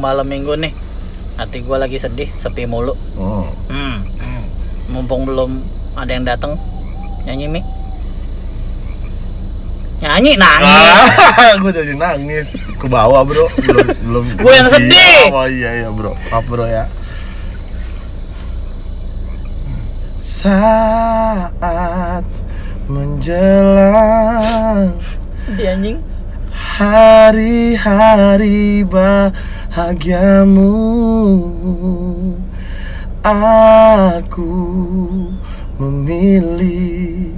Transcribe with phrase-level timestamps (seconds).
[0.00, 0.72] malam minggu nih
[1.36, 2.96] hati gua lagi sedih sepi mulu.
[3.16, 3.48] Oh.
[3.68, 4.04] hmm.
[4.04, 4.44] hmm.
[4.92, 5.60] mumpung belum
[5.96, 6.56] ada yang datang
[7.24, 7.60] nyanyi mi.
[10.00, 11.12] Nyanyi nangis.
[11.36, 12.56] Ah, gue jadi nangis.
[12.80, 13.44] Ke bawah bro.
[13.60, 15.28] Belum belum Gua yang sedih.
[15.28, 16.16] oh iya iya bro.
[16.32, 16.88] Maaf bro ya.
[20.20, 22.24] Saat
[22.88, 24.96] menjelang
[25.36, 26.00] sedih anjing
[26.60, 27.74] hari-hari
[28.84, 30.68] bahagiamu.
[33.24, 34.56] Aku
[35.80, 37.32] memilih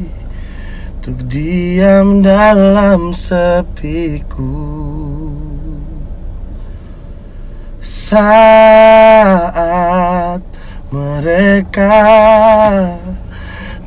[0.98, 4.54] untuk diam dalam sepiku.
[7.82, 9.42] Saat
[10.94, 11.98] mereka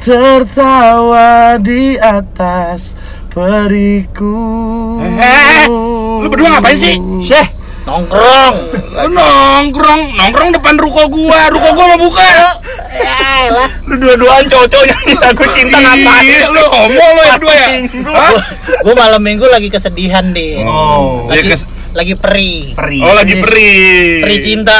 [0.04, 2.92] tertawa di atas
[3.36, 4.40] periku
[5.20, 5.68] Eh,
[6.18, 6.96] lu berdua ngapain sih?
[7.20, 7.44] Syeh
[7.86, 8.56] nongkrong.
[8.98, 12.26] Lu nongkrong, nongkrong depan ruko gua, ruko gua mau buka.
[12.96, 13.70] ya lah.
[13.86, 14.98] Lu dua-duaan cowok-cowoknya.
[15.22, 16.26] Lagu cinta ngapain?
[16.26, 17.34] Iya, lu homo lu ya?
[17.38, 17.68] Berdua ya?
[18.82, 23.00] Gue malam minggu lagi kesedihan deh Oh, lagi ya kes- lagi peri peri.
[23.00, 23.72] Oh lagi peri.
[24.20, 24.78] peri cinta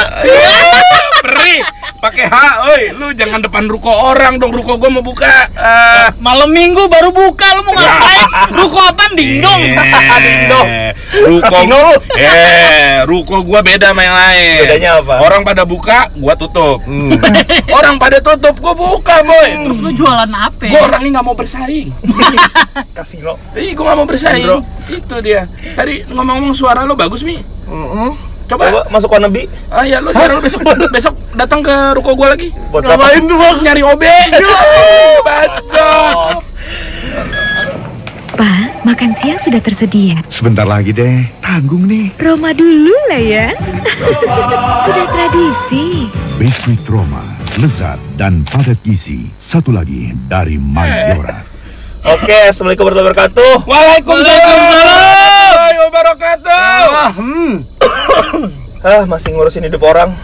[1.16, 1.54] Peri.
[1.96, 2.36] Pakai H,
[2.70, 2.82] oi.
[2.92, 4.52] Lu jangan depan ruko orang dong.
[4.52, 5.48] Ruko gua mau buka.
[5.56, 9.62] Eh, malam minggu baru buka lu mau ngapain ruko apaan dingdong
[10.26, 10.66] Dingdong.
[11.26, 11.94] Ruko Kasino lu.
[12.14, 14.58] Eh, ruko gua beda sama yang lain.
[14.62, 15.14] Bedanya apa?
[15.24, 16.84] Orang pada buka, gua tutup.
[16.84, 17.16] Hmm.
[17.78, 19.48] Orang pada tutup, gua buka, boy.
[19.66, 21.88] terus lu jualan apa Gua orangnya nggak mau bersaing.
[22.96, 23.40] Kasino.
[23.56, 24.44] Ih, gua nggak mau bersaing.
[24.44, 24.58] Bro.
[24.86, 25.48] Itu dia.
[25.74, 27.40] Tadi ngomong-ngomong suara lu bagus, Mi.
[27.66, 28.35] Mm-mm.
[28.46, 28.64] Coba.
[28.70, 29.50] Coba masuk wannabe.
[29.68, 32.54] Ah ya, lu sekarang besok besok datang ke ruko gua lagi.
[32.70, 33.56] Buat ngapain tuh bang?
[33.62, 34.02] Nyari OB.
[35.26, 36.42] Bacot.
[38.36, 40.20] Pak, makan siang sudah tersedia.
[40.28, 42.12] Sebentar lagi deh, tanggung nih.
[42.20, 43.46] Roma dulu lah ya.
[44.84, 46.12] sudah tradisi.
[46.36, 47.24] Biskuit Roma,
[47.56, 49.32] lezat dan padat gizi.
[49.40, 51.40] Satu lagi dari Mayora.
[52.06, 53.52] Oke, assalamualaikum warahmatullahi wabarakatuh.
[53.64, 56.60] Waalaikumsalam warahmatullahi wabarakatuh.
[57.16, 57.52] hmm.
[58.82, 60.14] Ah, masih ngurusin hidup orang.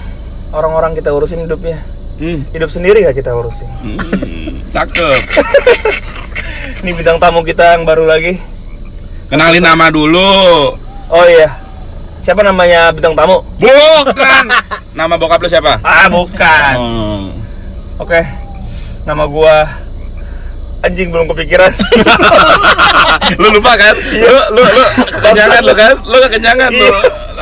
[0.52, 1.80] Orang-orang kita urusin hidupnya.
[2.20, 3.66] Hmm, Hidup sendiri gak kita urusin.
[3.80, 5.20] hmm, cakep.
[6.82, 8.36] Ini bidang tamu kita yang baru lagi.
[9.26, 10.76] Kenalin nama dulu.
[11.08, 11.56] Oh iya.
[12.20, 13.40] Siapa namanya bidang tamu?
[13.56, 14.44] Bukan.
[14.92, 15.80] Nama bokap lu siapa?
[15.80, 16.74] Ah, bukan.
[16.76, 17.24] Hmm.
[17.98, 18.20] Oke.
[19.02, 19.66] Nama gua
[20.82, 21.70] anjing belum kepikiran.
[23.40, 23.94] lu lupa kan?
[23.94, 24.84] Lu lu lu
[25.22, 25.94] kenyangan lu kan?
[26.02, 26.88] Lu kekenyangan lu.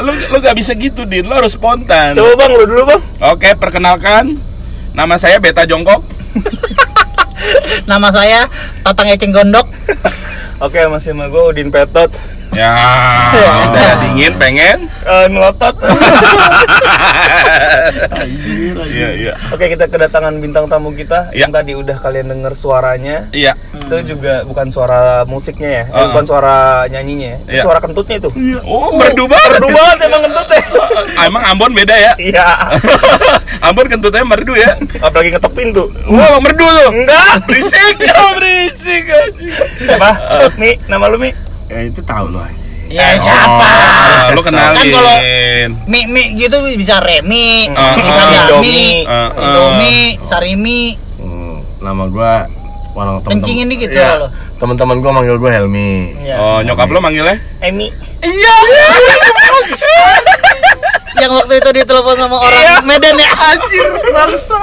[0.00, 1.26] Lu lu gak bisa gitu, Din.
[1.28, 2.16] Lu harus spontan.
[2.16, 3.02] Coba Bang, lu dulu, Bang.
[3.32, 4.38] Oke, perkenalkan.
[4.92, 6.04] Nama saya Beta Jongkok.
[7.90, 8.46] nama saya
[8.86, 9.66] Tatang Eceng Gondok
[10.60, 12.12] Oke, masih sama gua Udin Petot.
[12.60, 12.76] Ya,
[13.64, 14.78] udah dingin pengen.
[15.00, 15.74] Eh, melotot.
[18.90, 19.32] Iya, iya.
[19.50, 21.46] Oke, kita kedatangan bintang tamu kita Iya.
[21.46, 23.30] yang tadi udah kalian dengar suaranya.
[23.30, 23.54] Iya.
[23.72, 26.10] Itu juga bukan suara musiknya ya, Uh-uh.
[26.12, 26.56] bukan suara
[26.86, 27.38] nyanyinya, ya.
[27.40, 27.62] itu Iya.
[27.64, 28.30] suara kentutnya itu.
[28.62, 29.50] Oh, merdu banget.
[29.56, 30.62] Merdu banget emang kentutnya.
[31.16, 32.12] Ah, Emang Ambon beda ya?
[32.18, 32.46] Iya.
[33.66, 34.76] Ambon kentutnya merdu ya?
[34.98, 35.84] Apalagi ngetok pintu.
[36.06, 36.90] Wow, merdu tuh.
[36.92, 37.32] Enggak.
[37.46, 37.94] Berisik,
[38.36, 39.54] berisik anjing.
[39.80, 40.10] Siapa?
[40.56, 41.30] Mi, nama lu Mi?
[41.70, 42.42] Eh itu tahu loh.
[42.90, 44.74] ya siapa Ah, lu kenalin.
[44.74, 45.14] Kan kalau
[45.86, 48.94] Mi Mi gitu bisa Remi, bisa ah, Dami, Indomie.
[49.06, 49.28] Ah, ah.
[49.38, 52.50] Indomie, Sarimi, Hmm, nama gua
[52.90, 54.26] walau temen kencingin dikit Iya, ya lo.
[54.58, 56.34] teman-teman gua manggil gua Helmi Iya.
[56.36, 57.38] Oh, nyokap lu manggilnya?
[57.60, 57.94] Emi.
[61.14, 62.74] Yang waktu itu ditelepon sama orang Iya.
[62.82, 64.60] Medan ya anjir bangsa.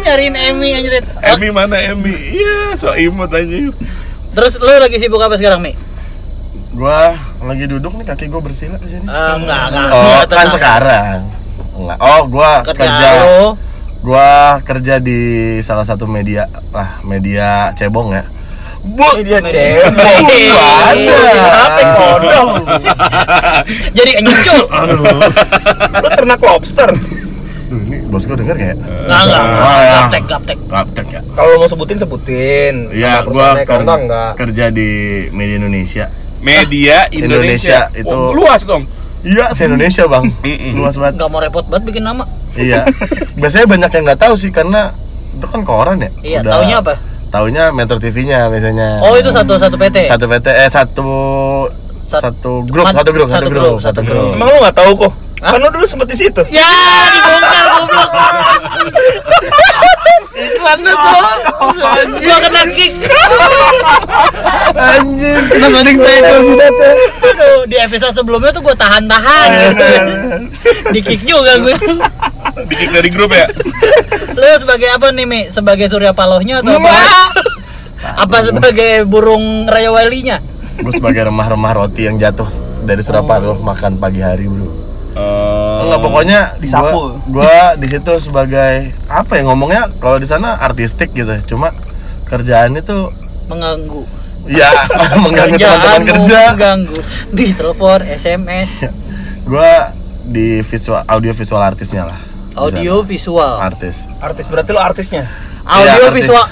[0.00, 0.92] Nyariin Emi anjir.
[0.98, 2.10] Oh, Emi mana Emi?
[2.34, 3.70] Iya, so imut aja.
[4.30, 5.72] Terus lu lagi sibuk apa sekarang Mi?
[6.70, 9.90] gua lagi duduk nih kaki gua bersila di sini Eh, enggak, enggak.
[9.90, 10.54] oh enggak, kan tenang.
[10.54, 11.18] sekarang
[11.74, 13.10] enggak oh gua Kerja, kerja
[14.00, 14.30] gua
[14.62, 15.20] kerja di
[15.60, 18.24] salah satu media lah media cebong ya
[18.80, 19.44] Bu, Media.
[20.80, 21.20] Ada.
[21.68, 21.80] Apa?
[23.92, 24.60] Jadi nyucul.
[25.92, 26.88] Lu ternak lobster.
[28.10, 29.42] Bos gua denger kayak Enggak, enggak.
[29.46, 29.92] Oh, ya.
[29.96, 30.58] Gaptek, gaptek.
[30.66, 32.74] Gaptek ya Kalau mau sebutin sebutin.
[32.90, 34.30] Iya, kalau enggak enggak.
[34.36, 34.90] kerja di
[35.30, 36.04] media Indonesia.
[36.40, 37.86] Media Indonesia.
[37.86, 38.84] Indonesia, itu- Oh, luas dong.
[39.20, 40.26] Iya, se Indonesia bang.
[40.72, 41.14] Luas banget.
[41.14, 42.24] Enggak mau repot banget bikin nama.
[42.52, 42.88] Iya.
[43.36, 44.90] Biasanya banyak yang nggak tahu sih karena
[45.30, 46.10] itu kan koran ya.
[46.20, 46.94] Iya, Udah- taunya apa?
[47.30, 48.98] Taunya Metro TV-nya biasanya.
[49.00, 50.10] Oh, itu satu satu PT.
[50.10, 51.08] Satu PT eh satu
[52.02, 54.34] Sat- satu grup, satu grup, satu grup, satu grup.
[54.34, 55.12] Emang lu nggak tahu kok?
[55.40, 55.56] Hah?
[55.56, 56.42] Kan lu dulu sempet di situ.
[56.52, 56.68] Ya,
[57.16, 58.10] dibongkar goblok.
[60.40, 61.22] iklannya tuh.
[62.20, 62.92] Gua kena kick.
[64.76, 66.90] Anjing, kena sliding tackle jidatnya.
[67.24, 69.86] Aduh, di episode sebelumnya tuh gua tahan-tahan gitu.
[70.94, 71.74] Di kick juga gue.
[72.66, 73.46] Bikin dari grup ya.
[74.32, 75.40] Lu sebagai apa nih, Mi?
[75.52, 76.90] Sebagai Surya Palohnya atau apa?
[78.26, 80.40] Apa sebagai burung raya walinya?
[80.80, 82.48] Gue sebagai remah-remah roti yang jatuh
[82.82, 84.89] dari Surapalo makan pagi hari bro.
[85.90, 87.00] Eh, Enggak pokoknya Disapu.
[87.26, 88.72] Gua, gua di situ sebagai
[89.06, 91.34] apa ya ngomongnya kalau di sana artistik gitu.
[91.46, 91.74] Cuma
[92.24, 93.10] kerjaannya tuh
[93.46, 94.06] Mengganggu.
[94.46, 94.70] ya
[95.22, 96.40] mengganggu teman-teman kerja.
[96.54, 96.98] Mengganggu.
[97.30, 98.70] Di telepon, SMS,
[99.42, 99.90] Gua
[100.22, 102.18] di visual audio visual artisnya lah.
[102.22, 103.58] Di audio visual.
[103.58, 104.06] artis.
[104.18, 105.26] Artis berarti lo artisnya.
[105.60, 106.14] Audio artis.
[106.22, 106.44] visual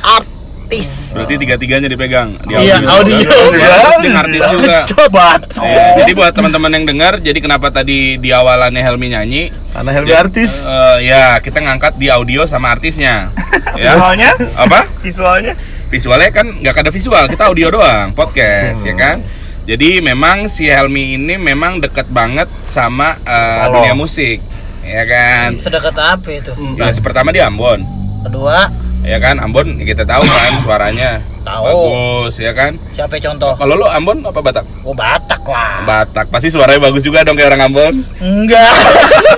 [0.69, 1.17] artis.
[1.17, 2.37] berarti tiga-tiganya dipegang.
[2.44, 3.17] Di Iya, audio.
[3.25, 4.76] Dia dia artis juga.
[4.85, 5.41] Coba.
[5.65, 9.43] Iya, jadi buat teman-teman yang dengar, jadi kenapa tadi di awalannya Helmi nyanyi?
[9.73, 10.69] Karena Helmi artis.
[10.69, 13.32] Eh, ya, kita ngangkat di audio sama artisnya.
[13.81, 13.97] ya.
[13.97, 14.31] Visualnya?
[14.61, 14.85] Apa?
[15.00, 15.55] Visualnya?
[15.88, 19.25] Visualnya kan nggak ada visual, kita audio doang, podcast, ya kan?
[19.64, 23.81] Jadi memang si Helmi ini memang deket banget sama Halo.
[23.81, 24.44] dunia musik,
[24.85, 25.56] ya kan?
[25.56, 26.53] Sedekat apa itu?
[26.76, 27.81] Ya, pertama di Ambon,
[28.21, 28.69] Kedua,
[29.09, 29.41] ya kan?
[29.41, 31.11] Ambon kita tahu kan suaranya
[31.41, 31.65] Tahu.
[31.65, 32.77] bagus, ya kan?
[32.93, 33.57] siapa contoh?
[33.57, 34.65] Kalau lo Ambon apa Batak?
[34.85, 35.81] Oh, Batak lah.
[35.83, 37.95] Batak, pasti suaranya bagus juga dong kayak orang Ambon.
[38.19, 38.69] Enggak.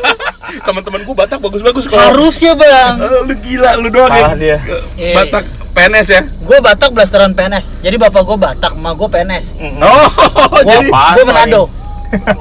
[0.66, 1.94] Teman-temanku Batak bagus-bagus kok.
[1.94, 2.98] Harusnya, Bang.
[2.98, 4.36] Eh, lu gila lu doang Salah ya.
[4.36, 4.56] dia.
[4.98, 5.14] Iya.
[5.14, 6.22] Batak PNS ya.
[6.42, 7.70] Gue Batak blasteran PNS.
[7.80, 9.54] Jadi bapak gue Batak, emak gue PNS.
[9.78, 10.06] Oh,
[10.50, 11.62] Gue jadi gue Manado.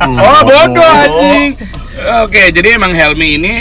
[0.02, 1.54] Oh, bodoh anjing.
[2.26, 3.54] Oke, jadi emang Helmi ini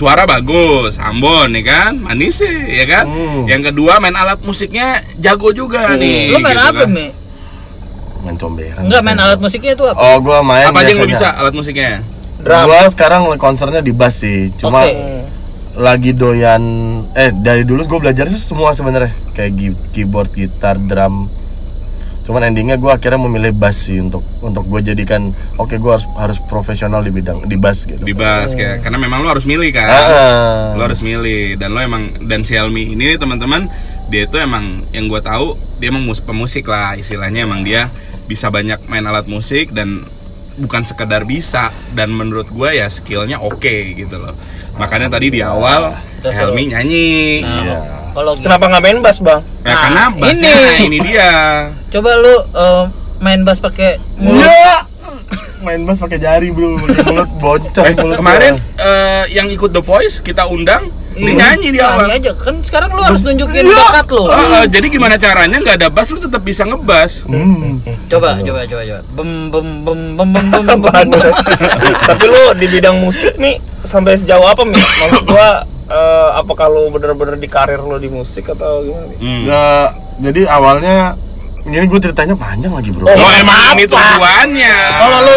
[0.00, 3.04] suara bagus, Ambon ya kan, manis sih ya kan.
[3.04, 3.44] Hmm.
[3.44, 6.32] Yang kedua main alat musiknya jago juga nih.
[6.32, 6.88] Lu main gitu apa, kan.
[6.88, 7.06] Mi?
[8.24, 8.80] Main comberan.
[8.88, 10.00] Enggak main alat musiknya itu apa?
[10.00, 11.36] Oh, gua main Apa aja yang lu biasanya.
[11.36, 11.92] bisa alat musiknya?
[12.40, 14.48] Gua sekarang konsernya di bass sih.
[14.56, 15.28] Cuma Oke.
[15.76, 16.62] lagi doyan
[17.12, 21.28] eh dari dulu gue belajar sih semua sebenarnya kayak keyboard, gitar, drum.
[22.30, 26.38] Cuman endingnya gue akhirnya memilih bass sih untuk untuk gue jadikan oke gue harus harus
[26.46, 27.98] profesional di bidang di bass gitu.
[27.98, 29.90] Di bass kayak karena memang lu harus milih kan.
[29.90, 30.78] Ah.
[30.78, 33.66] Lo harus milih dan lo emang dan si Helmi ini teman-teman
[34.14, 37.90] dia itu emang yang gue tahu dia emang mus pemusik lah istilahnya emang dia
[38.30, 40.06] bisa banyak main alat musik dan
[40.54, 44.38] bukan sekedar bisa dan menurut gue ya skillnya oke gitu loh
[44.78, 47.78] makanya tadi di awal Terus Helmi nyanyi Nah, Iya.
[48.10, 49.42] Kalau Kenapa nggak main bass bang?
[49.62, 50.86] ya Nah, karena bassnya ini.
[50.86, 50.98] ini.
[51.02, 51.30] dia
[51.90, 52.84] coba lu eh,
[53.18, 54.40] main bass pakai mulut.
[54.40, 54.76] Iya.
[55.60, 56.80] Main bass pakai jari, Bro.
[56.80, 58.80] Pakai mulut boncos Eh, mulut kemarin gua.
[58.80, 62.94] eh, yang ikut The Voice kita undang dia nyanyi di awal Nyanyi aja kan sekarang
[62.94, 64.24] lu harus nunjukin bakat lu.
[64.24, 67.82] Oh, oh, jadi gimana caranya nggak ada bass lu tetap bisa ngebas Hmm.
[68.08, 69.00] Coba, coba, coba, coba.
[69.12, 70.80] Bem bem bem bem bem bem bem.
[70.80, 71.08] bem.
[72.06, 74.78] Tapi lu di bidang musik nih sampai sejauh apa mi?
[74.78, 75.60] Maksud gua
[75.90, 79.10] eh, apakah lu bener-bener di karir lu di musik atau gimana?
[79.12, 79.40] Hmm.
[79.44, 79.88] Nggak,
[80.22, 80.96] jadi awalnya
[81.72, 83.04] ini gue ceritanya panjang lagi, Bro.
[83.04, 84.02] Oh, Oh, nggak emang ini apa-apa.
[84.10, 84.76] tujuannya.
[84.92, 85.36] Kalau lu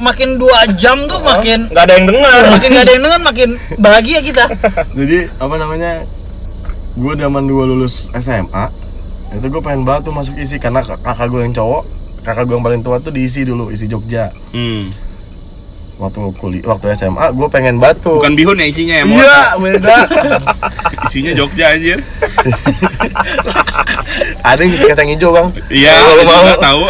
[0.00, 2.40] makin dua jam tuh makin Nggak ada yang dengar.
[2.48, 4.44] makin gak ada yang dengar makin bahagia kita.
[4.98, 5.92] Jadi apa namanya?
[6.92, 8.64] Gue zaman gue lulus SMA,
[9.30, 11.82] itu gue pengen banget tuh masuk isi karena kak- kakak gue yang cowok,
[12.20, 14.34] kakak gue yang paling tua tuh diisi dulu, isi Jogja.
[14.50, 14.90] Hmm.
[16.00, 18.16] Waktu kuliah, waktu SMA, gue pengen tuh.
[18.16, 19.04] Bukan bihun ya isinya ya?
[19.04, 19.96] Iya, beda.
[21.12, 22.00] Isinya Jogja anjir.
[24.48, 25.48] Ada yang isi kacang hijau bang.
[25.68, 26.80] Iya, Kalau mau tahu.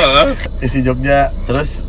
[0.62, 1.82] isi Jogja, terus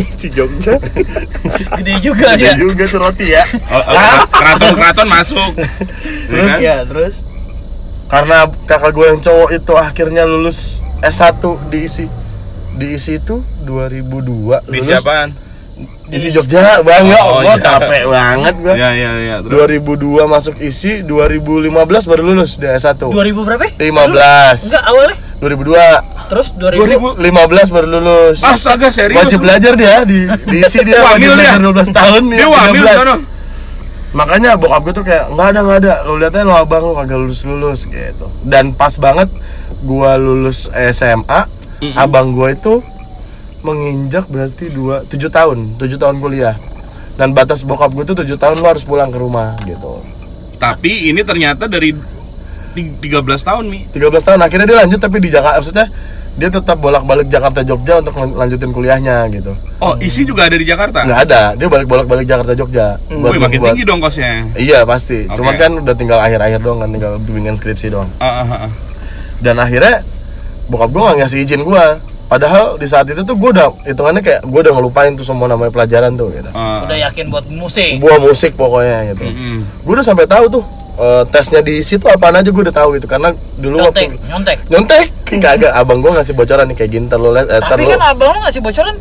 [0.00, 0.80] Si Jogja.
[1.80, 2.54] Gede juga ada ya.
[2.56, 3.44] juga tuh roti ya.
[3.68, 5.50] Oh, oh, keraton-keraton masuk.
[6.28, 6.56] Terus?
[6.60, 6.88] Ya kan?
[6.88, 7.14] Terus
[8.10, 8.36] Karena
[8.66, 11.38] kakak gue yang cowok itu akhirnya lulus S1
[11.70, 12.10] diisi
[12.74, 15.30] diisi itu 2002 Di lulus siapaan?
[16.10, 17.56] Isi Jogja bangga Oh, oh, iya.
[17.56, 19.36] capek banget gue Iya, iya, iya.
[19.40, 19.94] Terus 2002
[20.26, 21.70] masuk isi 2015
[22.04, 23.64] baru lulus di S1 2000 berapa?
[23.72, 25.16] 15 Enggak awalnya.
[25.38, 27.16] 2002 Terus 2000.
[27.16, 29.18] 15 baru lulus Astaga, serius?
[29.18, 31.56] wajib belajar dia di diisi dia wajib dia?
[31.56, 32.98] belajar 12 tahun Dia wamil 13.
[32.98, 33.16] sono.
[34.10, 37.14] makanya bokap gue tuh kayak nggak ada nggak ada lo liatnya lo abang lo kagak
[37.16, 39.30] lulus lulus gitu dan pas banget
[39.80, 41.46] gua lulus SMA
[41.80, 41.94] Mm-mm.
[41.94, 42.82] abang gua itu
[43.62, 46.56] menginjak berarti dua tujuh tahun tujuh tahun kuliah
[47.14, 50.00] dan batas bokap gue tuh tujuh tahun lo harus pulang ke rumah gitu
[50.56, 51.92] Tapi ini ternyata dari
[52.70, 53.84] ti- 13 tahun, Mi.
[53.86, 55.86] 13 tahun akhirnya dia lanjut tapi di Jakarta maksudnya
[56.30, 60.64] dia tetap bolak-balik Jakarta Jogja untuk lan- lanjutin kuliahnya gitu Oh, isi juga ada di
[60.64, 61.02] Jakarta?
[61.02, 64.46] nggak ada dia balik bolak-balik Jakarta Jogja Buat- Wih, makin buat- tinggi dong kosnya.
[64.54, 65.36] iya pasti Oke.
[65.36, 68.70] cuman kan udah tinggal akhir-akhir doang kan tinggal bimbingan skripsi doang Ah, ah, ah.
[69.38, 70.04] dan akhirnya
[70.66, 71.84] bokap gue nggak ngasih izin gue
[72.30, 75.68] padahal di saat itu tuh gue udah hitungannya kayak gue udah ngelupain tuh semua namanya
[75.68, 76.86] pelajaran tuh gitu Ah.
[76.86, 77.98] Udah yakin buat musik.
[77.98, 79.56] gue musik pokoknya gitu Mm-mm.
[79.82, 80.62] gue udah sampai tahu tuh
[80.96, 84.56] eh, tesnya di situ apaan aja gue udah tahu gitu karena dulu Nyontek, waktu nyontek.
[84.68, 87.82] nyontek enggak agak abang gue ngasih bocoran nih kayak gini ntar lu lihat eh, Tapi
[87.84, 88.94] kan abang lu ngasih bocoran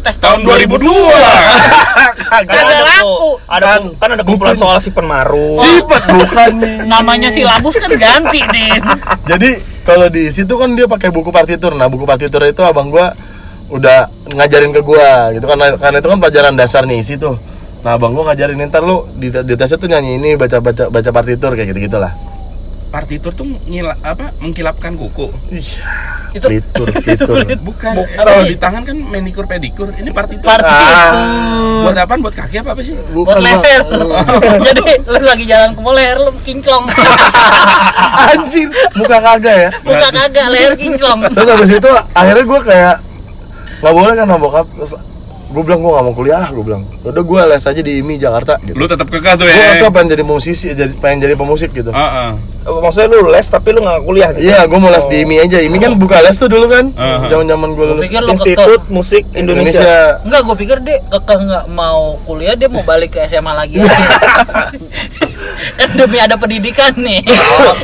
[0.00, 0.84] tes Tahun 2002.
[0.84, 3.30] Kagak Kan ada laku.
[3.46, 5.56] Ada Kan, kan ada kumpulan soal si penmaru.
[5.56, 8.80] sifat bukan nih Namanya silabus kan ganti, Din.
[9.24, 9.50] jadi
[9.84, 11.76] kalau di situ kan dia pakai buku partitur.
[11.76, 13.14] Nah buku partitur itu abang gua
[13.68, 15.60] udah ngajarin ke gua gitu kan.
[15.78, 17.36] Karena itu kan pelajaran dasar nih isi tuh
[17.84, 21.10] nah abang gua ngajarin ntar lu di, di tesnya tuh nyanyi ini baca baca baca
[21.12, 22.16] partitur kayak gitu gitulah
[22.88, 25.26] Partitur tuh ngila, apa mengkilapkan kuku.
[26.34, 26.86] Itu partitur
[27.68, 27.92] Bukan.
[27.94, 29.88] Buk- apa kalau di tangan kan manikur pedikur.
[29.94, 30.42] Ini partitur.
[30.42, 30.94] partitur.
[31.84, 32.18] Buat apaan?
[32.20, 32.94] Buat kaki apa apa sih?
[33.14, 33.80] Buat Bukan, leher.
[33.86, 34.26] Bang.
[34.66, 36.84] Jadi lu lagi jalan ke mall leher lu kinclong.
[38.34, 41.18] anjir muka kagak ya Buka kagak leher kinclong.
[41.28, 42.94] terus habis itu akhirnya gua kayak
[43.80, 44.92] nggak boleh kan sama bokap terus
[45.54, 48.58] gue bilang gue nggak mau kuliah gue bilang udah gue les aja di IMI Jakarta
[48.66, 49.78] gitu Lu tetap kekeh tuh gue ya.
[49.78, 52.54] tuh pengen jadi musisi jadi pengen jadi pemusik gitu Heeh.
[52.64, 54.48] Oh, Maksudnya lu les tapi lu nggak kuliah gitu.
[54.48, 55.60] Iya, gue mau les di IMI aja.
[55.60, 56.96] IMI kan buka les tuh dulu kan.
[56.96, 57.28] Uh-huh.
[57.28, 58.88] Zaman-zaman gue lulus Pikir lu Institut kekeh.
[58.88, 59.84] Musik Indonesia.
[59.84, 59.96] Indonesia.
[60.24, 63.84] Enggak, gue pikir dia kekeh nggak mau kuliah, dia mau balik ke SMA lagi.
[65.78, 67.20] kan demi ada pendidikan nih.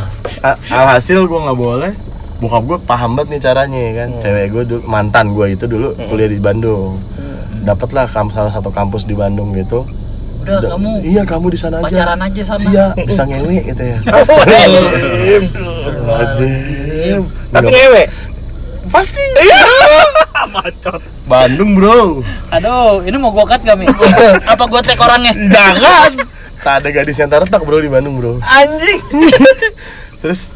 [0.72, 1.92] Alhasil gue nggak boleh.
[2.40, 4.08] Bokap gue paham banget nih caranya ya kan.
[4.24, 6.96] Cewek gue dulu mantan gue itu dulu kuliah di Bandung.
[7.62, 9.84] Dapatlah kam salah satu kampus di Bandung gitu.
[10.40, 11.84] Udah Da- kamu Iya, kamu di sana aja.
[11.86, 12.64] pacaran aja sana.
[12.64, 13.98] Iya, bisa ngewe gitu ya.
[14.16, 15.42] Astagfirullahaladzim.
[15.42, 17.20] Astagfirullahaladzim.
[17.50, 18.02] Tapi ngewe.
[18.88, 19.24] pasti.
[20.50, 20.98] Macot.
[21.24, 22.24] Bandung, Bro.
[22.50, 23.86] Aduh, ini mau gue cut gak, Mi?
[24.52, 25.30] Apa gue tag orangnya?
[25.36, 26.12] Jangan.
[26.58, 28.40] Tak ada gadis yang terletak, Bro, di Bandung, Bro.
[28.42, 28.98] Anjing.
[30.18, 30.50] terus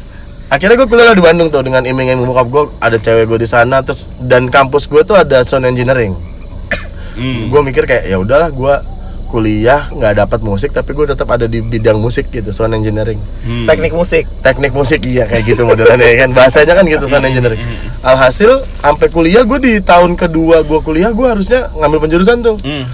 [0.45, 3.81] akhirnya gue kuliah di Bandung tuh dengan iming-iming bokap gue ada cewek gue di sana
[3.81, 6.13] terus dan kampus gue tuh ada sound engineering
[7.15, 7.47] Hmm.
[7.47, 8.75] gue mikir kayak ya udahlah gue
[9.25, 13.65] kuliah nggak dapat musik tapi gue tetap ada di bidang musik gitu sound engineering Hmm.
[13.65, 14.23] Teknik musik.
[14.41, 17.59] teknik musik iya kayak gitu modelannya ya kan bahasanya kan gitu sound engineering
[18.01, 22.85] alhasil sampai kuliah gue di tahun kedua gue kuliah gue harusnya ngambil penjurusan tuh Hmm.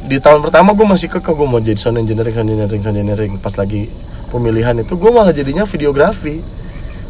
[0.00, 3.32] di tahun pertama gue masih kekeh gue mau jadi sound engineering sound engineering sound engineering
[3.36, 3.92] pas lagi
[4.28, 6.40] pemilihan itu gue malah jadinya videografi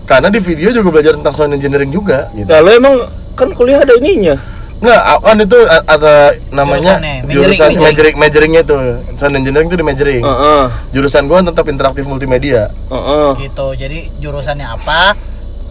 [0.05, 2.95] karena di video juga belajar tentang sound engineering juga gitu Nah, lu emang
[3.33, 4.35] kan kuliah ada ininya.
[4.78, 6.14] Nggak kan itu ada
[6.49, 7.82] namanya jurusan majoring.
[7.82, 8.78] majoring majoringnya tuh
[9.18, 10.62] sound engineering itu di majoring Heeh.
[10.94, 13.30] jurusan gue tetap interaktif multimedia Heeh.
[13.42, 13.66] Gitu.
[13.75, 15.18] Jadi jurusannya apa?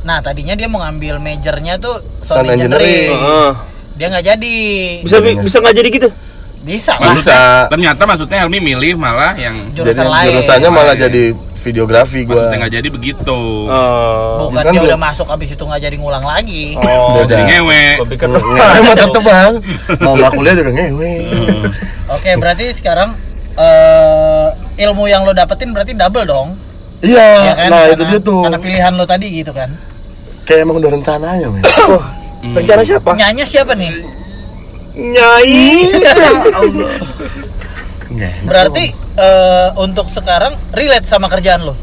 [0.04, 3.12] Nah, tadinya dia mau ngambil majornya tuh Sound sound, engineering.
[3.12, 3.12] engineering.
[3.18, 3.52] Heeh.
[3.98, 4.56] Dia nggak jadi.
[5.02, 6.10] Bisa bi- bisa nggak jadi gitu?
[6.68, 7.16] Bisa lah.
[7.16, 10.28] bisa Ternyata maksudnya Helmi milih malah yang Jurusan jadi lain.
[10.30, 11.02] jurusannya malah Lain.
[11.02, 11.24] jadi
[11.58, 13.40] videografi gue maksudnya nggak jadi begitu.
[13.66, 14.48] Oh.
[14.48, 16.76] Bukan Kan dia udah masuk abis itu nggak jadi ngulang lagi.
[16.78, 17.28] Oh, Beda.
[17.30, 17.84] Jadi ngewe.
[17.98, 19.52] Gua pikir Emang tetep bang
[19.98, 21.14] mau nggak kuliah juga ngewe
[22.10, 23.16] Oke, berarti sekarang
[23.54, 24.48] eh
[24.80, 26.50] ilmu yang lo dapetin berarti double dong.
[27.00, 27.68] iya ya kan?
[27.68, 29.70] nah karena, itu dia tuh Karena pilihan lo tadi gitu kan.
[30.44, 32.02] kayak emang udah rencananya men Oh,
[32.54, 33.10] rencana siapa?
[33.12, 33.92] Penyanyi siapa nih?
[34.98, 35.94] Nyai.
[38.08, 41.76] Nggak enak Berarti eh, untuk sekarang relate sama kerjaan lo.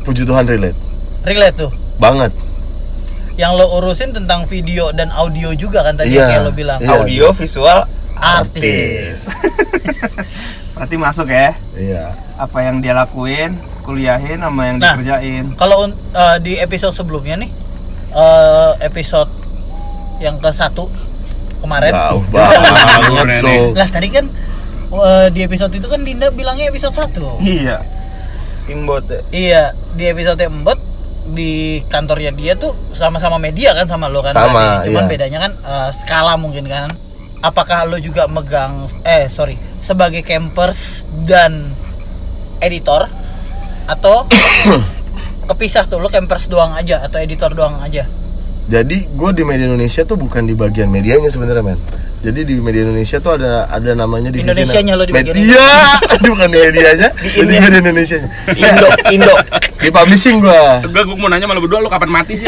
[0.00, 0.78] puji Tuhan relate
[1.20, 1.70] Relate tuh.
[1.98, 2.32] banget
[3.36, 6.24] Yang lo urusin tentang video dan audio juga kan tadi Iya.
[6.26, 6.80] kayak lo bilang.
[6.80, 6.90] Iya.
[6.96, 7.84] Audio, visual,
[8.16, 9.28] Artis.
[10.74, 11.52] berarti masuk ya.
[11.74, 14.96] iya Apa yang dia lakuin, kuliahin sama yang Nah.
[14.96, 15.52] dikerjain.
[15.54, 17.50] Kalau eh, di episode sebelumnya nih,
[18.10, 19.28] eh, episode
[20.18, 20.88] yang ke satu
[21.60, 21.92] kemarin.
[21.92, 24.26] jauh Banget tuh Lah tadi kan
[24.88, 27.76] eh, di episode itu kan Dinda bilangnya episode 1 Iya.
[28.58, 29.20] Simbot ya.
[29.32, 29.62] Iya,
[29.96, 30.88] di episode 4
[31.28, 34.92] di kantornya dia tuh sama-sama media kan sama lo kan Sama, tadi.
[34.92, 35.10] Cuman iya.
[35.10, 36.88] bedanya kan eh, skala mungkin kan.
[37.38, 41.70] Apakah lo juga megang eh sorry sebagai campers dan
[42.60, 43.06] editor
[43.88, 44.26] atau
[45.48, 48.04] kepisah tuh lo campers doang aja atau editor doang aja?
[48.68, 51.80] Jadi gue di media Indonesia tuh bukan di bagian medianya sebenarnya men.
[52.20, 55.64] Jadi di media Indonesia tuh ada ada namanya divisi Indonesianya lo di bagian media.
[56.04, 58.16] Di bukan di medianya, di, di media Indonesia.
[58.52, 59.34] Indo, Indo.
[59.78, 60.62] Di publishing gue.
[60.90, 62.44] Gue gue mau nanya malah berdua lu kapan mati sih?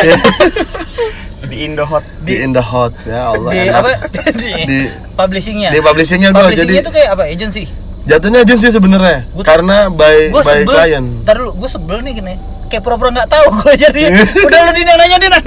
[1.51, 2.05] Di Indo Hot.
[2.21, 3.51] Di in the hot ya Allah.
[3.55, 3.81] Di enak.
[3.81, 3.91] apa?
[4.35, 5.71] di, Di- publishingnya.
[5.73, 7.25] Di publishingnya gue Publishingnya jadi tuh kayak apa?
[7.27, 7.65] Agency.
[8.01, 11.07] jatuhnya agensi sebenarnya karena by by sebel client.
[11.21, 12.35] ntar dulu gue sebel nih gini
[12.71, 14.03] kayak pura-pura nggak tahu gue jadi
[14.47, 15.39] udah lu Dina nanya Dina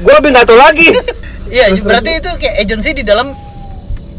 [0.00, 0.88] Gue lebih nggak tahu lagi.
[1.50, 3.34] iya berarti itu kayak agency di dalam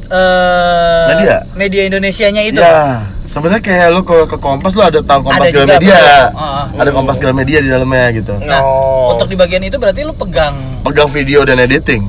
[0.05, 1.35] eh Media?
[1.53, 5.55] media Indonesianya itu Ya, sebenarnya kayak lu ke, ke Kompas lu ada tahu Kompas Ada
[5.55, 5.95] Gramedia.
[5.95, 6.37] betul.
[6.37, 6.65] Ah.
[6.75, 8.33] Ada Kompas Gramedia di dalamnya gitu.
[8.41, 9.15] nah Oh.
[9.15, 12.03] untuk di bagian itu berarti lu pegang Pegang video dan editing.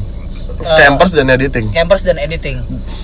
[0.59, 2.59] eh, campers dan editing campers dan editing.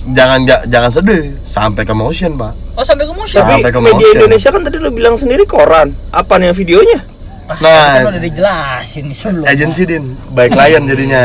[0.08, 3.38] jangan ja- jangan sedih sampai ke motion pak Oh sampai ke motion.
[3.38, 4.14] Tapi Sampai ke media motion.
[4.16, 5.90] Indonesia kan tadi lo bilang sendiri koran.
[6.12, 6.98] Apa nih yang videonya?
[7.48, 8.04] Ah, Nah.
[8.04, 9.44] kan udah dijelasin sebelum.
[9.44, 10.04] agency din.
[10.30, 11.22] Baik klien jadinya.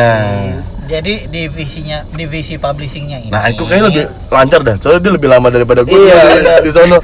[0.84, 3.30] Jadi divisinya, divisi publishingnya ini.
[3.30, 4.76] nah itu kayaknya lebih lancar dah.
[4.78, 7.00] Soalnya dia lebih lama daripada gue Iya, di, sono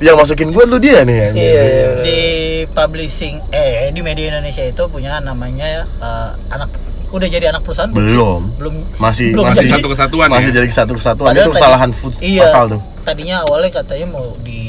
[0.00, 1.88] yang masukin gue lu dia nih ya Iya, iya.
[2.00, 2.20] di
[2.68, 6.74] publishing eh di media Indonesia itu punya namanya eh, anak
[7.10, 7.90] udah jadi anak perusahaan?
[7.90, 8.50] Belum.
[8.54, 8.74] Belum.
[8.96, 9.72] Masih belum Masih jadi.
[9.76, 10.54] satu kesatuan masih ya.
[10.56, 12.80] jadi satu kesatuan Padahal itu kesalahan food iya, fatal tuh.
[13.00, 14.62] Tadinya awalnya katanya mau di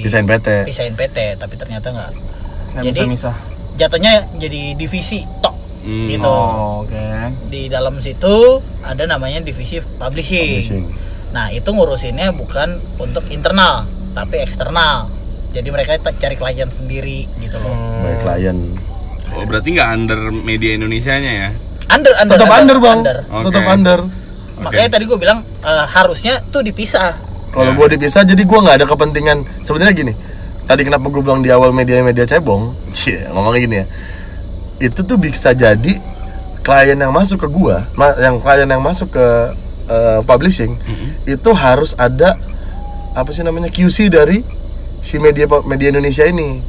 [0.00, 2.10] desain PT pisahin PT tapi ternyata nggak
[2.72, 3.34] Nggak Jadi- misah.
[3.72, 6.06] jatuhnya jadi divisi tok Hmm.
[6.06, 7.04] gitu Oh, oke.
[7.48, 10.60] di dalam situ ada namanya divisi publishing.
[10.60, 10.84] Publishing.
[11.30, 15.08] Nah itu ngurusinnya bukan untuk internal tapi eksternal.
[15.50, 17.74] Jadi mereka cari klien sendiri gitu loh.
[18.00, 18.58] baik klien
[19.30, 21.48] Oh, berarti nggak under media Indonesianya ya?
[21.88, 23.16] Under, under, tetap under bang under.
[23.24, 23.44] Oke.
[23.46, 23.98] tetap under
[24.60, 27.16] Makanya tadi gue bilang eh, harusnya tuh dipisah.
[27.48, 27.78] Kalau Ya.
[27.80, 29.38] gue dipisah, jadi gue nggak ada kepentingan.
[29.64, 30.12] Sebenarnya gini,
[30.70, 33.86] tadi kenapa gue bilang di awal media-media cebong, cie, ngomongnya gini ya.
[34.78, 35.98] Itu tuh bisa jadi
[36.62, 37.76] klien yang masuk ke gue,
[38.22, 39.26] yang klien yang masuk ke
[39.90, 40.78] eh, publishing,
[41.26, 42.38] itu harus ada
[43.18, 44.46] apa sih namanya QC dari
[45.02, 46.62] si media media Indonesia ini.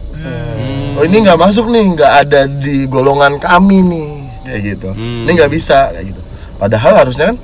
[0.97, 4.09] Oh ini nggak masuk nih, nggak ada di golongan kami nih,
[4.49, 4.89] kayak gitu.
[4.97, 5.29] Hmm.
[5.29, 6.21] Ini nggak bisa kayak gitu.
[6.57, 7.37] Padahal harusnya kan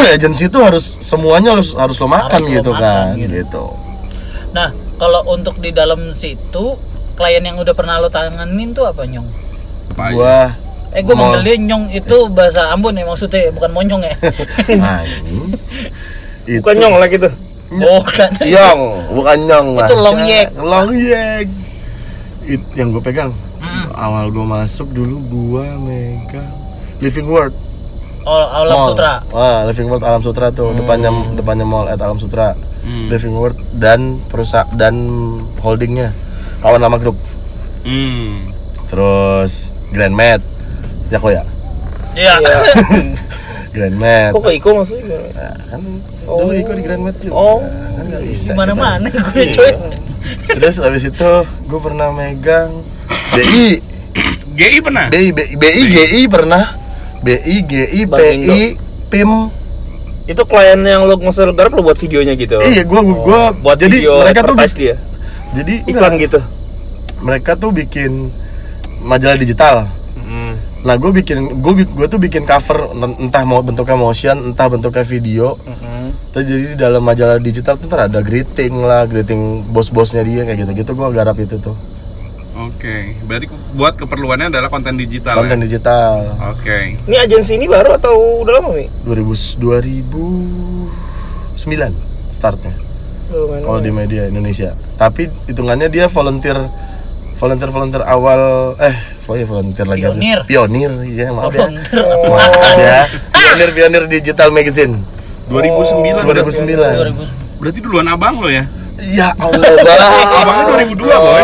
[0.16, 3.32] agensi itu harus semuanya harus harus lo makan Harus lo gitu makan, kan gitu.
[3.44, 3.64] gitu.
[4.56, 6.76] Nah kalau untuk di dalam situ
[7.16, 9.28] klien yang udah pernah lo tanganin tuh apa nyong?
[9.90, 10.04] Apa?
[10.12, 10.38] Gua
[10.90, 14.14] Eh gue Mau- manggil dia nyong itu bahasa Ambon ya maksudnya bukan monyong ya.
[14.98, 15.54] anjing.
[16.44, 17.30] itu Bukan nyong lah gitu.
[17.70, 18.30] oh kan.
[18.42, 18.80] Yong,
[19.14, 19.86] bukan nyong Mas.
[19.86, 20.48] Itu long yek.
[20.58, 21.46] Long yek.
[22.42, 23.30] It yang gue pegang.
[23.62, 23.86] Hmm.
[23.94, 26.50] Awal gue masuk dulu gua megang
[26.98, 27.54] Living World
[28.22, 28.88] Oh, Alam Mall.
[28.92, 29.12] Sutra.
[29.30, 32.52] Ah, Living World Alam Sutra tuh depannya depannya mall at Alam Sutra.
[32.80, 33.08] Hmm.
[33.08, 34.94] Living World dan perusahaan dan
[35.58, 36.12] holdingnya
[36.60, 37.16] kawan lama grup.
[37.80, 38.52] Hmm.
[38.86, 40.40] Terus Grand Med.
[41.08, 41.42] Ya kok ya?
[42.12, 42.34] Iya.
[43.74, 44.30] Grand Med.
[44.32, 45.20] Kok ke Iko maksudnya?
[45.30, 45.80] Nah, kan
[46.24, 46.46] Oh.
[46.46, 47.34] dulu ikut di Grand Med juga.
[47.34, 47.58] Oh.
[47.96, 48.50] kan nggak bisa.
[48.52, 49.24] Mana-mana kita.
[49.26, 49.72] gue coy.
[50.50, 51.30] Terus abis itu
[51.64, 52.84] gue pernah megang
[53.34, 53.80] BI,
[54.52, 55.08] GI pernah?
[55.08, 56.76] BI, BI, BI, GI pernah,
[57.20, 58.52] BI, GI, Bank Indo.
[58.52, 58.64] PI,
[59.12, 59.30] PIM.
[60.24, 62.56] Itu klien yang lo nge garap lo buat videonya gitu.
[62.62, 64.96] Iya, gua gua buat jadi video mereka tuh dia.
[65.50, 66.40] jadi Iklan enggak, gitu.
[67.20, 68.30] mereka tuh bikin
[69.02, 69.90] majalah digital.
[70.14, 70.54] Hmm.
[70.80, 75.58] Nah, gue bikin gue gue tuh bikin cover entah mau bentuknya motion, entah bentuknya video.
[75.66, 76.14] Hmm.
[76.30, 80.64] Terus jadi di dalam majalah digital tuh ntar ada greeting lah, greeting bos-bosnya dia kayak
[80.64, 81.74] gitu-gitu gue garap itu tuh.
[82.60, 85.40] Oke, berarti buat keperluannya adalah konten digital.
[85.40, 85.64] Konten ya?
[85.64, 86.36] digital.
[86.52, 87.00] Oke.
[87.08, 88.88] Ini agensi ini baru atau udah lama nih?
[89.02, 89.56] 2000
[91.56, 91.64] 2009
[92.30, 92.72] startnya
[93.62, 94.74] kalau di media Indonesia.
[94.96, 96.56] Tapi hitungannya dia volunteer
[97.38, 100.38] volunteer volunteer awal eh oh iya volunteer lagi Pionir.
[100.44, 102.04] pionir ya maaf ya Volunteer.
[102.28, 103.00] maaf ya
[103.32, 105.00] pionir pionir digital magazine
[105.48, 106.20] 2009.
[106.26, 108.68] 2009 Berarti duluan abang lo ya?
[109.00, 109.68] Ya Allah.
[109.80, 110.00] Bang
[110.40, 111.42] Abangnya 2002, boy.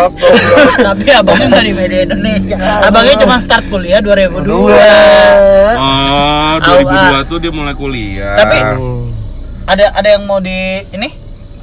[0.76, 2.56] Tapi abangnya nggak di media Indonesia.
[2.84, 4.76] Abangnya cuma start kuliah 2002.
[5.76, 8.36] Oh, 2002 tuh dia mulai kuliah.
[8.36, 8.56] Tapi
[9.66, 11.10] ada ada yang mau di ini?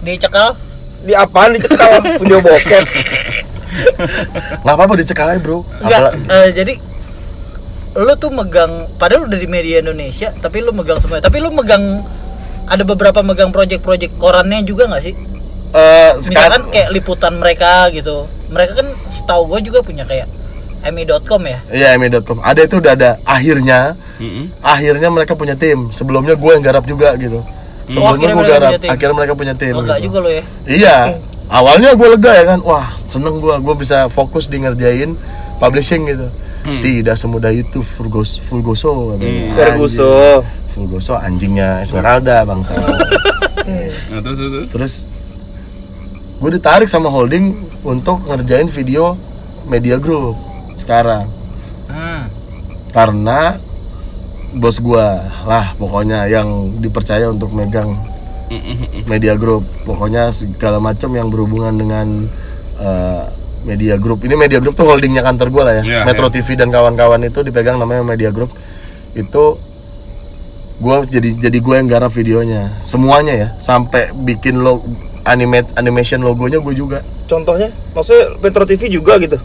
[0.03, 0.59] Dicekal
[1.03, 1.55] Di apaan?
[1.55, 2.83] Dicekal video bokep?
[4.63, 5.65] nggak apa-apa dicekal aja bro.
[5.81, 6.73] Enggak Apalagi- eh, jadi
[7.93, 12.01] lu tuh megang padahal udah di media Indonesia tapi lu megang semuanya tapi lu megang
[12.65, 15.13] ada beberapa megang project-project korannya juga nggak sih
[15.73, 20.29] Eh, misalkan sekarang kayak liputan mereka gitu mereka kan setahu gue juga punya kayak
[20.85, 22.37] mi.com ya Iya, emi.com.
[22.39, 23.11] Ada itu udah ada.
[23.23, 24.51] Akhirnya, Mm-mm.
[24.59, 25.87] akhirnya mereka punya tim.
[25.89, 27.39] Sebelumnya gue yang garap juga gitu.
[27.87, 28.67] Sebelumnya Oh, akhirnya gue mereka garap.
[28.67, 28.89] punya tim.
[28.91, 29.73] Akhirnya mereka punya tim.
[29.73, 30.03] lega gitu.
[30.05, 30.97] juga lo ya Iya.
[31.47, 32.59] Awalnya gue lega ya kan.
[32.61, 33.55] Wah, seneng gue.
[33.57, 35.15] Gue bisa fokus di ngerjain
[35.57, 36.27] publishing gitu.
[36.63, 36.79] Hmm.
[36.79, 39.15] Tidak semudah itu Fulgos, Fulgoso.
[39.55, 40.11] Ferguso.
[40.37, 40.67] Anjing.
[40.69, 42.75] Fulgoso anjingnya Esmeralda bangsa.
[43.63, 44.93] Nah, terus, terus, terus.
[46.39, 49.17] Gue ditarik sama holding untuk ngerjain video
[49.67, 50.35] media group
[50.79, 51.27] sekarang.
[51.87, 52.23] hmm.
[52.91, 53.57] karena
[54.53, 57.97] bos gua lah pokoknya yang dipercaya untuk megang
[59.09, 62.29] media group pokoknya segala macam yang berhubungan dengan
[62.77, 63.23] eh,
[63.65, 66.33] media group ini media group tuh holdingnya kantor gua lah ya Iya, Metro iya.
[66.37, 68.53] TV dan kawan-kawan itu dipegang namanya media group
[69.17, 69.57] itu
[70.77, 74.85] gua jadi jadi gua yang garap videonya semuanya ya sampai bikin lo
[75.23, 79.39] animate animation logonya gue juga Contohnya, maksudnya Metro TV juga gitu.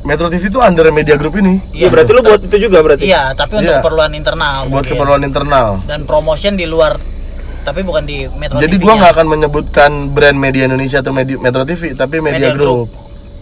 [0.00, 1.58] Metro TV itu under media group ini.
[1.72, 3.04] Iya berarti lu buat itu juga berarti.
[3.04, 3.82] Iya, tapi untuk Iya.
[3.82, 4.58] keperluan internal.
[4.64, 4.90] Buat mungkin.
[4.90, 5.68] keperluan internal.
[5.84, 6.96] dan promotion di luar
[7.58, 8.84] tapi bukan di Metro Jadi TV-nya.
[8.86, 12.88] gua nggak akan menyebutkan brand media Indonesia atau media Metro TV, tapi media, Media group.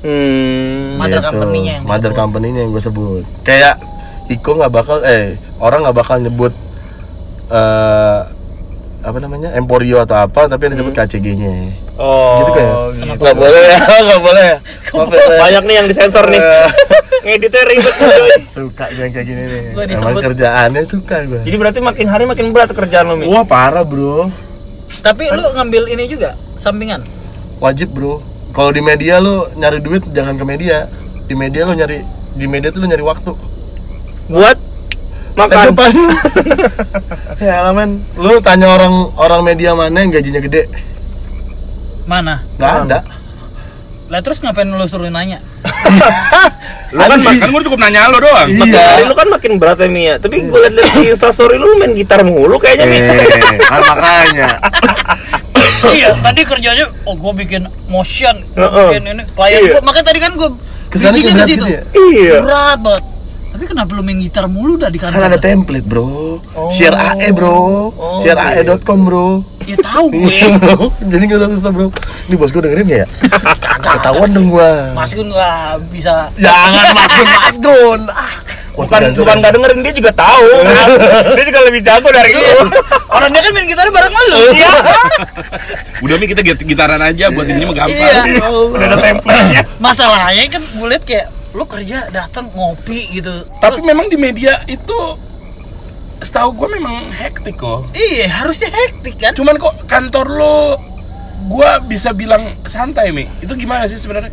[0.03, 0.99] Hmm.
[0.99, 1.29] Mother Gitu.
[1.29, 3.23] company-nya yang Mother company-nya yang gue sebut.
[3.43, 3.79] Kayak
[4.27, 6.51] Iko nggak bakal eh orang nggak bakal nyebut
[7.49, 8.21] eh
[9.05, 11.53] apa namanya Emporio atau apa tapi yang disebut KCG-nya.
[11.97, 12.45] Oh.
[12.45, 12.73] gitu kayak.
[13.01, 13.21] Kenapa?
[13.25, 14.59] Nggak boleh ya, nggak boleh ya.
[14.93, 15.27] Maaf ya.
[15.41, 16.41] Banyak nih yang disensor nih.
[16.41, 16.69] Eh,
[17.27, 17.95] Ngeditnya ribet
[18.55, 19.63] suka gue yang kayak gini nih.
[19.75, 21.41] Gua Emang kerjaannya suka gue.
[21.43, 23.27] Jadi berarti makin hari makin berat kerjaan lu, Mi.
[23.27, 24.31] Wah parah bro,
[25.03, 27.03] tapi lu ngambil ini juga sampingan
[27.61, 28.23] wajib bro.
[28.55, 30.89] Kalau di media lu nyari duit jangan ke media.
[31.27, 32.01] Di media lu nyari
[32.37, 33.33] di media tuh lu nyari waktu.
[34.33, 34.59] Buat
[35.37, 35.64] makan.
[35.70, 35.90] depan.
[37.46, 40.64] ya men, lu tanya orang orang media mana yang gajinya gede?
[42.05, 42.99] mana Nggak ada.
[44.07, 45.42] lah terus ngapain lu suruh nanya
[46.87, 47.37] Lu kan Ada sih.
[47.37, 48.46] kan gue cukup nanya lo doang.
[48.46, 49.03] Iya.
[49.03, 50.14] Lu kan makin berat ya, Mi ya.
[50.16, 53.03] Tapi gue liat-liat di instastory lu main gitar mulu kayaknya, Mi.
[53.03, 53.27] Eh,
[53.61, 54.49] kan makanya.
[55.92, 58.87] iya tadi kerjanya oh gua bikin motion gua Heeh.
[58.88, 59.70] bikin ini klien Iya.
[59.72, 60.49] gua makanya tadi kan gua
[60.88, 61.46] Kesannya ke situ.
[61.53, 61.83] gitu ya?
[61.92, 62.35] Iya.
[62.40, 63.03] berat banget
[63.57, 66.05] tapi kenapa lu main gitar mulu dah di kantor Kan ada template, Bro.
[66.53, 66.69] Oh.
[66.69, 67.57] Share AE, Bro.
[67.97, 69.49] Oh, Share AE.com, Bro.
[69.64, 70.92] ya tahu gue Iya, bro.
[71.01, 71.87] Jadi gak usah susah, Bro.
[72.29, 73.09] Ini bos gue dengerin gak ya?
[73.81, 74.92] Ketahuan dong gua.
[74.92, 75.33] Mas Gun
[75.88, 78.01] bisa Jangan Mas Gun, Mas Gun.
[78.12, 78.29] Ah.
[78.77, 80.45] Bukan bukan gak dengerin dia juga tahu.
[81.40, 82.69] dia juga lebih jago dari lu.
[83.09, 84.69] orang dia kan main gitar bareng lu Iya.
[86.05, 87.97] Udah mi kita git- gitaran aja buat ini mah gampang.
[88.05, 88.21] Iya.
[88.69, 89.62] Udah ada template-nya.
[89.81, 94.92] masalahnya kan gue liat kayak lu kerja datang ngopi gitu Tapi memang di media itu
[96.19, 97.88] setahu gue memang hektik kok.
[97.92, 100.57] iya harusnya hektik kan Cuman kok kantor lo
[101.47, 104.33] gua bisa bilang santai mi itu gimana sih sebenarnya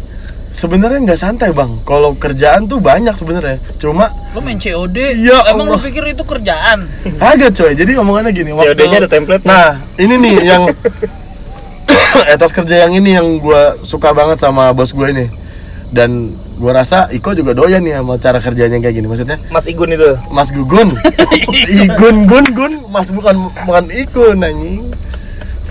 [0.53, 1.81] Sebenarnya nggak santai bang.
[1.81, 3.57] Kalau kerjaan tuh banyak sebenarnya.
[3.81, 5.81] Cuma lu main COD Ya emang lu Allah.
[5.81, 6.85] pikir itu kerjaan
[7.17, 7.73] agak coy.
[7.73, 8.53] Jadi omongannya gini.
[8.53, 9.49] COD-nya ada template-nya.
[9.49, 10.69] Nah ini nih yang
[12.33, 15.25] etos kerja yang ini yang gua suka banget sama bos gue ini.
[15.89, 19.07] Dan gua rasa Iko juga doyan nih sama cara kerjanya kayak gini.
[19.09, 20.13] Maksudnya Mas Igun itu.
[20.29, 20.93] Mas Gugun.
[21.85, 22.73] Igun gun gun.
[22.89, 24.93] Mas bukan bukan Ikun anjing.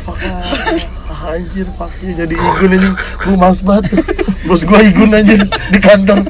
[0.03, 0.19] Fuck.
[0.27, 1.71] ah, Anjir,
[2.03, 2.89] you, jadi Igun ini.
[3.23, 3.95] Gua males banget.
[3.95, 3.99] tuh.
[4.47, 5.41] Bos gua Igun anjir
[5.71, 6.27] di kantor.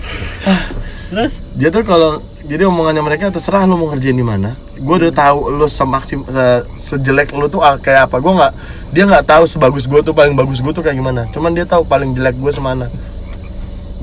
[1.13, 4.59] terus Dia tuh kalau jadi omongannya mereka terserah lu mau ngerjain di mana.
[4.83, 8.19] Gue udah tahu lu semaksim se- sejelek lu tuh ah, kayak apa.
[8.19, 8.53] Gue nggak
[8.93, 11.23] dia nggak tahu sebagus gue tuh paling bagus gue tuh kayak gimana.
[11.31, 12.91] Cuman dia tahu paling jelek gue semana.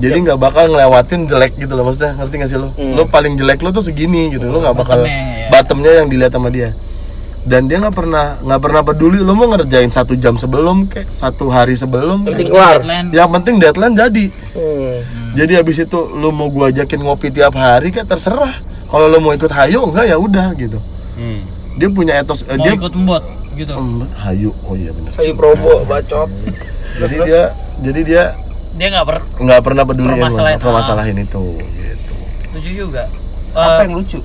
[0.00, 2.68] Jadi nggak bakal ngelewatin jelek gitu loh maksudnya ngerti gak sih lu?
[2.72, 2.96] Hmm.
[2.96, 4.48] Lu paling jelek lu tuh segini gitu.
[4.48, 5.48] Lu nggak bakal Bottomnya, ya.
[5.52, 6.72] bottomnya yang dilihat sama dia.
[7.40, 11.48] Dan dia nggak pernah nggak pernah peduli lu mau ngerjain satu jam sebelum kayak satu
[11.48, 12.24] hari sebelum.
[12.24, 12.80] Penting kelar.
[12.80, 14.24] deadline Yang penting deadline jadi.
[14.56, 14.96] Hmm.
[15.36, 18.56] Jadi habis itu lu mau gua ajakin ngopi tiap hari kan terserah.
[18.88, 20.80] Kalau lu mau ikut hayu enggak ya udah gitu.
[21.16, 21.40] hmm.
[21.76, 23.24] Dia punya etos eh, mau dia ikut mbot
[23.56, 24.50] gitu Hmm, hayu.
[24.64, 25.12] Oh iya benar.
[25.12, 26.28] Kayu probo bacot.
[27.00, 27.42] Jadi dia
[27.80, 28.22] jadi dia
[28.80, 30.56] dia nggak per nggak pernah peduli Permasalahin.
[30.56, 32.12] sama permasalahin itu gitu.
[32.50, 33.04] lucu juga
[33.50, 34.18] Apa Eh, yang lucu?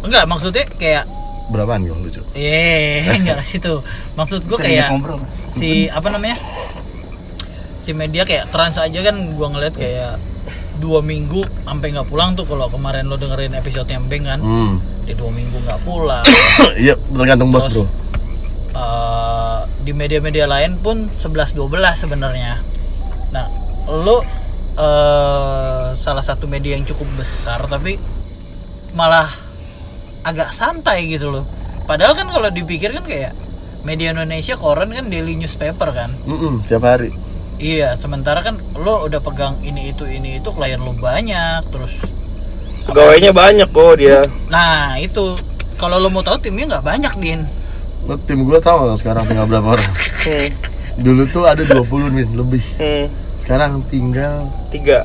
[0.00, 1.04] enggak maksudnya kayak
[1.48, 2.20] Berapaan gua lucu?
[2.32, 3.80] eh enggak ke situ
[4.14, 4.92] maksud gue kayak
[5.48, 6.36] si apa namanya
[7.80, 10.20] si media kayak trans aja kan gua ngeliat kayak
[10.76, 14.76] dua minggu sampai nggak pulang tuh kalau kemarin lo dengerin episode yang Beng kan Hmm.
[15.02, 16.24] dia dua minggu nggak pulang
[16.76, 17.84] Iya, tergantung bos, Bro.
[18.70, 21.56] Eh, di media-media lain pun 11-12
[21.98, 22.60] sebenarnya.
[23.30, 23.46] Nah,
[23.88, 24.24] lo
[24.76, 27.96] eh, salah satu media yang cukup besar tapi
[28.92, 29.30] malah
[30.26, 31.44] agak santai gitu loh.
[31.88, 33.32] Padahal kan kalau dipikir kan kayak
[33.82, 36.10] media Indonesia koran kan daily newspaper kan.
[36.28, 37.10] Mm tiap hari.
[37.60, 41.92] Iya, sementara kan lo udah pegang ini itu ini itu klien lo banyak terus.
[42.88, 44.24] Pegawainya banyak kok dia.
[44.48, 45.36] Nah itu
[45.76, 47.40] kalau lo mau tahu timnya nggak banyak din.
[48.08, 49.92] Lo tim gua tahu nggak sekarang tinggal berapa orang?
[50.20, 50.50] Hmm.
[51.00, 52.64] Dulu tuh ada 20 nih lebih.
[52.80, 53.06] Hmm.
[53.50, 55.02] Sekarang tinggal Tiga.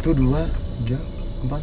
[0.00, 0.48] tuh dua,
[0.80, 0.96] tiga,
[1.44, 1.60] empat,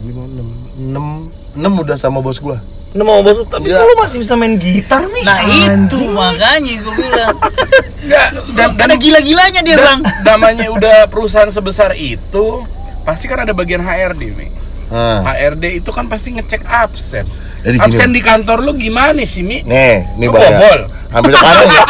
[0.00, 1.06] lima, enam, enam,
[1.52, 2.64] enam udah sama bos gua.
[2.96, 5.20] Ini mau bos tapi kok lu masih bisa main gitar nih?
[5.20, 7.36] Nah itu makanya gue bilang.
[8.08, 10.00] Nggak, dan, dan ada gila-gilanya dia bang.
[10.24, 12.64] namanya udah perusahaan sebesar itu
[13.04, 14.48] pasti kan ada bagian HRD mi
[14.90, 17.22] Nah, HRD itu kan pasti ngecek absen
[17.62, 20.50] Jadi gini, absen di kantor lu gimana sih mi nih, nih Lu Bang, ya.
[20.58, 20.80] bobol?
[21.10, 21.84] Hampir sekarang ya.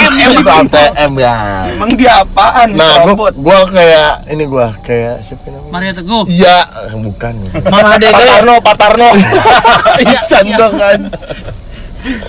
[0.00, 1.34] ATM itu ATM ya.
[1.76, 2.68] Emang dia apaan?
[2.72, 5.72] Nah, gua, gua kayak ini gua kayak siapa namanya?
[5.72, 6.24] Maria Teguh.
[6.24, 6.56] Iya,
[7.04, 7.34] bukan.
[7.68, 8.24] Mama Pak Dede.
[8.24, 9.08] Tarno, Pak Tarno.
[10.00, 10.56] Iya, Ican iya.
[10.56, 11.00] dong kan.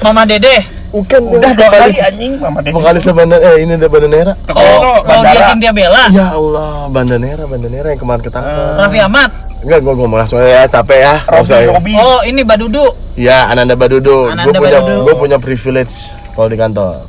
[0.04, 0.56] Mama Dede.
[0.92, 2.76] Bukan Udah dua kali anjing Mama Dedi.
[2.76, 4.34] vokalis Bandanera eh ini ada Bandanera.
[4.52, 5.42] Oh, oh dia.
[5.48, 6.04] Cynthia Bella.
[6.12, 8.76] Ya Allah, Bandanera, Bandanera yang kemarin ketangkep.
[8.84, 9.32] Raffi Ahmad.
[9.62, 11.16] Enggak, gua ngomong langsung ya, capek ya.
[11.30, 11.70] Robi usah ya.
[11.70, 11.94] Robi.
[11.94, 12.86] Oh, ini Badudu.
[13.14, 14.34] Ya, Ananda Badudu.
[14.34, 15.06] Gue Ananda punya Badudu.
[15.06, 17.06] gue punya privilege kalau di kantor.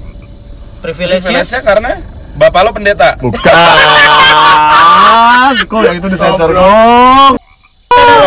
[0.85, 1.49] Privilege-nya.
[1.65, 1.97] Karena
[2.37, 3.17] bapak lo pendeta.
[3.17, 3.41] Bukan.
[5.69, 7.37] Kok yang itu disensor kok?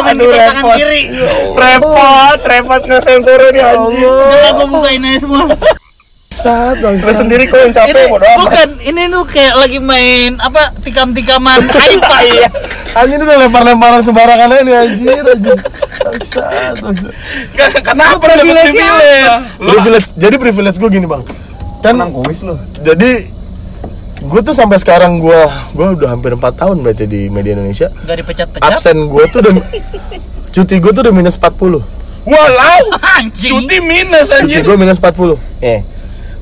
[0.06, 0.78] Aduh repot.
[1.58, 4.06] Repot, repot ngesensornya nih anjing.
[4.06, 5.46] Udah gue bukain aja semua.
[6.46, 6.96] Sat, bang.
[6.96, 8.38] Lu sendiri kok yang ini capek bodo amat.
[8.38, 12.48] bukan, ini tuh kayak lagi main apa tikam-tikaman Aipa Iya.
[12.94, 15.58] Anjing udah lempar-lemparan sembarangan aja nih anjir, anjir.
[15.98, 17.14] Bangsat, bangsat.
[17.82, 19.26] Kenapa dapat privilege privilege?
[19.58, 20.08] Lo Privilege.
[20.16, 21.26] Jadi privilege gue gini, Bang.
[21.82, 22.58] Kan Emang kuis lu.
[22.80, 23.30] jadi
[24.18, 28.18] gue tuh sampai sekarang gue gue udah hampir 4 tahun berarti di media Indonesia Gak
[28.18, 29.54] dipecat-pecat absen gue tuh udah
[30.50, 31.78] cuti gue tuh udah minus 40
[32.26, 32.82] Walau
[33.22, 34.62] Anjing cuti minus cuti anjir.
[34.62, 35.86] gue minus 40 eh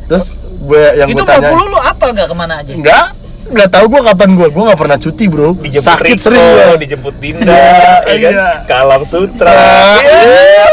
[0.05, 2.71] terus gue yang Itu gue tanya 40 lu apal gak ke mana aja?
[2.71, 3.05] enggak
[3.43, 6.77] nggak tahu gue kapan gue gue nggak pernah cuti bro Dijemput sakit Riko, sering gue
[6.79, 7.67] dijemput Dinda, Iya,
[8.07, 8.31] ya kan?
[8.31, 8.47] iya.
[8.63, 9.51] Ke Alam Sutra.
[9.51, 10.65] Iya.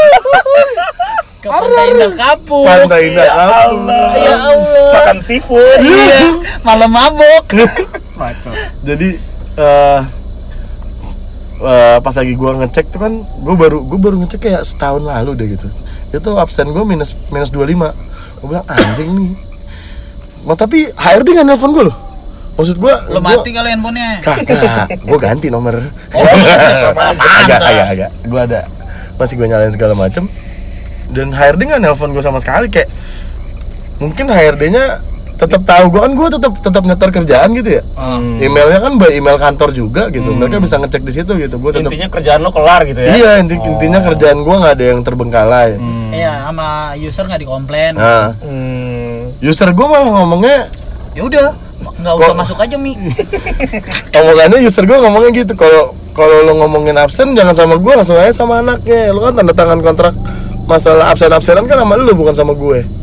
[1.41, 3.55] Ke Pantai Indah Kapuk pantai indah Ya apa?
[3.65, 4.05] Allah.
[4.13, 5.77] Ya Allah Makan seafood.
[5.81, 6.21] Iya
[6.61, 7.43] Malam mabok
[8.87, 9.17] jadi
[9.51, 10.01] eh
[11.59, 15.33] eh, pas lagi gue ngecek tuh kan gue baru gue baru ngecek kayak setahun lalu
[15.33, 15.67] deh gitu
[16.11, 17.93] itu absen gue minus minus 25
[18.41, 19.31] gue bilang anjing nih.
[20.41, 21.97] Mau tapi HRD nggak nelfon gue loh.
[22.57, 24.25] Maksud gue Lo mati kali handphonenya.
[24.25, 25.77] Kagak gue ganti nomor.
[26.11, 27.61] Oh, agak pantas.
[27.61, 28.09] agak agak.
[28.25, 28.59] Gue ada.
[29.15, 30.25] Masih gue nyalain segala macem.
[31.13, 32.89] Dan HRD nggak nelfon gue sama sekali kayak
[34.01, 35.10] mungkin HRD-nya
[35.41, 37.83] tetap tahu gue kan gue tetap tetap nyetor kerjaan gitu ya.
[37.97, 38.37] Hmm.
[38.37, 40.29] emailnya kan by email kantor juga gitu.
[40.37, 41.57] Mereka bisa ngecek di situ gitu.
[41.57, 43.09] Gue tetap Intinya kerjaan lo kelar gitu ya.
[43.17, 45.81] iya inti intinya kerjaan gue nggak ada yang terbengkalai.
[46.13, 47.97] Iya sama user gak dikomplain.
[47.97, 48.37] Nah.
[48.37, 49.33] Hmm.
[49.41, 50.69] user gue malah ngomongnya
[51.11, 51.47] Ya udah
[51.81, 52.93] nggak usah masuk aja Mi.
[54.21, 55.53] Omongannya user gue ngomongnya gitu.
[55.57, 59.09] Kalau kalau lo ngomongin absen jangan sama gue langsung aja sama anaknya.
[59.09, 60.13] Lo kan tanda tangan kontrak
[60.69, 63.00] masalah absen absenan kan sama lo bukan sama gue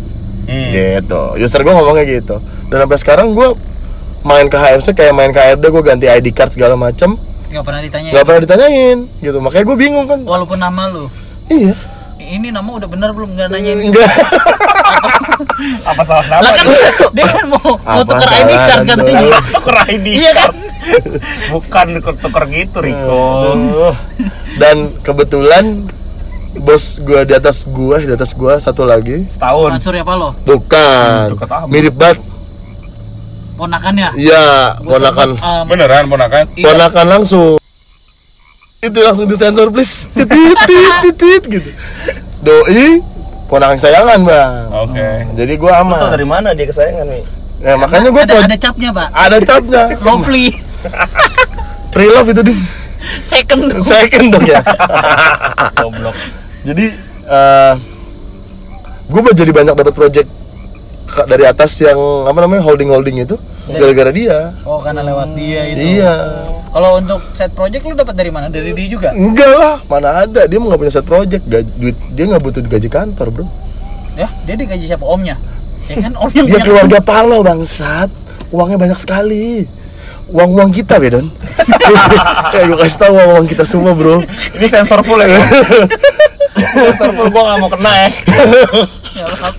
[0.48, 0.72] Hmm.
[0.72, 1.22] gitu.
[1.36, 2.40] User gue ngomongnya gitu.
[2.72, 3.52] Dan sampai sekarang gue
[4.24, 7.20] main ke HMC kayak main ke HRD gue ganti ID card segala macem.
[7.48, 9.38] Gak pernah ditanya nggak pernah ditanyain gitu.
[9.44, 10.20] Makanya gue bingung kan.
[10.24, 11.12] Walaupun nama lu.
[11.52, 11.76] Iya.
[12.18, 13.36] Ini nama udah bener belum?
[13.36, 13.78] Nggak nanyain.
[13.92, 14.08] Enggak
[15.90, 16.42] Apa salah nama?
[16.44, 16.66] Lah kan
[17.14, 19.20] dia kan mau mau Apa tuker ID card katanya.
[19.20, 19.32] Dol?
[19.52, 20.52] Tuker ID Iya kan?
[21.52, 23.20] Bukan tuker gitu Riko.
[23.52, 23.94] Aduh.
[24.58, 25.86] dan kebetulan
[26.56, 29.28] bos gue di atas gue di atas gue satu lagi.
[29.28, 29.76] Setahun.
[29.76, 31.36] Mansur ya Palo bukan.
[31.36, 31.68] Amat.
[31.68, 32.18] mirip banget.
[33.58, 35.34] Ponakannya iya ponakan.
[35.36, 36.44] Um, Beneran ponakan?
[36.54, 36.64] iya.
[36.64, 37.58] ponakan langsung.
[38.78, 40.06] Itu langsung disensor please.
[40.14, 41.70] Titit titit titit gitu.
[42.40, 43.02] Doi
[43.50, 44.52] ponakan kesayangan bang.
[44.72, 45.08] Oke.
[45.34, 47.24] jadi gua Lu tau aman dari mana dia kesayangan nih?
[47.58, 49.08] ya makanya gua ada, ada capnya pak.
[49.10, 49.82] Ada capnya.
[49.98, 50.46] Lovely.
[51.90, 52.54] Pre love itu di
[53.24, 54.60] Second second dong ya.
[55.78, 56.16] Goblok.
[56.66, 56.86] jadi
[57.28, 57.74] eh
[59.08, 60.28] gue jadi banyak dapat project
[61.24, 61.96] dari atas yang
[62.28, 63.36] apa namanya holding holding itu
[63.68, 64.52] gara-gara dia.
[64.68, 66.00] Oh karena lewat dia itu.
[66.00, 66.14] Iya.
[66.68, 68.52] Kalau untuk set project lu dapat dari mana?
[68.52, 69.08] Dari dia juga?
[69.16, 70.44] enggak lah mana ada.
[70.44, 71.44] Dia mau nggak punya set project.
[71.48, 73.46] Gaji, duit dia nggak butuh gaji kantor bro.
[74.16, 75.04] Ya dia digaji siapa?
[75.04, 75.36] Omnya?
[75.88, 78.12] Ya kan om yang dia keluarga Palo bangsat.
[78.52, 79.68] Uangnya banyak sekali
[80.28, 81.32] uang uang kita bedon
[82.54, 84.20] ya gue kasih tahu uang uang kita semua bro.
[84.56, 85.28] Ini sensor full ya.
[86.74, 88.08] sensor full gua nggak mau kena ya.
[89.16, 89.52] Ya Allah.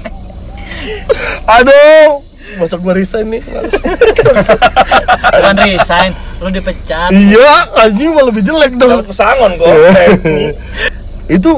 [1.60, 2.22] aduh
[2.58, 3.42] masuk gue resign nih.
[3.46, 7.10] Bukan resign, lu dipecat.
[7.14, 7.52] Iya
[7.86, 9.02] anjing malah lebih jelek dong.
[9.02, 9.74] Dapat pesangon gua.
[11.30, 11.54] itu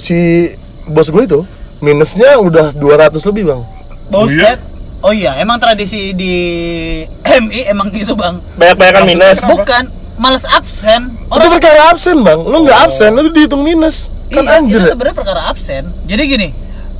[0.00, 0.48] si
[0.88, 1.44] bos gue itu
[1.84, 3.62] minusnya udah 200 lebih bang.
[4.08, 4.58] Buset
[4.98, 6.34] Oh iya, emang tradisi di
[7.22, 9.46] MI emang gitu bang Banyak-banyakan minus.
[9.46, 9.84] Bukan,
[10.18, 14.60] males absen itu Orang perkara absen bang lu nggak absen lu dihitung minus kan iya,
[14.60, 15.84] anjir itu ya sebenarnya perkara absen.
[16.04, 16.48] Jadi gini,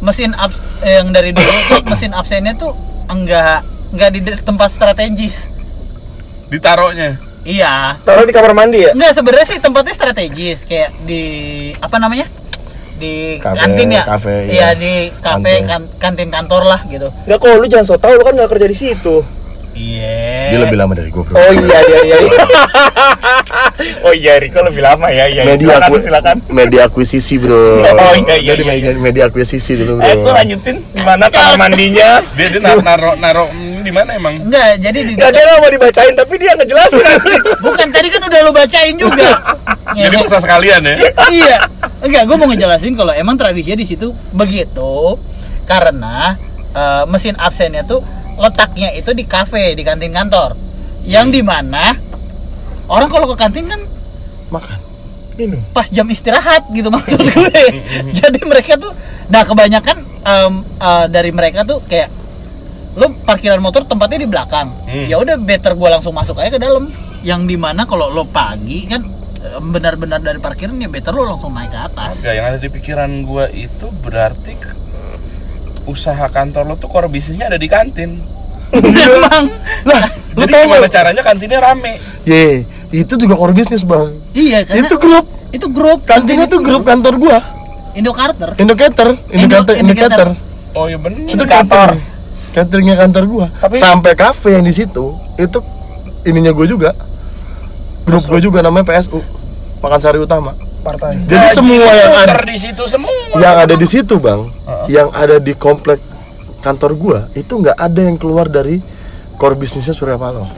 [0.01, 2.73] mesin abs eh, yang dari dulu tuh mesin absennya tuh
[3.05, 3.61] enggak
[3.93, 5.45] enggak di tempat strategis.
[6.49, 7.21] Ditaruhnya.
[7.45, 8.01] Iya.
[8.01, 8.97] Taruh di kamar mandi ya?
[8.97, 11.25] Enggak sebenarnya sih tempatnya strategis kayak di
[11.77, 12.33] apa namanya?
[12.99, 14.03] Di Kafe, kantin ya.
[14.03, 14.53] kafe, iya.
[14.53, 14.69] iya.
[14.75, 15.71] di kafe Kantin.
[15.71, 17.09] kan, kantin kantor lah gitu.
[17.25, 19.38] Enggak kok lu jangan so tau lu kan nggak kerja di situ.
[19.79, 20.51] Iya.
[20.51, 22.17] dia lebih lama dari gue bro Oh iya iya iya.
[22.19, 22.39] iya.
[24.07, 25.47] oh iya Riko lebih lama ya iya.
[25.47, 26.37] media silakan aku silakan.
[26.51, 30.33] media akuisisi bro Oh, iya, iya, Jadi iya, media, media akuisisi dulu bro Eh gua
[30.43, 32.19] lanjutin di mana kamar mandinya?
[32.39, 34.35] Dia dia naro naro, naro mm, di mana emang?
[34.43, 37.05] Enggak, jadi di Gak dia mau dibacain tapi dia ngejelasin.
[37.63, 39.31] Bukan tadi kan udah lo bacain juga.
[39.95, 40.23] Jadi Ngehe.
[40.27, 40.95] paksa sekalian ya.
[41.31, 41.57] iya.
[42.03, 45.19] Enggak, gue mau ngejelasin kalau emang tradisinya di situ begitu.
[45.69, 46.33] karena
[46.73, 48.01] eh, mesin absennya tuh
[48.39, 50.55] letaknya itu di kafe di kantin kantor.
[51.05, 51.95] Yang di mana
[52.89, 53.81] orang kalau ke kantin kan
[54.49, 54.81] makan
[55.39, 55.61] Minum.
[55.71, 57.63] pas jam istirahat gitu maksud gue.
[58.19, 58.95] Jadi mereka tuh
[59.29, 62.11] nah kebanyakan em, eh, dari mereka tuh kayak
[62.99, 64.69] lo parkiran motor tempatnya di belakang.
[64.89, 65.07] Hmm.
[65.07, 66.91] ya udah better gue langsung masuk aja ke dalam.
[67.23, 69.19] Yang di mana kalau lo pagi kan
[69.59, 72.13] benar-benar dari parkiran ya better lo langsung naik ke atas.
[72.21, 74.53] Enggak, yang ada di pikiran gua itu berarti
[75.89, 78.21] usaha kantor lo tuh core bisnisnya ada di kantin.
[78.69, 79.49] memang
[79.83, 80.05] lah
[80.37, 80.93] lu Jadi tau gimana nggak?
[80.93, 81.97] caranya kantinnya rame?
[82.23, 84.13] ye itu juga core bisnis bang.
[84.31, 85.27] Iya karena itu grup.
[85.49, 87.39] itu grup kantinnya tuh grup kantor gua.
[87.97, 90.29] Indo Carter indicator indicator Indo- indicator
[90.73, 91.25] Oh iya bener.
[91.27, 91.97] itu kantor.
[92.51, 93.47] cateringnya kantor gua.
[93.51, 95.59] Tapi- sampai kafe yang di situ itu
[96.23, 96.91] ininya gua juga.
[98.05, 99.25] Grup gua juga namanya PSU
[99.79, 100.53] Pakansari Utama
[100.89, 101.13] Partai.
[101.25, 103.13] jadi semua yang ada di situ semua.
[103.37, 104.41] yang ada di situ bang
[104.89, 106.01] yang ada di komplek
[106.59, 108.81] kantor gua itu nggak ada yang keluar dari
[109.35, 110.49] core bisnisnya Surya Paloh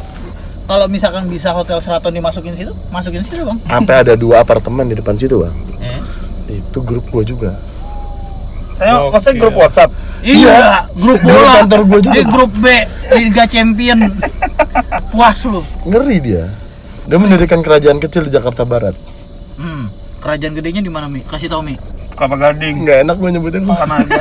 [0.64, 4.94] kalau misalkan bisa hotel Sheraton dimasukin situ masukin situ bang sampai ada dua apartemen di
[4.94, 6.04] depan situ bang Hmm.
[6.46, 7.52] itu grup gua juga
[8.76, 9.12] Tanya, Oke.
[9.12, 9.90] maksudnya grup WhatsApp.
[10.20, 12.14] iya grup Grup bola kantor gua juga.
[12.14, 12.66] Di grup B
[13.12, 13.98] Liga Champion
[15.12, 16.44] puas lu ngeri dia
[17.04, 18.96] dia mendirikan kerajaan kecil di Jakarta Barat.
[20.20, 21.20] Kerajaan gedenya di mana mi?
[21.20, 21.74] Kasih tau mi.
[22.12, 22.84] Kelapa Gading.
[22.84, 23.64] nggak enak gua nyebutin.
[23.64, 24.20] Kan aja.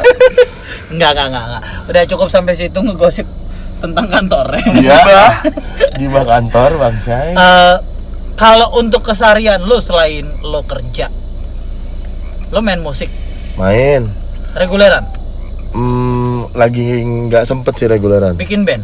[0.89, 1.63] Enggak, enggak, enggak, enggak.
[1.85, 3.27] Udah cukup sampai situ ngegosip
[3.79, 4.47] tentang kantor.
[4.79, 5.43] iya.
[5.93, 7.75] Di bawah kantor bang saya Eh,
[8.33, 11.12] kalau untuk keseharian lu selain lo kerja,
[12.49, 13.12] lo main musik?
[13.55, 14.07] Main.
[14.49, 15.03] Reguleran,
[15.71, 18.33] hmm, lagi nggak sempet sih reguleran.
[18.33, 18.81] Bikin band,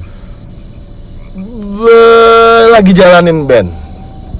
[1.33, 3.69] Be- lagi jalanin band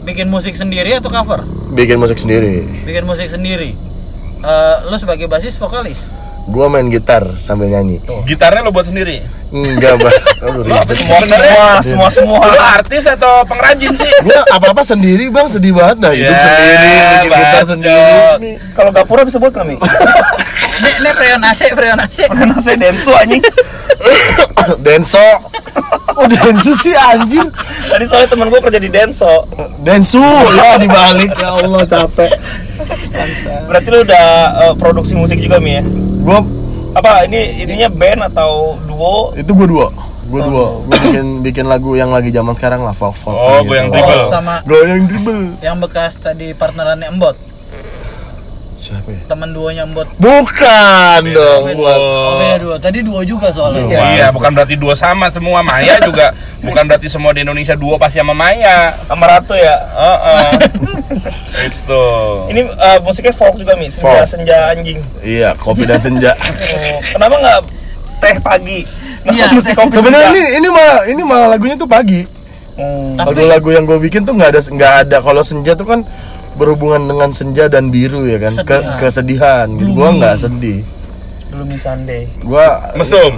[0.06, 1.42] bikin musik sendiri atau cover?
[1.68, 3.74] bikin musik sendiri Bikin musik sendiri.
[4.38, 5.98] Eh, lo sebagai basis vokalis.
[6.46, 9.26] gua main gitar sambil nyanyi Gitarnya lo buat sendiri.
[9.50, 10.14] enggak sih
[11.02, 12.40] Semua semua, semua semua.
[12.46, 14.12] Lo artis atau pengrajin sih?
[14.22, 18.92] gua apa apa sendiri bang sedih banget dah hidup Ya, sendiri bikin gitar sendiri Kalau
[18.92, 19.74] Gapura bisa buat kami.
[20.76, 22.18] Nek, nek freon AC, freon AC.
[22.28, 23.44] Karena saya denso anjing.
[24.82, 25.22] Denso
[26.12, 27.48] oh Densu sih anjing
[27.86, 29.46] Tadi soalnya temen gue kerja di Denso.
[29.80, 30.20] Densu
[30.52, 32.32] ya dibalik ya Allah capek
[33.66, 34.28] Berarti lu udah
[34.62, 35.84] eh, produksi musik juga mi ya?
[36.20, 36.42] gua
[36.94, 39.32] Apa ini ininya band atau duo?
[39.34, 39.88] itu gua dua
[40.26, 43.88] gua dua gua bikin bikin lagu yang lagi zaman sekarang lah folk folk Oh, goyang
[43.88, 43.96] gitu.
[43.96, 44.22] dribble.
[44.22, 47.38] Oh, sama goyang dribble yang bekas tadi partnerannya Embot,
[48.86, 50.06] siapa ya teman duonya Embot.
[50.16, 51.76] bukan dong Beda.
[51.76, 52.76] buat Oh, beda duo.
[52.78, 53.82] Tadi duo juga soalnya.
[54.14, 58.22] Iya, bukan berarti dua sama semua Maya juga bukan berarti semua di Indonesia dua pasti
[58.22, 58.94] sama Maya.
[59.10, 59.76] Sama Ratu ya?
[59.90, 60.50] Heeh.
[61.68, 62.04] Itu.
[62.54, 64.28] Ini eh, musiknya folk juga mi, senja, Folk.
[64.30, 65.00] senja anjing.
[65.26, 66.36] iya kopi dan senja
[66.76, 67.60] Oh, kenapa nggak
[68.22, 68.80] teh pagi?
[69.26, 69.50] Iya,
[69.90, 70.38] sebenarnya senja?
[70.38, 72.22] ini ini mah ini mah lagunya tuh pagi
[72.76, 73.16] Hmm.
[73.16, 76.04] Lagu-lagu yang gue bikin tuh nggak ada nggak ada kalau senja tuh kan
[76.56, 78.98] berhubungan dengan senja dan biru ya kan ke Kesedihan.
[78.98, 79.92] kesedihan gitu.
[79.92, 80.80] gue nggak sedih
[81.52, 82.24] Belum Sunday.
[82.36, 82.66] gue
[82.96, 83.34] Mesum.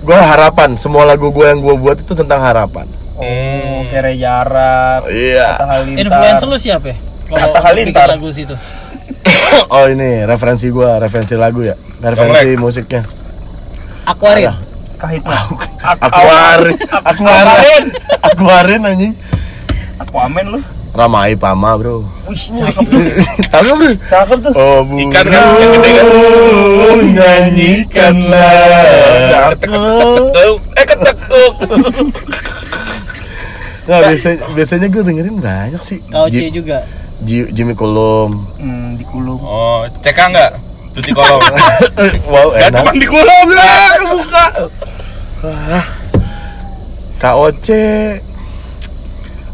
[0.00, 5.06] gue harapan semua lagu gue yang gue buat itu tentang harapan Oh, kere jarak.
[5.06, 5.54] iya.
[5.86, 6.90] Influencer lu siapa?
[6.90, 6.96] ya?
[7.28, 8.08] Bikin Halilintar.
[8.10, 8.56] lagu situ.
[9.72, 13.06] oh ini referensi gue referensi lagu ya referensi musiknya
[14.02, 14.56] Aquarium.
[14.98, 15.34] Kahitna.
[15.98, 17.84] Akuarin Akuarin
[18.22, 19.12] Akuarin anjing
[19.98, 20.60] Aku amen lu.
[20.92, 23.00] Ramai Pama bro Wih, cakep tuh.
[23.48, 23.90] Tahu nggak, bro?
[24.06, 24.52] Cakep tuh.
[24.52, 26.06] Oh Ikan kan yang gede kan.
[27.08, 28.52] nyanyikanlah
[29.52, 30.56] Ketek-ketek.
[30.72, 31.54] Eh ketekuk.
[33.82, 36.78] Nah biasanya, biasanya gue dengerin banyak sih KOC Ji- juga.
[37.20, 39.38] Ji- Jimmy Kolom Hmm, dikulung.
[39.38, 40.50] Oh, CK enggak?
[40.92, 41.40] Cuci kolong.
[42.28, 44.44] Wow Gak enak cuma di kolong lah, kebuka.
[47.18, 47.68] KOC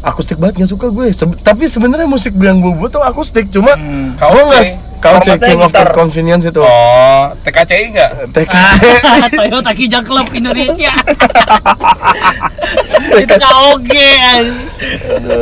[0.01, 3.73] Akustik banget gak suka gue Sebe- Tapi sebenarnya musik yang gue buat tuh akustik Cuma
[3.73, 4.47] Hmm, gue KOC.
[4.47, 4.65] nggak
[4.97, 5.71] KOC Formatnya King of.
[5.91, 8.09] Convenience itu Oh, TKCI enggak?
[8.35, 8.79] TKC
[9.37, 10.91] Toyota Kijang Club Indonesia.
[13.15, 13.89] itu KOG.
[13.89, 14.47] anjing.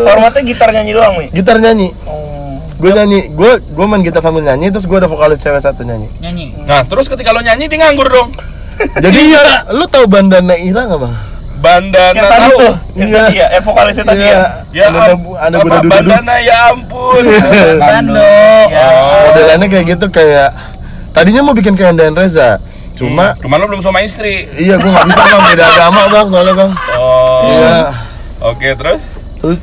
[0.04, 1.26] Formatnya gitar nyanyi doang, Mi.
[1.32, 2.58] Gitar nyanyi Oh.
[2.78, 6.06] Gue nyanyi Gue gue main gitar sambil nyanyi Terus gue ada vokalis cewek satu nyanyi
[6.20, 6.54] Nyanyi.
[6.62, 8.30] Nah, terus ketika lo nyanyi dia nganggur dong.
[8.96, 9.42] Jadi ya
[9.72, 11.14] Lu tahu bandana Ira gak bang?
[11.58, 13.18] Bandana Yang tadi tuh, yang Iya.
[13.20, 14.42] tadi ya, yang vokalisnya tadi ya.
[14.70, 15.00] Ya, Ada
[15.58, 17.24] ada bandana ya ampun.
[17.82, 18.32] Bando.
[18.68, 18.86] Ya.
[18.86, 19.22] Oh.
[19.28, 20.50] Modelannya kayak gitu kayak
[21.10, 22.62] Tadinya mau bikin kayak Dan Reza
[22.94, 24.46] Cuma Cuma lo belum sama istri.
[24.54, 27.42] Iya gue gak bisa bang Beda agama bang soalnya bang Oh.
[27.48, 27.78] Iya
[28.40, 29.02] Oke, terus?
[29.38, 29.58] terus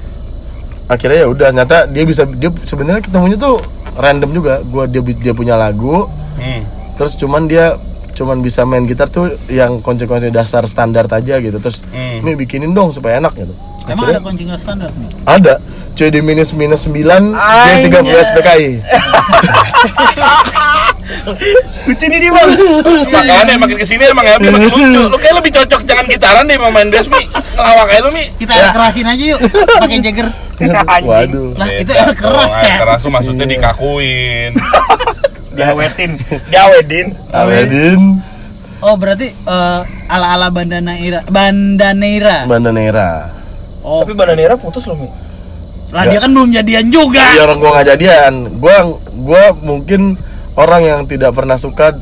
[0.84, 3.56] akhirnya ya udah nyata dia bisa dia sebenarnya ketemunya tuh
[3.94, 6.62] random juga gua dia dia punya lagu Hmm.
[6.92, 7.78] terus cuman dia
[8.14, 12.22] cuman bisa main gitar tuh yang kunci-kunci dasar standar aja gitu terus Hmm.
[12.22, 13.54] nih bikinin dong supaya enak gitu
[13.84, 15.08] Emang ada kunci standar nih?
[15.24, 15.54] ada
[15.92, 17.84] CD minus minus 9 Anjay.
[17.84, 18.68] G30 SPKI
[21.84, 22.48] Lucu nih dia bang.
[23.06, 24.80] Makanya makin ke sini emang ya, makin lucu.
[25.04, 27.28] Lu kayak lebih cocok jangan gitaran deh mau main bass Mi.
[27.28, 28.24] Ngelawak kayak lu Mi.
[28.34, 29.40] Kita kerasin aja yuk,
[29.76, 30.28] pakai Jagger.
[31.04, 32.74] waduh Lah itu keras ya.
[32.80, 34.54] keras tuh maksudnya dikakuin.
[35.54, 36.10] Diawetin,
[36.50, 37.06] diawedin.
[37.30, 38.00] Awedin
[38.78, 42.44] Oh berarti eh, ala-ala Bandaneira, Bandaneira.
[42.44, 43.08] Bandanera
[43.80, 45.08] Oh, Tapi Bandanera putus loh mi.
[45.88, 47.22] lah dia kan belum jadian juga.
[47.32, 48.74] Iya orang gua nggak jadian gua
[49.14, 50.18] gua mungkin
[50.52, 51.94] orang yang tidak pernah suka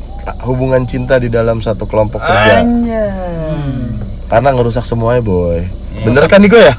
[0.43, 3.11] hubungan cinta di dalam satu kelompok kerja Anjay.
[4.29, 5.67] karena ngerusak semuanya boy
[5.99, 6.71] bener kan Niko ya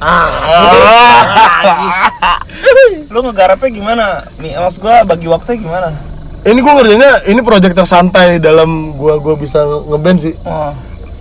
[3.08, 4.04] Lu ngegarapnya gimana?
[4.36, 5.88] Mi, maksud gua bagi waktunya gimana?
[6.44, 10.72] Ini gua ngerjainnya ini project tersantai dalam gua gua bisa ngeband sih Oh.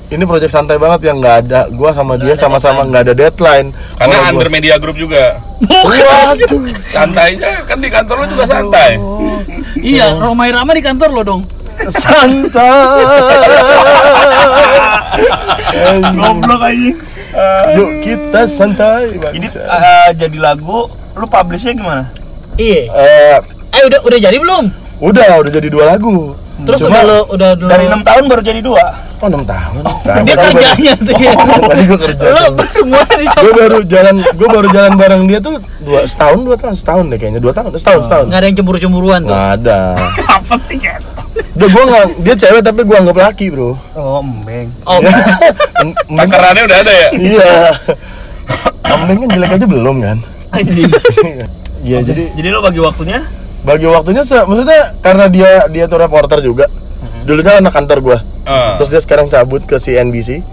[0.09, 4.13] ini project santai banget yang nggak ada gua sama dia sama-sama nggak ada deadline Karena
[4.13, 5.39] Kalau under gua- media group juga.
[5.63, 8.99] waduh Santai aja, kan di kantor lu juga santai.
[9.75, 11.41] Iya, Romai Rama di kantor lo dong.
[11.89, 13.01] santai
[16.13, 16.97] Goblok anjing.
[17.73, 19.59] yuk kita santai Jadi bangsa.
[19.63, 22.11] eh, jadi lagu, lu publishnya gimana?
[22.55, 22.81] Iya.
[22.91, 23.37] Eh,
[23.73, 24.69] Eh udah udah jadi belum?
[25.03, 26.33] Udah udah jadi dua lagu
[26.63, 28.85] Terus Cuma- udah lo udah lo Dari enam tahun baru jadi dua.
[29.17, 29.71] oh 6 tahun
[30.21, 31.31] dia kerjanya tuh ya.
[31.63, 35.55] tadi gua kerja Lo semua di gue baru jalan gue baru jalan bareng dia tuh
[35.79, 39.19] dua setahun dua tahun setahun deh kayaknya dua tahun setahun setahun nggak ada yang cemburu-cemburuan
[39.21, 39.31] tuh.
[39.31, 39.79] nggak ada
[40.37, 40.99] Apa sih kan?
[41.53, 44.67] udah gue nggak dia cewek tapi gue anggap laki bro Oh, embeng.
[44.83, 44.99] Oh,
[45.81, 47.07] em- Takarannya udah ada ya?
[47.15, 47.51] iya
[48.85, 50.17] Ambeng kan jelek aja belum kan
[50.51, 50.91] Anjing.
[51.87, 53.23] iya jadi Jadi lu bagi waktunya?
[53.63, 56.67] Bagi waktunya se- maksudnya karena dia dia tuh reporter juga
[57.23, 58.75] dulunya anak kantor gue Eh.
[58.75, 60.43] terus dia sekarang cabut ke CNBC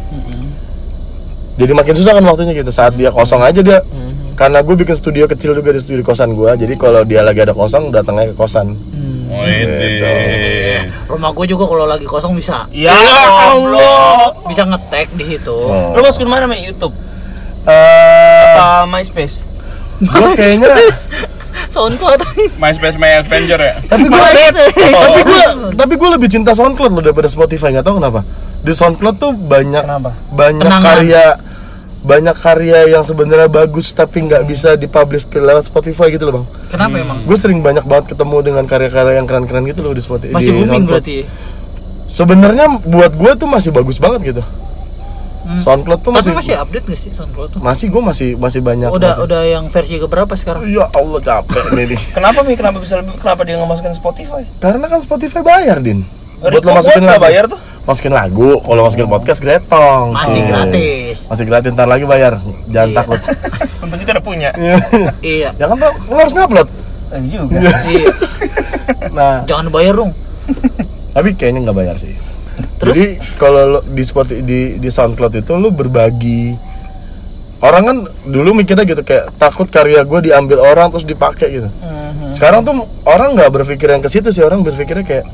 [1.57, 3.83] jadi makin susah kan waktunya gitu saat dia kosong aja dia
[4.33, 7.53] karena gue bikin studio kecil juga di studio kosan gue jadi kalau dia lagi ada
[7.53, 8.79] kosong datangnya ke kosan
[9.31, 10.91] Oh, ini.
[11.07, 12.91] rumah gue juga kalau lagi kosong bisa Ya
[13.47, 14.35] Allah.
[14.43, 15.55] bisa ngetek di situ.
[15.55, 15.95] Oh.
[15.95, 16.67] Lu masukin mana Mi?
[16.67, 16.91] YouTube?
[17.63, 19.47] Eh, apa MySpace?
[20.01, 20.67] gue kayaknya
[21.71, 22.21] SoundCloud.
[22.61, 23.75] MySpace My Avenger ya?
[23.83, 24.21] tapi gue
[24.91, 25.43] tapi gue
[25.73, 28.21] tapi gue lebih cinta SoundCloud loh daripada Spotify nggak tahu kenapa
[28.61, 30.11] di SoundCloud tuh banyak Kenapa?
[30.29, 30.85] banyak Kenangan.
[30.85, 31.25] karya
[32.01, 36.47] banyak karya yang sebenarnya bagus tapi nggak bisa dipublish ke lewat Spotify gitu loh bang
[36.69, 37.19] Kenapa emang?
[37.23, 40.57] gue sering banyak banget ketemu dengan karya-karya yang keren-keren gitu loh di Spotify Masih di
[40.59, 40.93] booming SoundCloud.
[40.99, 41.17] berarti.
[42.07, 44.43] sebenarnya buat gue tuh masih bagus banget gitu
[45.57, 46.17] SoundCloud tuh Hmm.
[46.17, 47.61] Tapi masih masih update gak sih SoundCloud tuh?
[47.61, 50.63] masih gue masih masih banyak Udah masih- udah yang versi keberapa sekarang?
[50.65, 52.55] ya Allah capek nih nih Kenapa Mi?
[52.55, 53.17] Kenapa bisa lebih?
[53.17, 54.43] Kenapa dia nggak masukin Spotify?
[54.57, 56.07] karena kan Spotify bayar din
[56.39, 57.61] Oh, buat lo masukin lagu bayar tuh.
[57.83, 60.49] masukin lagu kalau masukin podcast gretong Masih Tuh.
[60.49, 61.17] gratis.
[61.27, 62.97] masih gratis ntar lagi bayar jangan Iya.
[62.97, 63.21] takut
[63.83, 64.51] Untung kita udah punya.
[65.21, 65.53] Iya.
[65.53, 66.69] ya kan lo lo harus ngupload
[67.11, 67.59] Eh, juga.
[67.85, 68.09] Iya.
[69.17, 70.13] nah Jangan bayar dong.
[71.11, 72.15] tapi kayaknya nggak bayar sih
[72.81, 76.57] jadi kalau lo di spot di di SoundCloud itu lo berbagi.
[77.61, 81.69] Orang kan dulu mikirnya gitu kayak takut karya gue diambil orang terus dipakai gitu.
[81.69, 82.33] Mhm.
[82.33, 84.41] sekarang tuh orang nggak berpikir yang ke situ sih.
[84.41, 85.29] Orang berpikirnya kayak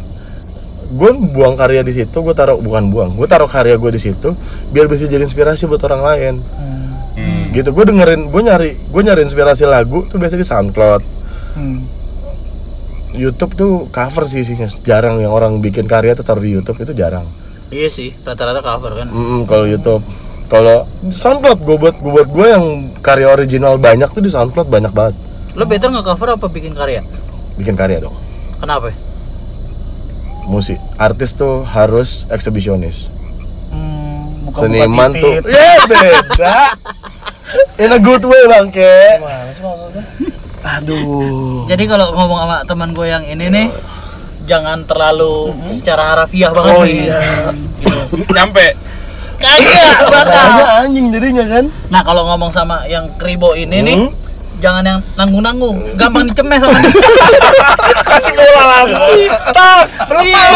[0.91, 4.35] gue buang karya di situ gue taruh bukan buang gue taruh karya gue di situ
[4.71, 6.35] biar bisa jadi inspirasi buat orang lain.
[7.17, 7.49] Hmm.
[7.55, 11.03] gitu gue dengerin gue nyari gue nyari inspirasi lagu tuh biasanya di SoundCloud.
[11.55, 11.79] Hmm.
[13.17, 16.93] YouTube tuh cover sih isinya jarang yang orang bikin karya tuh taruh di YouTube itu
[16.93, 17.27] jarang
[17.67, 19.09] Iya sih, rata-rata cover kan.
[19.09, 20.07] Mm, kalau YouTube
[20.47, 22.65] kalau SoundCloud gue buat gue buat gue yang
[23.01, 25.19] karya original banyak tuh di SoundCloud banyak banget
[25.53, 27.03] Lo better nggak cover apa bikin karya?
[27.57, 28.15] bikin karya dong
[28.57, 28.95] Kenapa?
[30.47, 33.11] musik artis tuh harus eksibisionis
[33.67, 35.43] Hmm, buka-buka seniman titit.
[35.43, 36.57] tuh ya beda
[37.83, 38.39] in a good way
[39.51, 40.05] sih maksudnya?
[40.69, 43.67] Aduh Jadi kalau ngomong sama teman gue yang ini nih,
[44.45, 46.99] jangan terlalu secara harafiah banget Oh, nih.
[47.05, 47.21] iya.
[47.79, 48.27] Gitu.
[48.27, 48.67] Nyampe.
[49.37, 50.49] Kagak bakal.
[50.81, 54.11] Anjing jadinya kan Nah kalau ngomong sama yang kribo ini nih, Hmm?
[54.57, 56.89] jangan yang nanggung-nanggung, gampang dicemes sama dia.
[58.09, 59.29] Kasih bola lagi.
[59.53, 59.83] Tak,
[60.19, 60.49] Iya.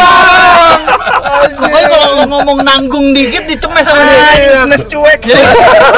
[1.52, 4.16] Pokoknya kalau lo ngomong nanggung dikit dicemes sama dia.
[4.16, 5.20] Anjing, smash cuek.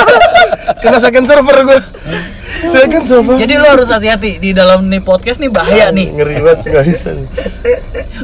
[0.83, 1.79] kena second server gue
[2.65, 6.09] second server Jadi lo harus hati-hati di dalam nih podcast nih bahaya nih.
[6.11, 7.27] ngeri banget nggak bisa nih.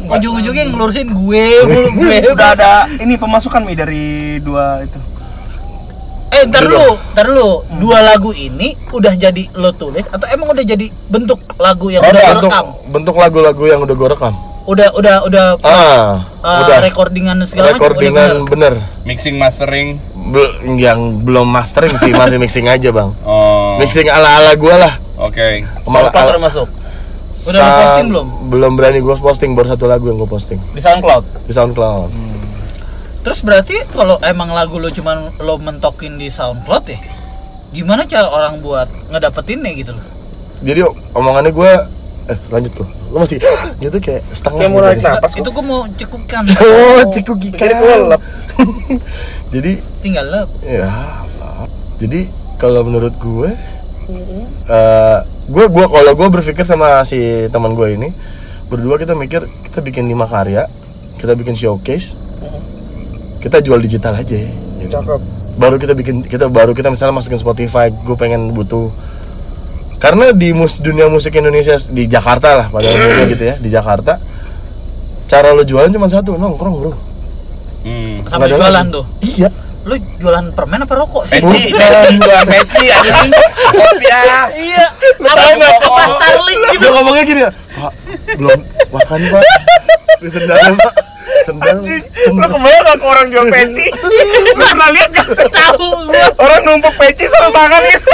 [0.00, 2.16] Ujung-ujungnya yang ngelurusin gue mulu gue.
[2.30, 4.06] Udah ada ini pemasukan Mi dari
[4.38, 4.98] dua itu.
[6.28, 10.60] Eh ntar lu, ntar lu Dua lagu ini udah jadi lo tulis atau emang udah
[10.62, 12.66] jadi bentuk lagu yang Oh, udah bentuk rekam?
[12.86, 14.34] bentuk lagu-lagu yang udah gue rekam
[14.68, 18.74] udah udah udah ah uh, udah recordingan segala macam udah recordingan bener.
[18.74, 19.96] bener Mixing mastering.
[20.28, 23.80] Bel- yang belum mastering sih masih mixing aja bang Oh.
[23.80, 25.64] mixing ala ala gue lah Oke.
[25.82, 26.68] Malah SoundCloud ala- udah masuk
[27.38, 28.26] Udah posting belum?
[28.46, 31.24] belum berani gue posting baru satu lagu yang gue posting di SoundCloud.
[31.42, 32.10] di SoundCloud
[33.18, 37.00] Terus berarti kalau emang lagu lo cuman lo mentokin di SoundCloud ya?
[37.70, 40.04] Gimana cara orang buat ngedapetinnya gitu loh?
[40.58, 41.72] jadi omongannya gue
[42.28, 43.40] eh lanjut tuh lo masih
[43.82, 46.42] gitu kayak setengah Kayak mau gitu narik napas itu gue mau cekukkan.
[46.62, 48.20] oh ciku Kira kelelep.
[49.48, 50.42] jadi Tinggal lo.
[50.60, 50.88] ya
[51.24, 51.64] Allah.
[51.96, 52.20] jadi
[52.56, 53.50] kalau menurut gue
[54.68, 55.18] eh
[55.48, 57.16] gue gue kalau gue berpikir sama si
[57.48, 58.08] teman gue ini
[58.68, 60.68] berdua kita mikir kita bikin lima karya
[61.16, 62.12] kita bikin showcase
[63.38, 64.90] kita jual digital aja gitu.
[64.90, 65.20] Cakep.
[65.56, 68.92] baru kita bikin kita baru kita misalnya masukin Spotify gue pengen butuh
[69.98, 74.22] karena di mus dunia musik Indonesia di Jakarta lah pada umumnya gitu ya di Jakarta
[75.24, 76.92] cara lo jualan cuma satu nongkrong bro
[77.78, 78.20] Hmm.
[78.20, 78.90] Nggak ada jualan lagi.
[78.92, 79.04] tuh.
[79.22, 79.48] iya
[79.86, 81.38] Lo jualan permen apa rokok sih?
[81.38, 83.30] Peci, jualan peci anjing.
[83.70, 84.50] Kopiah.
[84.52, 84.86] iya.
[85.16, 86.80] Apa apa Starling gitu.
[86.80, 87.92] dia ngomongnya gini ya pak
[88.34, 89.42] belum makan pak
[90.18, 90.92] di sendalnya pak
[91.46, 93.86] sendal Lu sendal kebayang gak ke orang jual peci?
[94.44, 95.48] Lu pernah lihat gak sih?
[95.48, 95.90] Tahu.
[96.40, 98.10] Orang numpuk peci sama tangan gitu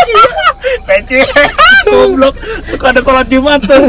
[0.89, 1.17] Peci
[1.85, 2.35] Goblok
[2.73, 3.85] Suka ada sholat Jumat tuh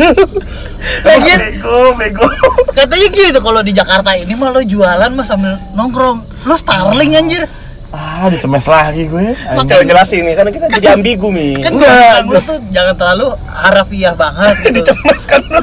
[1.07, 2.27] Lagian Bego, bego
[2.75, 6.21] katanya gitu kalau di Jakarta ini mah lo jualan mah sambil nongkrong.
[6.45, 7.47] Lo Starling anjir.
[7.95, 11.63] Ah dicemes lagi gue Makanya jelasin nih, karena kita jadi ambigu nih.
[11.63, 12.43] Kan Enggak, enggak.
[12.43, 14.75] tuh jangan terlalu harafiah banget gitu.
[14.83, 15.61] Dicemas kan lu.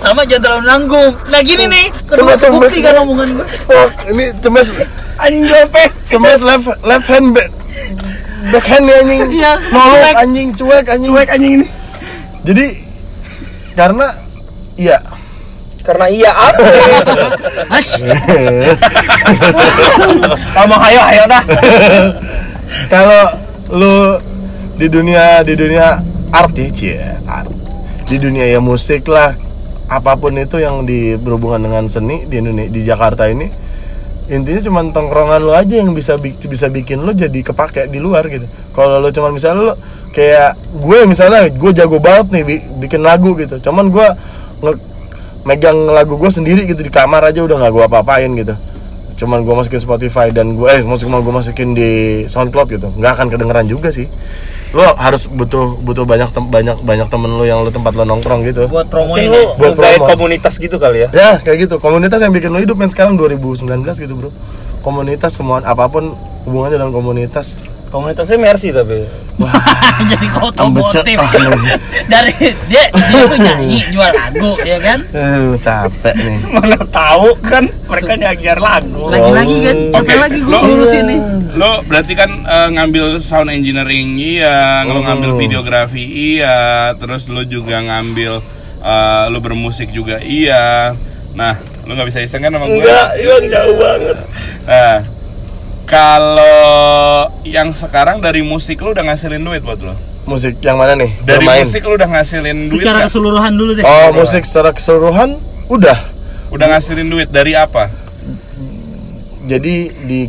[0.00, 1.12] Sama jangan terlalu nanggung.
[1.28, 3.46] Nah gini nih, kedua bukti kan omongan gue.
[3.68, 4.68] oh, ini cemes.
[5.14, 7.46] Anjing peci cemes left left hand back
[8.50, 9.20] backhand nih anjing.
[9.30, 11.10] Iya, nolok anjing cuek anjing.
[11.12, 11.66] Cuek anjing ini.
[12.44, 12.66] Jadi
[13.72, 14.06] karena
[14.76, 14.98] iya
[15.84, 16.64] Karena iya apa?
[17.68, 17.92] Mas,
[20.56, 21.42] Ngomong ayo, ayo dah.
[22.88, 23.22] Kalau
[23.68, 23.94] lu
[24.74, 26.00] di dunia di dunia
[26.32, 27.52] art ya Cie, art.
[28.08, 29.36] Di dunia ya musik lah
[29.84, 33.52] apa pun itu yang di berhubungan dengan seni di Indonesia di Jakarta ini
[34.24, 38.24] intinya cuma tongkrongan lu aja yang bisa bi- bisa bikin lu jadi kepake di luar
[38.32, 38.48] gitu.
[38.72, 39.74] Kalau lu cuma misalnya lu
[40.16, 43.60] kayak gue misalnya gue jago banget nih bi- bikin lagu gitu.
[43.60, 44.08] Cuman gue
[44.64, 44.80] nge-
[45.44, 48.56] megang lagu gue sendiri gitu di kamar aja udah nggak gue apa-apain gitu
[49.14, 51.90] cuman gue masukin Spotify dan gue eh musik mau gue masukin di
[52.26, 54.10] SoundCloud gitu nggak akan kedengeran juga sih
[54.74, 58.42] lo harus butuh butuh banyak tem- banyak banyak temen lo yang lo tempat lo nongkrong
[58.42, 59.30] gitu buat promoin.
[59.30, 59.46] lu ya.
[59.54, 60.04] Buat promo.
[60.10, 63.70] komunitas gitu kali ya ya kayak gitu komunitas yang bikin lo hidup men sekarang 2019
[64.02, 64.30] gitu bro
[64.82, 67.54] komunitas semua apa pun hubungannya dengan komunitas
[67.94, 69.06] Komunitasnya Mercy tapi.
[70.10, 71.14] Jadi otomotif.
[72.10, 72.34] Dari
[72.66, 74.98] dia dia tuh nyanyi jual lagu ya kan?
[75.14, 76.38] eh capek nih.
[76.58, 79.06] Mana tahu kan mereka nyagiar lagu.
[79.06, 81.20] Lagi-lagi kan, Oke, sampai lagi gue lurusin nih.
[81.54, 86.02] Lo berarti kan eh, ngambil sound engineering iya, lo ngambil videografi
[86.34, 88.42] iya, terus lo juga ngambil
[88.82, 90.98] eh, lo bermusik juga iya.
[91.38, 91.54] Nah,
[91.86, 92.82] lo nggak bisa iseng kan sama gue?
[92.82, 94.16] Enggak, Bang jauh banget.
[94.66, 95.13] Nah,
[95.84, 99.94] kalau yang sekarang dari musik lo udah ngasilin duit buat lo?
[100.24, 101.60] musik yang mana nih Dari Bermain.
[101.60, 103.08] musik lo udah ngasilin duit Secara nggak?
[103.08, 103.84] keseluruhan dulu deh.
[103.84, 105.30] oh musik secara keseluruhan
[105.68, 105.98] udah
[106.48, 107.92] Udah ngasilin duit dari apa?
[109.44, 110.24] jadi di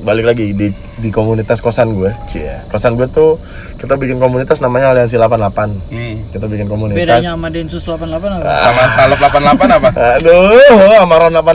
[0.00, 2.62] balik lagi di di komunitas kosan gue Cie.
[2.66, 3.36] kosan gue tuh
[3.74, 6.16] kita bikin komunitas namanya Aliansi 88 Hmm.
[6.28, 8.50] kita bikin komunitas Bedanya sama Densus 88 apa?
[8.58, 9.88] Sama Salep 88 apa?
[10.16, 10.58] aduh
[10.96, 11.46] sama Ron 88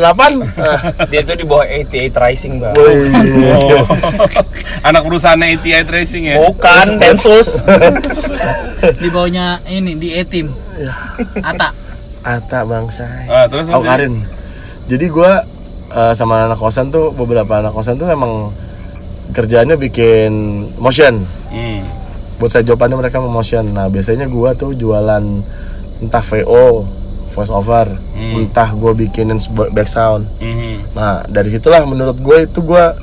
[0.55, 0.79] Ah,
[1.11, 2.73] Dia tuh di bawah 88 Rising bang.
[2.73, 3.83] Oh.
[4.87, 6.35] Anak perusahaannya ATI Racing ya?
[6.39, 7.59] Bukan, Densus
[8.93, 10.51] Di bawahnya ini di E-Team.
[11.39, 11.71] Ata.
[12.21, 14.23] Ata bangsa Ah, terus Oh Karin
[14.83, 15.31] jadi gue
[15.93, 18.51] eh, sama anak kosan tuh beberapa anak kosan tuh emang
[19.33, 20.31] kerjaannya bikin
[20.77, 21.23] motion.
[21.53, 21.85] Hmm.
[22.41, 23.71] buat saya jawabannya mereka mau motion.
[23.71, 25.23] Nah biasanya gua tuh jualan
[26.03, 26.83] entah VO
[27.31, 27.87] voice over.
[28.11, 28.43] Hmm.
[28.43, 29.39] entah gua bikinin
[29.71, 30.27] back sound.
[30.41, 30.97] Mhm.
[30.97, 32.93] nah dari situlah menurut gue itu gua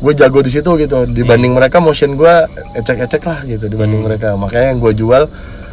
[0.00, 1.04] gue jago di situ gitu.
[1.04, 4.32] Dibanding mereka motion gua ecek-ecek lah gitu dibanding mereka.
[4.38, 5.28] Makanya yang gue jual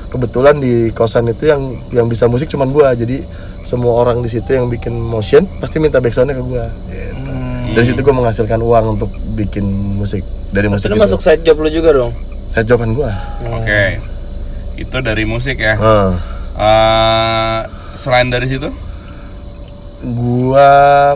[0.08, 3.24] kebetulan di kosan itu yang yang bisa musik cuman gua jadi
[3.68, 7.32] semua orang di situ yang bikin motion pasti minta back soundnya ke gua gitu.
[7.76, 9.68] dari situ gua menghasilkan uang untuk bikin
[10.00, 10.24] musik
[10.56, 12.16] dari musik Itu masuk side job lu juga dong
[12.48, 13.12] saya jawaban gua
[13.52, 14.00] Oke.
[14.78, 15.74] Itu dari musik ya.
[15.74, 16.12] Heeh.
[16.58, 17.60] Eh,
[17.98, 18.70] selain dari situ?
[20.00, 20.70] Gua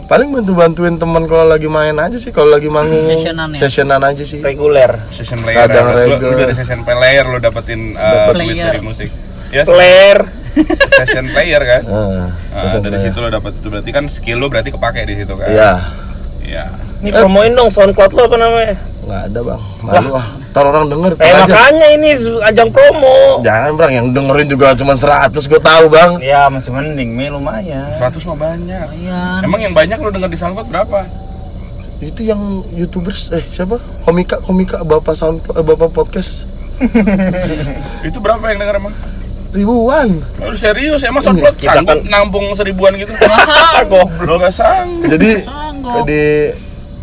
[0.04, 3.60] paling bantu bantuin teman kalau lagi main aja sih kalau lagi manggung Sessionan ya?
[3.62, 5.58] sessionan aja sih Reguler Session player.
[5.64, 6.06] Kadang ya.
[6.08, 9.10] Lu, lu dari session player lu dapetin uh, duit dari musik.
[9.52, 10.18] Ya, Player
[10.98, 13.12] session player kan Nah, session dari player.
[13.12, 15.72] situ lo dapat itu berarti kan skill lo berarti kepake di situ kan Iya.
[16.42, 16.64] Iya.
[17.00, 18.76] Ini promoin dong SoundCloud lo apa namanya?
[19.12, 20.28] Nggak ada bang, malu ah.
[20.47, 21.43] Ntar orang denger, Eh tar aja.
[21.45, 22.09] makanya ini
[22.41, 23.18] ajang promo.
[23.41, 26.12] Jangan bang, yang dengerin juga cuma 100 gue tahu bang.
[26.22, 27.91] Ya masih mending, Mi lumayan.
[27.91, 29.39] 100 mah banyak Lumayan.
[29.43, 30.99] emang yang banyak lo denger di SoundCloud berapa
[31.99, 32.39] Itu yang
[32.72, 33.78] youtubers, eh siapa?
[33.99, 36.47] Komika, komika, bapak sound, eh, bapak podcast
[38.01, 38.95] itu berapa yang denger emang
[39.51, 40.07] ribuan.
[40.39, 43.12] Lu serius emang SoundCloud Kita sanggup kan- nampung seribuan gitu?
[43.91, 44.39] Goblok.
[44.41, 45.12] Gak sanggup.
[45.12, 46.03] Jadi Sanggup.
[46.07, 46.24] di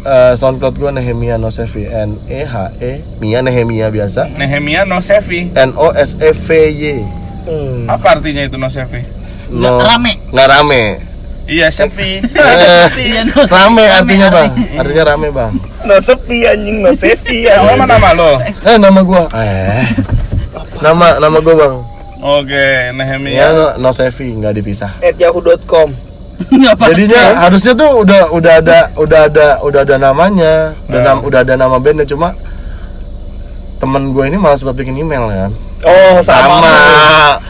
[0.01, 5.51] eh, SoundCloud gue Nehemia Nosevi N E H E Mia Nehemia biasa Nehemia no Sevi.
[5.51, 6.83] N O S E V Y
[7.45, 7.89] Hmm.
[7.89, 9.01] Apa artinya itu no Sevi?
[9.49, 10.13] Nggak rame.
[10.29, 10.83] nggak rame
[11.45, 12.21] Iya Sevi.
[12.21, 14.77] Eh, Iya, no, rame artinya bang artinya.
[14.77, 17.89] artinya rame bang No sepi anjing, no sepi Nama anjing.
[17.89, 18.31] nama lo.
[18.43, 19.89] eh nama gua eh
[20.79, 21.77] nama nama gua bang
[22.19, 23.47] Oke, ya Nehemia.
[23.55, 25.95] no, no Sevi nggak dipisah At yahoo.com.
[26.89, 30.53] Jadinya harusnya tuh udah udah ada udah ada udah ada namanya
[30.87, 32.35] udah, nam- udah ada nama bandnya cuma
[33.79, 36.59] temen gue ini malas buat bikin email kan Oh, sama.
[36.59, 36.75] sama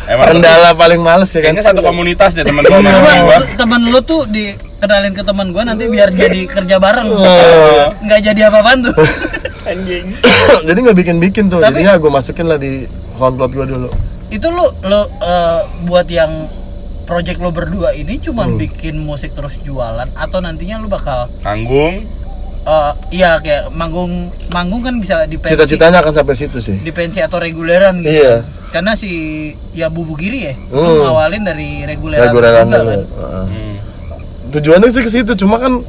[0.04, 3.38] Emang kendala paling males ya kan Kayaknya satu komunitas deh teman-teman Gua, gua.
[3.56, 7.08] temen lu tuh dikenalin ke teman gua nanti biar jadi kerja bareng.
[7.08, 7.88] Oh.
[7.98, 8.92] Nggak jadi apa-apaan tuh.
[9.72, 10.12] Anjing.
[10.68, 12.84] jadi nggak bikin bikin tuh Tapi- jadinya gue masukin lah di
[13.16, 13.88] soundcloud gue dulu
[14.28, 16.52] itu lu lu eh, buat yang
[17.08, 22.04] project lo berdua ini cuman bikin musik terus jualan atau nantinya lu bakal Tanggung.
[22.60, 26.92] eh, iya kayak manggung manggung kan bisa di pensi cita-citanya akan sampai situ sih di
[26.92, 28.44] pensi atau reguleran gitu Iya.
[28.68, 29.08] karena si
[29.72, 31.00] ya bubu giri ya itu Hmm.
[31.00, 33.46] ngawalin dari reguleran, reguleran juga kan Heeh.
[33.48, 33.74] Hmm.
[34.50, 35.80] tujuannya sih ke situ cuma kan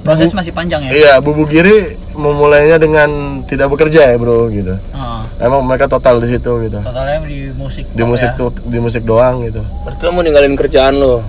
[0.00, 5.22] proses masih panjang ya iya bubu giri memulainya dengan tidak bekerja ya bro gitu Heeh.
[5.40, 8.38] emang mereka total di situ gitu totalnya di musik di musik ya.
[8.40, 11.20] tuh di musik doang gitu Berarti lo mau ninggalin kerjaan lo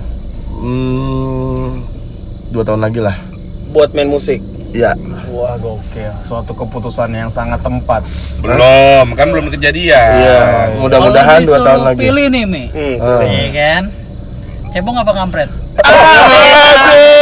[0.56, 1.66] hmm,
[2.50, 3.16] dua tahun lagi lah
[3.72, 4.36] buat main musik.
[4.72, 4.92] Iya.
[5.32, 6.12] Wah, gokil.
[6.24, 8.04] Suatu keputusan yang sangat tepat.
[8.44, 10.12] Belum, kan belum kejadian.
[10.12, 10.40] Iya.
[10.76, 12.00] Mudah-mudahan dua tahun lagi.
[12.04, 12.96] pilih nih Mi Hmm.
[13.00, 13.20] Ah.
[13.24, 13.82] Iya kan
[14.72, 15.48] cebong apa kampret
[15.84, 17.21] Eh,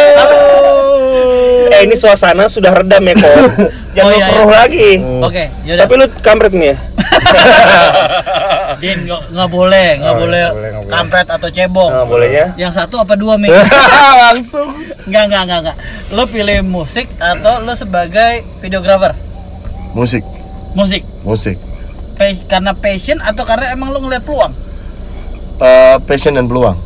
[1.81, 3.35] ini suasana sudah redam ya, kok.
[3.97, 4.45] Jangan Oh, iya, iya.
[4.47, 4.91] lagi.
[5.21, 6.77] oke yaudah Tapi lu kampret nih ya?
[8.81, 10.93] Din nggak nggak boleh nggak Oh, boleh nggak boleh, nggak boleh.
[10.93, 12.47] kampret atau cebong Nah, bolehnya?
[12.55, 13.51] yang satu apa dua Mi
[14.25, 14.73] Langsung.
[15.05, 15.77] nggak nggak nggak nggak
[16.11, 19.13] lo pilih musik atau lo sebagai videographer
[19.91, 20.23] Musik,
[20.73, 21.59] musik musik.
[22.15, 24.55] Pas- karena passion atau karena emang lo ngeliat peluang
[25.59, 26.79] Eh, passion dan peluang.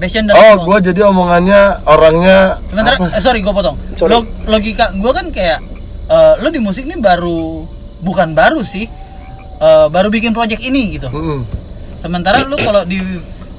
[0.00, 3.06] Passion dan Oh, gua jadi omongannya orangnya sebentar apa?
[3.10, 4.10] eh, sorry gue potong Sorry.
[4.10, 5.60] Log- logika gue kan kayak
[6.06, 7.68] eh, lo di musik ini baru
[8.00, 8.88] bukan baru sih
[9.56, 11.44] eh, baru bikin project ini gitu Mm-mm.
[11.98, 12.96] sementara lo kalau di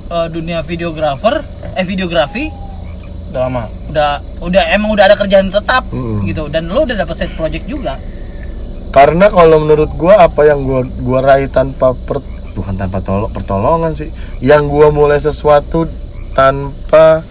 [0.07, 2.49] eh, dunia videographer eh videografi
[3.29, 3.63] Udah lama.
[3.87, 4.11] udah
[4.41, 6.25] udah emang udah ada kerjaan tetap Mm-mm.
[6.25, 7.95] gitu dan lo udah dapat set project juga
[8.89, 12.19] Karena kalau menurut gua apa yang gua gua raih tanpa per-
[12.51, 14.11] bukan tanpa tolong pertolongan sih.
[14.41, 15.87] Yang gua mulai sesuatu
[16.31, 17.23] tanpa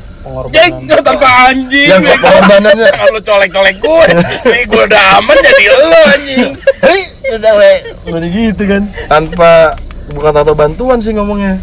[0.53, 1.89] Jeng, nggak tanpa anjing.
[1.89, 4.05] yang pengorbanannya Kalau colek-colek gue,
[4.53, 6.53] ini gue udah aman jadi lo anjing.
[6.85, 7.01] Hei,
[7.41, 7.73] udah we.
[8.05, 8.83] Jadi gitu kan.
[9.09, 9.81] Tanpa
[10.13, 11.57] bukan tanpa bantuan sih ngomongnya.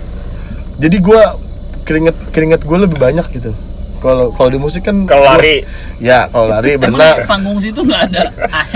[0.81, 1.37] Jadi gua
[1.85, 3.53] keringet keringet gue lebih banyak gitu.
[3.97, 5.65] Kalau kalau di musik kan Kalau lari.
[5.97, 8.21] ya kalau lari emang berenang panggung situ nggak ada
[8.53, 8.73] AC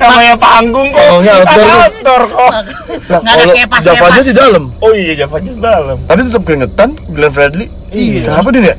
[0.00, 1.00] Namanya panggung kok.
[1.00, 2.50] Kalau nggak outdoor outdoor kok.
[2.50, 4.64] Nah, nggak ada kepas Java aja sih dalam.
[4.80, 5.98] Oh iya, Java Jazz dalam.
[6.08, 7.66] Tapi tetap keringetan, Glenn Fredly.
[7.92, 8.32] Iya.
[8.32, 8.76] Kenapa dia ya?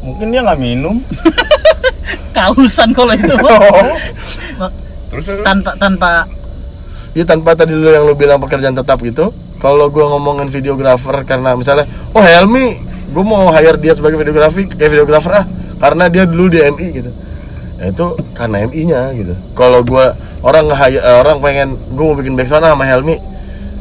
[0.00, 0.96] Mungkin dia nggak minum.
[2.36, 3.34] kausan kalau itu
[5.10, 5.42] Terus terus.
[5.42, 6.10] tanpa tanpa
[7.10, 9.34] Iya tanpa tadi lu yang lu bilang pekerjaan tetap gitu.
[9.58, 11.84] Kalau gua ngomongin videografer karena misalnya,
[12.14, 12.78] oh Helmi,
[13.10, 15.46] gua mau hire dia sebagai videografi, kayak videografer ah,
[15.76, 17.10] karena dia dulu di MI gitu.
[17.76, 19.34] Ya, itu karena MI-nya gitu.
[19.52, 23.16] Kalau gua orang nge orang pengen gua mau bikin backsound sama Helmi,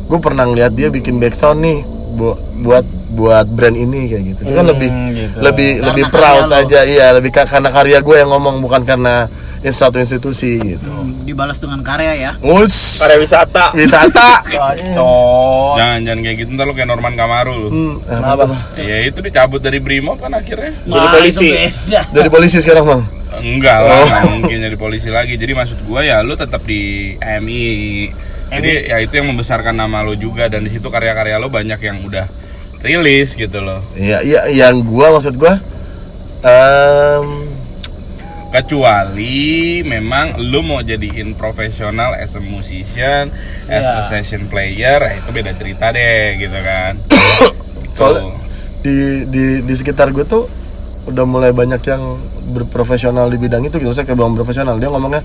[0.05, 4.39] gua pernah ngeliat dia bikin backsound nih bu- buat buat brand ini kayak gitu.
[4.45, 5.37] Itu kan Hmm, lebih gitu.
[5.37, 6.55] lebih Karena lebih proud lo.
[6.55, 9.27] aja, iya lebih ka- karena karya gue yang ngomong bukan karena
[9.61, 10.87] satu institusi gitu.
[10.87, 13.75] hmm, dibalas dengan karya ya Mus, Pariwisata.
[13.75, 14.39] wisata.
[14.55, 15.75] Bacot.
[15.75, 17.69] Jangan jangan kayak gitu ntar lo kayak Norman Kamaru lu.
[17.69, 18.55] Hmm, Kenapa?
[18.79, 20.79] Ya itu dicabut dari Brimob kan akhirnya.
[20.87, 21.51] Wah, polisi.
[21.87, 23.01] Dari polisi sekarang bang.
[23.39, 25.35] Enggak lah, nggak mungkin jadi polisi lagi.
[25.35, 28.09] Jadi maksud gua ya lu tetap di MI.
[28.49, 32.01] Jadi ya itu yang membesarkan nama lo juga dan di situ karya-karya lo banyak yang
[32.01, 32.25] udah
[32.81, 33.83] rilis gitu loh.
[33.93, 35.59] Iya, iya, yang gua maksud gua,
[36.41, 37.38] em, Kan
[38.49, 43.29] kecuali memang lu mau jadiin profesional as a musician
[43.65, 44.09] as a Iya.
[44.09, 46.93] session player ya itu beda cerita deh gitu kan.
[47.97, 48.37] Soalnya-
[48.79, 50.47] di di di sekitar gue tuh
[51.05, 52.15] udah mulai banyak yang
[52.49, 55.19] berprofesional di bidang itu gitu saya kayak bang profesional dia ngomongnya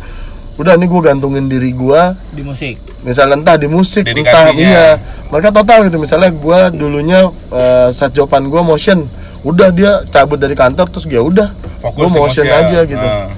[0.55, 2.01] udah nih gue gantungin diri gue
[2.31, 2.79] di musik.
[3.03, 4.99] Misalnya entah di musik entah iya.
[5.27, 9.03] Mereka total gitu misalnya gue dulunya eh, saat jawaban gue motion
[9.43, 11.51] udah dia cabut dari kantor terus ya udah
[11.85, 12.61] Fokus gue motion motion.
[12.65, 13.29] aja gitu Ah.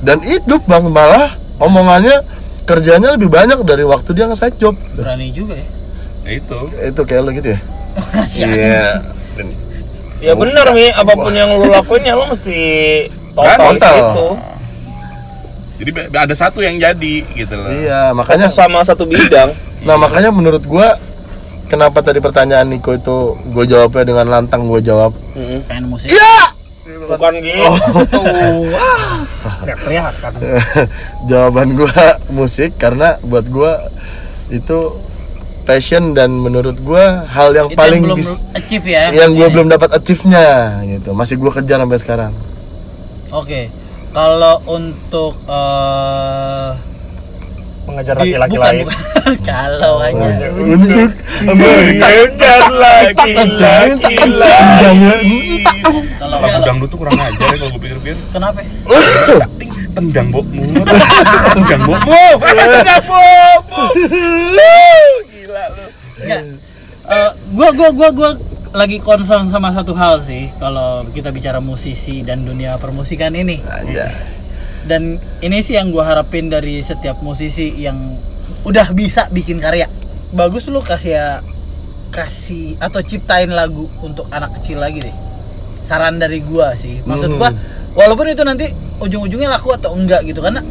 [0.00, 1.28] dan hidup bang malah
[1.58, 2.22] omongannya
[2.62, 5.66] kerjanya lebih banyak dari waktu dia nge job berani juga ya
[6.22, 7.60] Ya itu itu kayak lo gitu ya
[8.36, 8.88] iya
[10.18, 12.58] Ya bener Mi, apa pun yang lu lakuin ya lu mesti
[13.32, 13.94] total di Total.
[13.94, 14.28] situ.
[15.78, 19.54] jadi ada satu yang jadi gitu loh iya makanya Fokus sama satu bidang.
[19.80, 20.98] Nah makanya menurut gua
[21.64, 25.62] kenapa tadi pertanyaan Niko itu gue jawabnya dengan lantang gue jawab Mm-mm.
[25.64, 26.10] pengen musik
[27.08, 27.64] Bukan gitu.
[28.74, 29.24] Wah,
[29.64, 30.32] teriak-teriakan.
[31.30, 33.88] jawaban gua musik karena buat gua
[34.52, 35.00] itu
[35.68, 39.52] passion dan menurut gua hal yang itu paling yang belum achieve ya yang gua maksudnya.
[39.52, 40.46] belum dapat achieve-nya
[40.96, 42.32] gitu masih gua kejar sampai sekarang
[43.28, 43.60] oke
[44.16, 46.87] kalau untuk eh
[47.88, 48.84] Mengejar laki-laki lain.
[49.48, 51.10] kalau hanya untuk
[51.48, 54.14] Mengejar laki-laki.
[54.28, 54.76] Lain.
[56.20, 58.60] kalau lagu dangdut tuh kurang ajar ya kalau gue pikir-pikir kenapa
[59.96, 60.84] tendang bokmu
[61.56, 63.86] tendang bokmu tendang bokmu
[65.32, 65.84] Gila lu.
[66.18, 66.42] Enggak.
[67.08, 68.30] Eh, gua gua gua gua
[68.76, 73.64] lagi concern sama satu hal sih kalau kita bicara musisi dan dunia permusikan ini.
[73.64, 74.12] aja
[74.88, 78.16] Dan ini sih yang gua harapin dari setiap musisi yang
[78.64, 79.86] udah bisa bikin karya.
[80.32, 81.26] Bagus lu kasih ya
[82.08, 85.16] kasih atau ciptain lagu untuk anak kecil lagi deh.
[85.84, 87.04] Saran dari gua sih.
[87.04, 87.52] Maksud gua
[87.92, 90.64] walaupun itu nanti ujung-ujungnya laku atau enggak gitu karena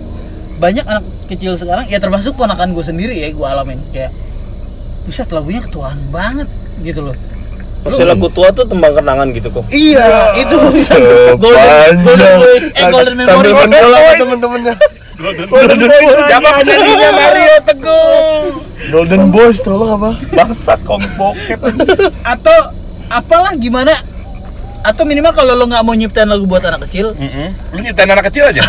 [0.58, 4.10] banyak anak kecil sekarang ya termasuk ponakan gue sendiri ya gue alamin kayak
[5.06, 6.50] buset lagunya ketuaan banget
[6.82, 7.16] gitu loh
[7.88, 9.66] Lagu tua tuh tembang kenangan gitu kok.
[9.72, 10.56] iya itu.
[11.42, 13.30] Golden golden voice eh golden memory.
[13.30, 14.76] sambil menol sama temen-temennya
[15.18, 15.48] golden
[15.82, 17.10] boy siapa penyanyinya?
[17.12, 18.42] Mario Teguh.
[18.88, 20.12] Golden Boys tolong apa?
[20.32, 21.60] Bangsat kok bokep.
[22.24, 22.58] atau
[23.10, 23.98] apalah gimana?
[24.86, 27.18] Atau minimal kalau lo nggak mau nyiptain lagu buat anak kecil?
[27.74, 28.62] Lu nyiptain anak kecil aja.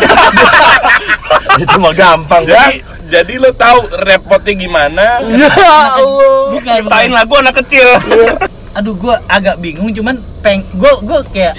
[1.61, 5.05] Itu mah gampang jadi jadi lu tahu repotnya gimana?
[5.29, 6.53] Ya Allah.
[6.53, 7.87] bukan Ciptain lagu anak kecil.
[8.79, 11.55] Aduh gue agak bingung cuman peng gue gue kayak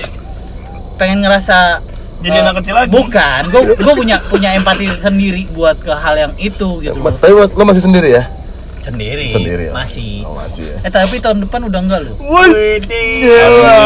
[0.97, 1.85] pengen ngerasa
[2.21, 2.89] Jadi eh, anak kecil lagi.
[2.91, 7.29] bukan gue gue punya punya empati sendiri buat ke hal yang itu gitu loh tapi
[7.33, 8.25] lo masih sendiri ya
[8.81, 9.73] sendiri Sendiri ya?
[9.75, 12.13] masih oh, masih ya eh tapi tahun depan udah enggak lo
[12.81, 13.77] gila,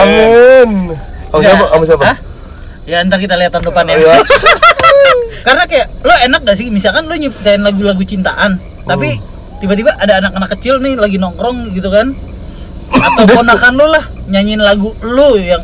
[0.00, 0.70] amin.
[1.28, 1.64] Sama siapa?
[1.68, 2.04] Sama siapa?
[2.04, 2.16] Hah?
[2.82, 4.14] ya ntar kita lihat tahun depan ya Iya.
[5.46, 9.26] karena kayak lo enak gak sih misalkan lo nyiptain lagu-lagu cintaan tapi Hmm.
[9.60, 12.16] tiba-tiba ada anak-anak kecil nih lagi nongkrong gitu kan
[12.90, 15.62] atau ponakan lo lah nyanyiin lagu lo yang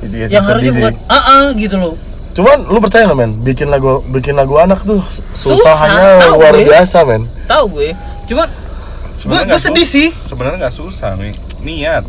[0.00, 1.04] Itu ya yang harusnya bukan sih.
[1.06, 1.94] ah ah gitu loh
[2.30, 3.32] Cuman lu percaya nggak men?
[3.38, 6.64] Bikin lagu bikin lagu anak tuh Susah, susahnya tahu luar gue.
[6.64, 7.22] biasa men.
[7.44, 7.88] tahu gue
[8.24, 12.04] cuman gue Sebenarnya gue nggak sedih sih sebenarnya nggak susah nih niat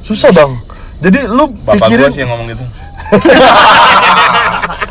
[0.00, 0.54] Susah bang.
[0.96, 2.64] Jadi lu bapak pikirin gua sih yang ngomong gitu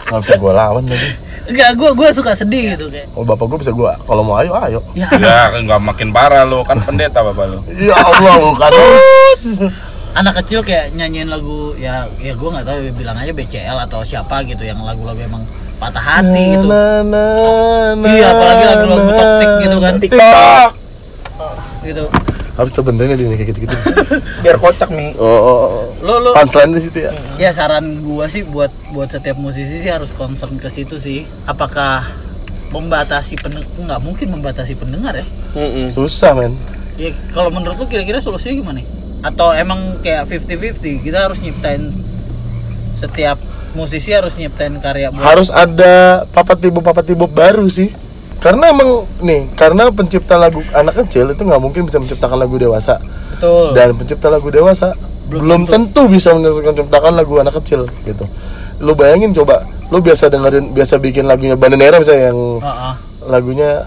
[0.05, 1.09] nggak bisa gua lawan lagi.
[1.45, 4.51] Enggak gue gue suka sedih gitu kayak Kalau bapak gua bisa gua kalau mau ayo
[4.59, 4.79] ayo.
[4.91, 8.71] ya ya kan nggak makin parah lo kan pendeta bapak lo Ya Allah bukan.
[10.13, 14.41] anak kecil kayak nyanyiin lagu ya ya gue nggak tahu bilang aja BCL atau siapa
[14.43, 15.43] gitu yang lagu-lagu emang
[15.75, 17.23] patah hati gitu Na, na,
[17.93, 19.93] na, Iya, apalagi lagu-lagu toktik gitu kan.
[19.99, 20.69] TikTok.
[21.83, 22.03] gitu
[22.55, 23.75] Harus terbentuknya di kayak gitu-gitu.
[24.43, 25.11] Biar kocak nih.
[25.19, 25.85] Oh, oh, oh.
[25.99, 27.11] lo lo Punchline di situ ya.
[27.35, 32.07] ya saran gua sih buat buat setiap musisi sih harus concern ke situ sih apakah
[32.75, 35.25] membatasi pendengar nggak mungkin membatasi pendengar ya
[35.55, 35.87] Mm-mm.
[35.87, 36.59] Susah men.
[36.99, 38.83] ya kalau menurut lu kira-kira solusinya gimana
[39.23, 41.91] atau emang kayak 50-50 kita harus nyiptain
[42.95, 43.35] setiap
[43.75, 47.91] musisi harus nyiptain karya buat harus ada papat tibup papat tibup baru sih
[48.45, 48.89] karena emang
[49.19, 53.01] nih karena pencipta lagu anak kecil itu nggak mungkin bisa menciptakan lagu dewasa
[53.33, 54.93] betul dan pencipta lagu dewasa
[55.25, 56.05] Belum belum, tentu.
[56.05, 58.29] bisa menciptakan lagu anak kecil gitu
[58.77, 62.93] lu bayangin coba lu biasa dengerin biasa bikin lagunya Bandanera misalnya yang Ah, ah.
[63.25, 63.81] lagunya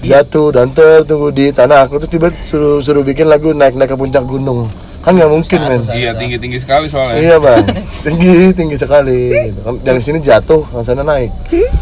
[0.00, 0.24] Iya.
[0.24, 3.96] jatuh dan tertunggu di tanah aku tuh tiba suruh suruh bikin lagu naik naik ke
[3.98, 4.64] puncak gunung
[5.00, 7.64] kan nggak mungkin men iya tinggi tinggi sekali soalnya iya bang
[8.02, 11.32] tinggi tinggi sekali gitu kan dari sini jatuh sana naik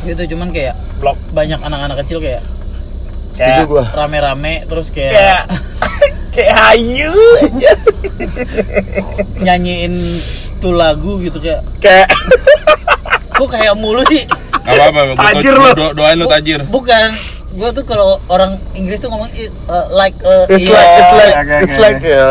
[0.05, 1.19] gitu cuman kayak Blok.
[1.31, 2.43] banyak anak-anak kecil kayak
[3.31, 5.43] setuju gua rame-rame terus Kayak kayak
[6.35, 7.11] kayak hayu
[7.41, 7.73] aja.
[9.39, 10.23] nyanyiin
[10.59, 12.09] tuh lagu gitu kayak Kayak
[13.31, 14.27] Kok kayak mulu sih?
[14.67, 15.71] Gak apa-apa, Tajir lo.
[15.71, 16.59] do- doain lu tajir.
[16.67, 17.15] Bukan.
[17.51, 20.75] Gua tuh kalau orang Inggris tuh ngomong "It, uh, like uh, It's iya.
[20.75, 21.83] like it's like Oke, it's oke.
[21.83, 22.29] like ya.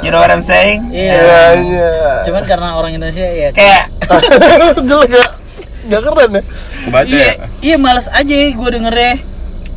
[0.00, 0.90] You know what I'm saying?
[0.90, 1.14] Iya.
[1.14, 1.90] Iya, iya.
[2.24, 3.94] Cuman karena orang Indonesia ya Kayak
[4.80, 5.30] jelek gak?
[5.86, 6.42] Gak keren ya?
[6.82, 7.32] Kebaca Iya, ya?
[7.62, 9.14] iya males aja gue dengernya.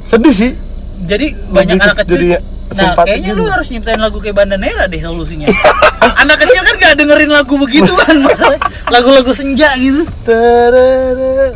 [0.01, 0.51] Sedih sih.
[0.99, 2.13] Jadi banyak Lebih anak ke- kecil.
[2.15, 3.41] jadinya Nah, kayaknya gitu.
[3.41, 5.49] lu harus nyiptain lagu kayak Bandanera deh solusinya.
[6.21, 10.05] anak kecil kan gak dengerin lagu begituan masalah lagu-lagu senja gitu.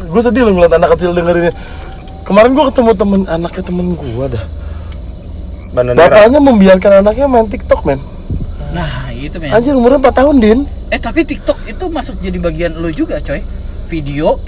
[0.04, 1.54] Gue sedih loh ngeliat anak kecil dengerinnya.
[2.24, 4.44] Kemarin gue ketemu temen anaknya temen gue dah.
[5.76, 6.08] Bandanera.
[6.08, 8.00] Bapaknya membiarkan anaknya main TikTok men.
[8.72, 9.52] Nah, itu men.
[9.52, 10.60] Anjir umurnya 4 tahun din.
[10.94, 13.44] Eh, tapi TikTok itu masuk jadi bagian lu juga, coy.
[13.92, 14.40] Video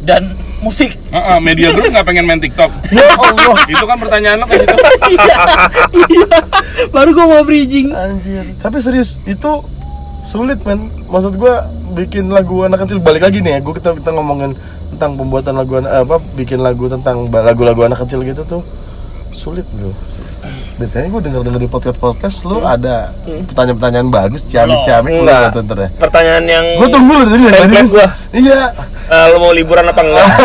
[0.00, 0.32] dan
[0.64, 0.96] musik.
[1.12, 2.72] Heeh, media group nggak pengen main TikTok.
[2.96, 3.56] Ya Allah.
[3.68, 4.76] Itu kan pertanyaan lo ke situ.
[5.12, 5.38] Iya.
[5.92, 6.38] Iya.
[6.88, 7.92] Baru gua mau bridging.
[7.92, 8.56] Anjir.
[8.62, 9.50] Tapi serius itu
[10.22, 10.90] sulit men.
[11.06, 11.54] Maksud gue
[11.96, 13.60] bikin lagu anak kecil balik lagi nih ya.
[13.60, 14.54] Gue kita kita ngomongin
[14.90, 18.62] tentang pembuatan lagu anak apa bikin lagu tentang lagu-lagu anak kecil gitu tuh
[19.30, 19.94] sulit bro.
[20.80, 25.52] Biasanya gue denger denger di podcast podcast lu ada pertanyaan-pertanyaan bagus, ciamik-ciamik lu Enggak.
[25.52, 25.88] nonton ya.
[26.00, 27.76] Pertanyaan yang Gue tunggu lu dari tadi.
[27.84, 28.06] Gua.
[28.32, 28.60] Iya.
[29.10, 30.26] eh, lo mau liburan apa enggak?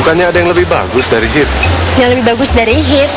[0.00, 1.46] Bukannya ada yang lebih bagus dari hit?
[1.98, 3.10] yang lebih bagus dari hit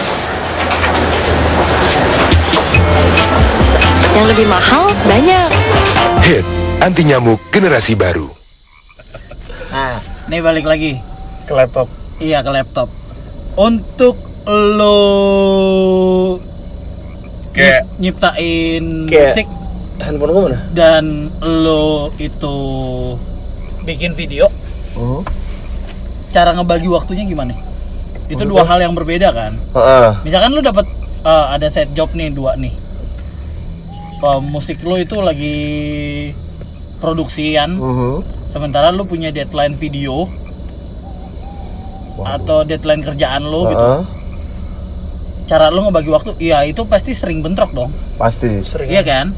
[4.14, 5.50] yang lebih mahal banyak
[6.22, 6.46] Hit,
[6.80, 8.32] anti nyamuk generasi baru.
[9.70, 10.96] Nah, nih balik lagi.
[11.44, 11.92] Ke laptop.
[12.16, 12.88] Iya, ke laptop.
[13.54, 14.16] Untuk
[14.48, 15.00] lo
[17.52, 19.48] Kayak nyip- nyiptain Kayak- musik
[20.00, 20.60] Handphone gua mana?
[20.72, 21.04] dan
[21.40, 21.84] lo
[22.16, 22.56] itu
[23.84, 24.48] bikin video,
[24.94, 25.22] Hmm.
[26.30, 27.52] cara ngebagi waktunya gimana?
[28.26, 29.60] Itu dua hal yang berbeda kan?
[29.70, 30.10] Heeh.
[30.24, 30.88] Misalkan lu dapat
[31.20, 32.72] eh, ada set job nih dua nih.
[34.24, 35.60] Eh, musik lu itu lagi
[36.98, 38.24] produksian, Mhm.
[38.48, 40.32] sementara lu punya deadline video
[42.16, 42.32] Waduh.
[42.34, 43.76] atau deadline kerjaan lu gitu.
[43.76, 44.02] Heeh.
[45.44, 47.92] Cara lu ngebagi waktu, iya itu pasti sering bentrok dong.
[48.16, 48.64] Pasti.
[48.64, 48.88] Sering.
[48.88, 49.36] Iya kan?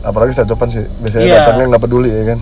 [0.00, 0.88] Apalagi saya jopan sih.
[0.98, 1.36] Biasanya Iya.
[1.44, 2.38] datangnya nggak peduli ya kan.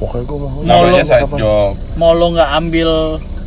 [0.00, 0.50] Pokoknya gue mau.
[0.64, 1.72] Mau lo- side job.
[1.94, 2.90] Mau lo nggak ambil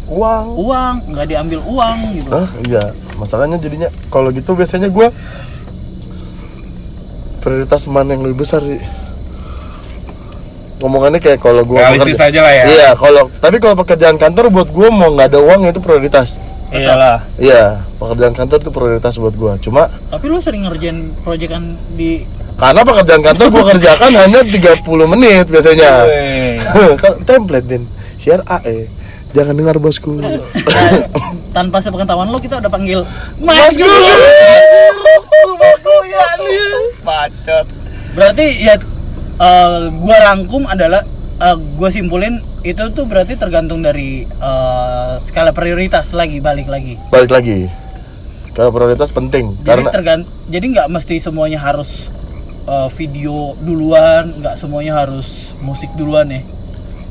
[0.06, 0.46] Uang.
[0.54, 2.30] uang, nggak diambil uang gitu.
[2.30, 2.48] Hah?
[2.62, 2.84] Iya.
[3.18, 5.08] Masalahnya jadinya kalau gitu biasanya gue
[7.42, 8.80] prioritas mana yang lebih besar sih?
[10.82, 12.64] Ngomongannya kayak kalau gue Realistis aja lah ya.
[12.66, 16.42] Iya, kalau tapi kalau pekerjaan kantor buat gue mau nggak ada uang itu prioritas.
[16.72, 17.28] Iyalah.
[17.36, 19.54] Iya, pekerjaan kantor itu prioritas buat gue.
[19.62, 22.26] Cuma Tapi lu sering ngerjain proyekan di
[22.62, 24.86] karena pekerjaan kantor gue kerjakan hanya 30
[25.18, 25.92] menit biasanya.
[27.02, 27.84] Kan template din.
[28.22, 29.01] Share AE.
[29.32, 30.20] Jangan dengar bosku.
[30.20, 30.44] Nah,
[31.52, 33.00] tanpa sepengetahuan lo kita udah panggil
[33.40, 33.92] Mas Bosku.
[35.60, 36.72] Bosku ya nih.
[37.04, 37.66] Bacot.
[38.12, 38.76] Berarti ya
[39.40, 41.04] eh, gua rangkum adalah
[41.40, 47.00] eh, gua simpulin itu tuh berarti tergantung dari eh, skala prioritas lagi balik lagi.
[47.12, 47.60] Balik lagi.
[48.52, 52.12] Kalau prioritas penting Jadi karena tergant jadi nggak mesti semuanya harus
[52.68, 56.44] eh, video duluan, nggak semuanya harus musik duluan ya.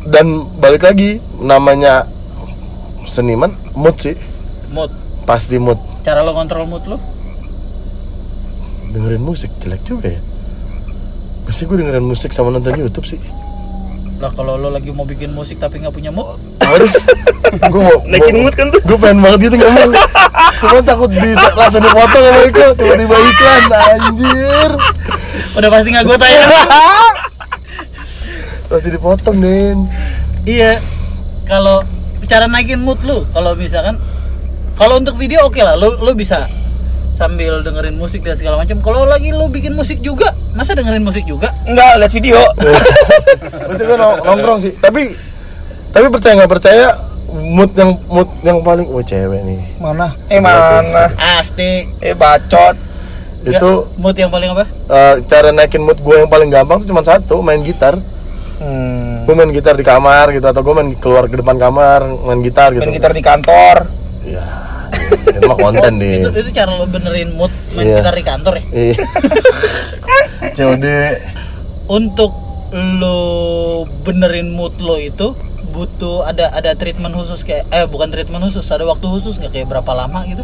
[0.03, 0.26] Dan
[0.57, 2.09] balik lagi namanya
[3.05, 4.16] seniman mood sih
[4.68, 4.88] Mood.
[5.24, 6.96] pasti mood Cara lo kontrol mood lo?
[8.90, 10.20] dengerin musik jelek juga ya
[11.42, 13.20] pasti gue dengerin musik sama nonton YouTube sih
[14.16, 16.92] Lah kalau lo lagi mau bikin musik tapi nggak punya mood, Aduh,
[17.72, 18.76] gue mau Naikin mood kan tuh.
[18.78, 19.90] gue pengen banget gitu ngomong
[20.61, 24.70] cuma takut bisa langsung dipotong sama Iko tiba-tiba iklan anjir
[25.51, 26.42] udah pasti nggak gue tanya.
[28.70, 29.78] pasti dipotong Din
[30.42, 30.78] Iya.
[31.44, 31.82] Kalau
[32.24, 33.98] cara naikin mood lu, kalau misalkan
[34.72, 36.46] kalau untuk video oke lah, lu lu bisa
[37.12, 38.78] sambil dengerin musik dan segala macam.
[38.78, 41.52] Kalau lagi lu bikin musik juga, masa dengerin musik juga?
[41.62, 42.38] Enggak, lihat video.
[43.66, 45.14] pasti gue nong- nongkrong sih tapi
[45.90, 46.86] tapi percaya nggak percaya
[47.28, 50.14] mood yang mood yang paling oh cewek nih Mana?
[50.26, 51.10] Eh mana?
[51.12, 51.86] Pasti.
[51.98, 52.74] Eh bacot.
[53.40, 54.64] itu Ya, mood yang paling apa?
[54.68, 57.96] eh, cara naikin mood gue yang paling gampang tuh cuma satu main gitar
[58.61, 59.24] Hmm.
[59.24, 62.70] gue main gitar di kamar gitu atau gue main keluar ke depan kamar main gitar
[62.70, 63.88] gitu Main gitar di kantor.
[64.22, 64.44] ya
[65.32, 67.96] itu mah konten deh Itu itu cara lo benerin mood main Iya.
[67.98, 68.64] gitar di kantor ya.
[68.70, 68.96] Iya.
[70.56, 70.84] COD
[71.88, 72.32] Untuk
[72.70, 73.18] lo
[74.04, 75.32] benerin mood lo itu
[75.66, 79.66] butuh ada ada treatment khusus kayak eh bukan treatment khusus ada waktu khusus nggak kayak
[79.68, 80.42] berapa lama gitu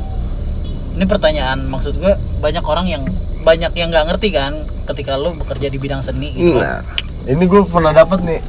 [0.92, 3.02] ini pertanyaan maksud gue banyak orang yang
[3.42, 4.54] banyak yang nggak ngerti kan
[4.86, 6.80] ketika lo bekerja di bidang seni gitu nah
[7.26, 8.40] ini gue pernah dapat nih.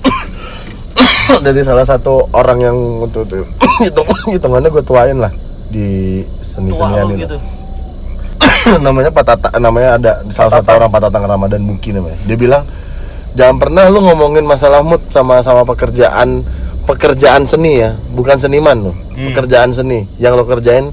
[1.45, 3.27] Dari salah satu orang yang untuk
[3.81, 5.33] hitung hitungannya gue tuain lah.
[5.67, 7.23] Di seni tua senian lo ini.
[7.25, 7.37] gitu?
[8.85, 12.19] Namanya Pak Tata namanya ada salah satu orang Pak Tatang Ramadan Muki namanya.
[12.23, 12.63] Dia bilang
[13.33, 16.45] jangan pernah lu ngomongin masalah mood sama sama pekerjaan
[16.85, 17.97] pekerjaan seni ya.
[18.13, 20.07] Bukan seniman lo pekerjaan seni.
[20.21, 20.85] Yang lo kerjain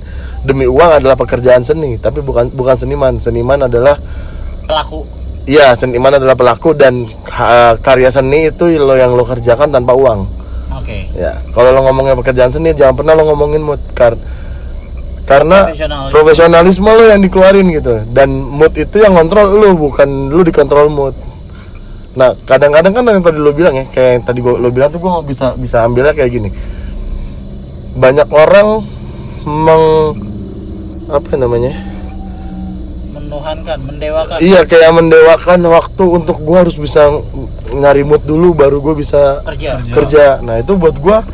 [0.43, 3.21] demi uang adalah pekerjaan seni tapi bukan bukan seniman.
[3.23, 3.99] Seniman adalah
[4.67, 9.93] pelaku Iya, seniman adalah pelaku dan ha- karya seni itu lo yang lo kerjakan tanpa
[9.93, 10.25] uang.
[10.73, 14.17] oke Ya, kalau lo ngomongin pekerjaan seni jangan pernah lo ngomongin mood kar
[15.25, 16.11] karena Profesionalis.
[16.11, 21.13] profesionalisme lo yang dikeluarin gitu dan mood itu yang kontrol lo bukan lo dikontrol mood.
[22.15, 24.97] Nah, kadang-kadang kan yang tadi lo bilang ya, kayak yang tadi gua lo bilang tuh
[24.99, 26.49] gua nggak bisa bisa ambilnya kayak gini.
[27.95, 28.81] Banyak orang
[29.45, 29.85] meng
[31.07, 31.73] apa namanya?
[33.25, 37.25] Menuhankan mendewakan Iya kayak mendewakan waktu untuk gua harus bisa ng-
[37.75, 40.25] nyari mood dulu baru gua bisa kerja kerja.
[40.39, 41.25] Nah itu buat gua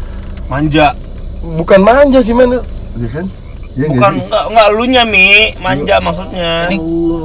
[0.47, 0.95] Manja.
[1.41, 2.59] bukan manja sih men.
[2.93, 3.27] Iya kan?
[3.71, 6.67] Iya nggak Bukan enggak enggak elunya Mi, manja maksudnya.
[6.67, 6.77] ini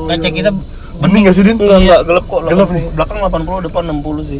[0.05, 0.51] kaca kita
[0.95, 1.57] bening gak sih din?
[1.57, 2.39] Enggak enggak gelap kok.
[2.45, 2.84] Gelap nih.
[2.91, 4.39] Belakang 80, depan 60 sih.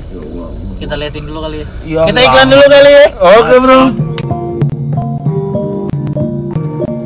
[0.76, 2.30] kita liatin dulu kali ya Iya, kita enggak.
[2.30, 3.80] iklan dulu kali ya Oke bro.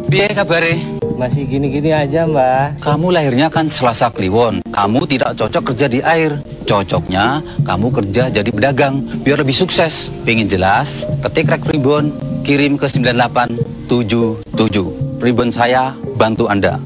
[0.09, 0.98] Piye kabare?
[1.19, 4.63] Masih gini-gini aja mbak Kamu lahirnya kan Selasa Kliwon.
[4.71, 6.39] Kamu tidak cocok kerja di air.
[6.63, 10.23] Cocoknya kamu kerja jadi pedagang biar lebih sukses.
[10.23, 11.03] Pengen jelas?
[11.19, 12.15] Ketik rek ribbon,
[12.47, 15.19] kirim ke 9877.
[15.19, 16.79] Ribbon saya bantu Anda.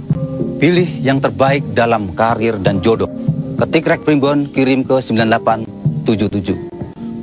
[0.58, 3.14] Pilih yang terbaik dalam karir dan jodoh.
[3.62, 6.58] Ketik rek ribbon, kirim ke 9877.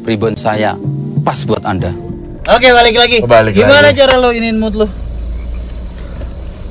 [0.06, 0.78] Ribbon saya
[1.26, 1.90] pas buat Anda.
[2.50, 3.98] oke balik lagi Balik gimana lagi.
[4.00, 5.09] cara lo inin mood lo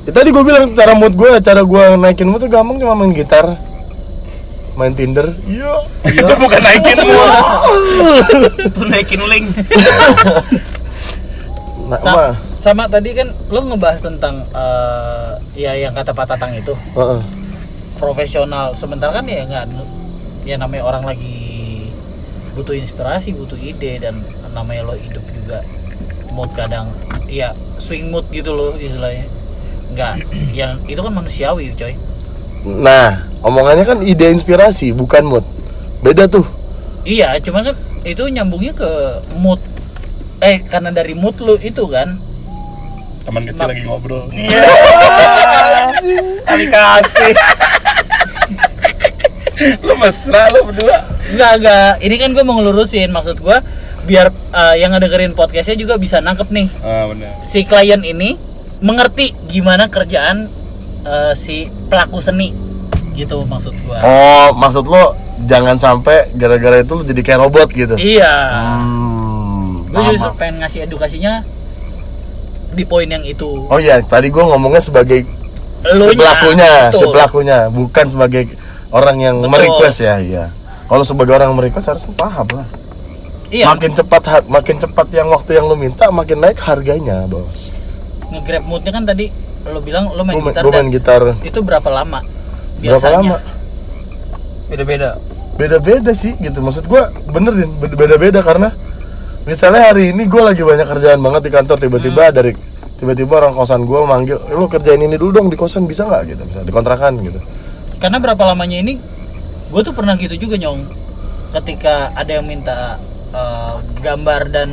[0.08, 3.12] Ya, tadi gua bilang cara mood gua, cara gua naikin mood tuh gampang cuma main
[3.12, 3.60] gitar,
[4.74, 5.36] main Tinder.
[5.44, 5.74] Iya.
[6.08, 7.30] Itu bukan naikin mood.
[8.72, 9.46] Itu naikin link.
[11.90, 12.32] Nah, Sa- mah.
[12.60, 17.20] sama tadi kan lo ngebahas tentang eh, ya yang kata Pak Tatang itu Heeh.
[17.96, 19.64] profesional sementara kan ya nggak
[20.44, 21.88] ya namanya orang lagi
[22.52, 24.22] butuh inspirasi butuh ide dan
[24.52, 25.64] namanya lo hidup juga
[26.30, 26.92] mood kadang
[27.26, 29.24] ya swing mood gitu loh istilahnya
[29.90, 30.14] nggak
[30.50, 31.94] yang itu kan manusiawi coy
[32.60, 35.44] Nah, omongannya kan ide inspirasi, bukan mood.
[36.00, 36.44] Beda tuh.
[37.00, 38.90] iya cuman kan itu nyambungnya ke
[39.34, 39.56] mood
[40.38, 42.20] eh karena dari mood lo itu kan
[43.20, 44.28] Teman kecil lagi ngobrol.
[46.42, 47.32] Kali kasih.
[49.80, 51.04] Lu mesra lu berdua.
[51.30, 51.92] Enggak, enggak.
[52.00, 53.56] Ini kan gue mau ngelurusin maksud gue
[54.00, 57.36] biar eh, yang ngedengerin podcastnya juga bisa nangkep nih Ah, benar.
[57.44, 58.40] si klien ini
[58.80, 60.48] mengerti gimana kerjaan
[61.04, 62.52] eh, si pelaku seni
[63.16, 63.98] gitu maksud gue.
[64.00, 67.94] Oh, maksud lo jangan sampai gara-gara itu lo jadi kayak robot gitu.
[67.96, 68.34] Iya.
[68.80, 69.84] Hmm.
[69.90, 71.42] Gue paham, justru pengen ngasih edukasinya
[72.70, 73.66] di poin yang itu.
[73.66, 75.26] Oh iya, tadi gua ngomongnya sebagai
[75.80, 77.12] Elunya, pelakunya, si betul.
[77.16, 78.42] pelakunya, bukan sebagai
[78.92, 79.52] orang yang Betul.
[79.56, 80.44] merequest ya, iya.
[80.84, 82.68] Kalau sebagai orang yang merequest harus paham lah.
[83.48, 83.64] Iya.
[83.74, 87.69] Makin cepat makin cepat yang waktu yang lo minta, makin naik harganya, Bos.
[88.30, 89.26] Nge-grab moodnya kan tadi
[89.62, 91.22] lo bilang lo main Gua gitar gua dan main gitar.
[91.40, 92.20] itu berapa lama?
[92.78, 93.36] Berapa lama?
[94.66, 95.18] Beda-beda.
[95.56, 96.58] Beda-beda sih gitu.
[96.58, 98.68] Maksud gua bener Din, beda- beda-beda karena
[99.42, 102.34] misalnya hari ini gua lagi banyak kerjaan banget di kantor tiba-tiba Hmm.
[102.34, 102.50] dari
[102.96, 106.22] tiba-tiba orang kosan gua manggil, "Eh, "Lu kerjain ini dulu dong di kosan bisa nggak?"
[106.28, 107.40] gitu, bisa dikontrakan gitu.
[107.96, 108.96] karena berapa lamanya ini
[109.68, 110.88] gue tuh pernah gitu juga nyong
[111.52, 112.96] ketika ada yang minta
[113.28, 114.72] eh, gambar dan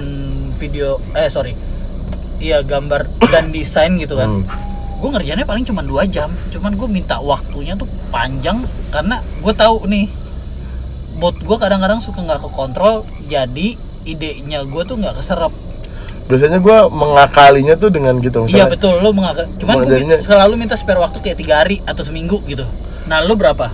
[0.56, 1.52] video eh sorry
[2.38, 4.46] iya gambar dan desain gitu kan Hmm.
[4.98, 9.86] gue ngerjainnya paling cuma dua jam cuman gue minta waktunya tuh panjang karena gue tahu
[9.86, 10.10] nih
[11.14, 15.54] mood gue kadang-kadang suka nggak kekontrol jadi idenya gue tuh nggak keserap
[16.28, 18.74] Biasanya gua mengakalinya tuh dengan gitu iya misalnya.
[18.76, 22.68] betul lo mengagak cuman gue selalu minta spare waktu kayak tiga hari atau seminggu gitu
[23.06, 23.72] nah lo berapa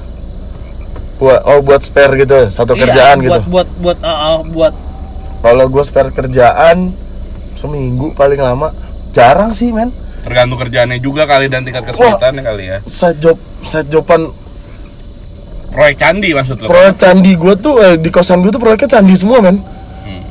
[1.13, 3.39] Buat oh buat spare gitu, satu Iya, kerjaan buat, gitu.
[3.47, 4.73] buat buat uh, uh, buat
[5.39, 6.91] Kalau gua spare kerjaan
[7.63, 8.75] seminggu paling lama.
[9.09, 9.95] Jarang sih, men.
[10.19, 12.77] Tergantung kerjaannya juga kali dan tingkat kesulitannya kali ya.
[12.83, 14.35] Set job set joban
[15.67, 16.69] Proyek candi maksud lo.
[16.69, 19.57] proyek candi gua tuh eh, di kosan gua tuh proyeknya candi semua, men.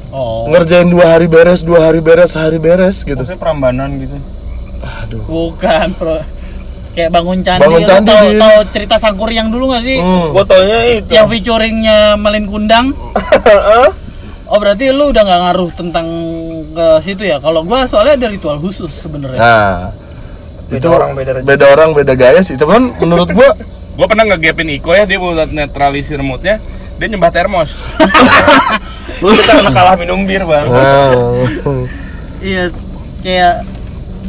[0.08, 3.18] oh Ngerjain dua hari beres, dua hari beres, sehari beres gitu.
[3.18, 4.22] Maksudnya perambanan gitu.
[5.24, 6.22] bukan bro
[6.92, 8.38] kayak bangun candi Bangun Lo candi, tahu Din.
[8.38, 10.30] tahu cerita sangkur yang dulu gak sih Hmm.
[10.30, 11.10] Gua taunya itu.
[11.10, 12.86] yang featuringnya Malin Kundang
[14.52, 16.06] oh berarti lu udah nggak ngaruh tentang
[16.70, 19.78] ke situ ya kalau gua soalnya ada ritual khusus sebenarnya Nah,
[20.68, 21.48] Beda itu orang, beda rezeki.
[21.48, 22.56] beda orang beda gaya sih.
[22.56, 23.52] Cuman menurut gua
[23.92, 26.56] Gue pernah ngegapin Iko ya dia buat netralisir moodnya
[26.96, 27.76] dia nyembah termos.
[29.20, 30.64] Kita kena kalah minum bir, Bang.
[30.64, 31.12] nah,
[32.40, 32.72] iya
[33.20, 33.68] kayak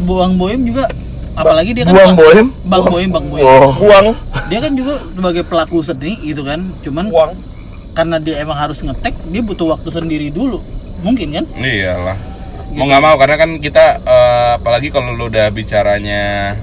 [0.04, 0.86] buang boim juga
[1.34, 2.48] apalagi dia kan buang bohem.
[2.62, 4.14] bang boim bang boim Oh, Buang,
[4.50, 7.32] dia kan juga sebagai pelaku seni gitu kan cuman buang.
[7.94, 10.60] Karena dia emang harus ngetek dia butuh waktu sendiri dulu
[11.00, 12.18] mungkin kan Iyalah.
[12.74, 16.54] Mau nggak mau karena kan kita eh, apalagi kalau lu udah bicaranya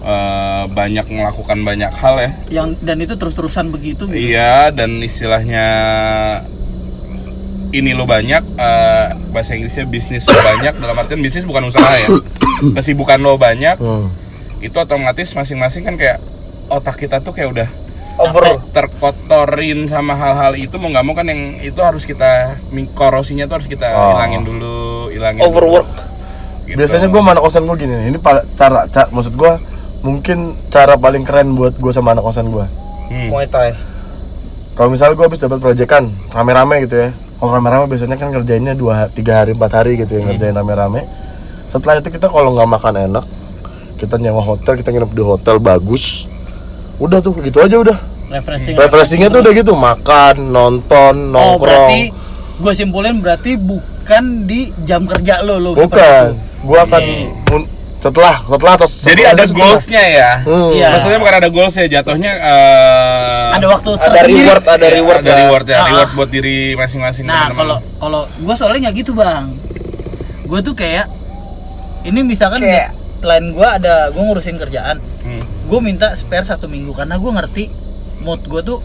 [0.00, 2.30] eh, banyak melakukan banyak hal ya.
[2.50, 4.16] yang dan itu terus-terusan begitu gitu.
[4.32, 5.66] Iya dan istilahnya
[7.70, 12.08] ini lo banyak eh, bahasa Inggrisnya bisnis lo banyak dalam artian bisnis bukan usaha ya.
[12.72, 14.08] Kesibukan lo banyak Hmm.
[14.62, 16.24] itu otomatis masing-masing kan kayak
[16.66, 17.68] otak kita tuh kayak udah
[18.14, 18.62] Over.
[18.70, 22.62] terkotorin sama hal-hal itu mau nggak mau kan yang itu harus kita
[22.94, 24.14] korosinya tuh harus kita Oh.
[24.14, 24.78] hilangin dulu,
[25.10, 25.88] hilangin Overwork.
[25.88, 26.02] dulu.
[26.64, 26.76] Gitu.
[26.78, 28.06] Biasanya gue sama anak kosan gue gini nih.
[28.08, 28.18] Ini
[28.54, 29.52] cara, ca- maksud gue
[30.00, 30.38] mungkin
[30.68, 32.64] cara paling keren buat gue sama anak kosan gue.
[33.10, 33.28] Hmm.
[33.28, 33.74] Muay Thai.
[34.72, 37.08] Kalau misalnya gue habis dapat proyekan rame-rame gitu ya.
[37.34, 41.04] Kalau rame-rame biasanya kan ngerjainnya dua, tiga hari, empat hari gitu ya ngerjain rame-rame.
[41.68, 43.24] Setelah itu kita kalau nggak makan enak,
[43.96, 46.24] kita nyewa hotel, kita nginep di hotel bagus.
[46.96, 47.98] Udah tuh gitu aja udah.
[48.26, 52.56] refreshing Refreshingnya tuh udah gitu, makan, nonton, oh berarti nongkrong.
[52.56, 56.26] gue simpulin berarti bukan di jam kerja lo lo Bukan,
[56.60, 57.02] gue akan
[57.46, 59.64] mun- setelah setelah atau Jadi ada setelah.
[59.70, 60.30] goalsnya ya.
[60.42, 60.70] Hmm.
[60.72, 60.88] Iya.
[60.90, 65.36] Maksudnya bukan ada goalsnya, jatuhnya eh, ada waktu Ada reward, ada ya, reward ada ya.
[65.40, 69.56] reward ya, Ah, reward buat diri masing-masing Nah kalau kalau gue soalnya nggak gitu bang,
[70.44, 71.08] gue tuh kayak
[72.02, 72.92] ini misalkan Kayak-
[73.24, 75.40] klien gue ada gue ngurusin kerjaan, Hmm.
[75.64, 77.64] gue minta spare satu minggu karena gue ngerti
[78.20, 78.78] mood gue tuh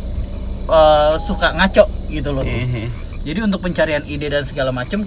[0.66, 2.46] eh, suka ngaco gitu loh.
[2.46, 2.88] Mhm.
[3.20, 5.04] Jadi untuk pencarian ide dan segala macem,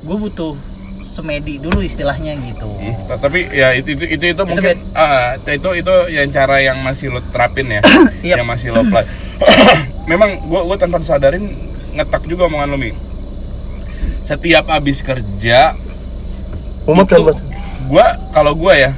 [0.00, 0.56] gue butuh
[1.04, 2.70] semedi dulu istilahnya gitu.
[2.70, 7.10] Hmm, Tapi ya itu itu itu, itu mungkin ah, itu itu yang cara yang masih
[7.10, 7.82] lo terapin ya,
[8.22, 8.38] Yap.
[8.38, 9.02] yang masih lo apply.
[10.10, 11.52] Memang gua gua tanpa sadarin
[11.92, 12.94] ngetak juga omongan lo mi.
[14.22, 15.74] Setiap abis kerja,
[16.86, 17.38] Umat kan itu mas.
[17.88, 18.90] Gua kalau gua ya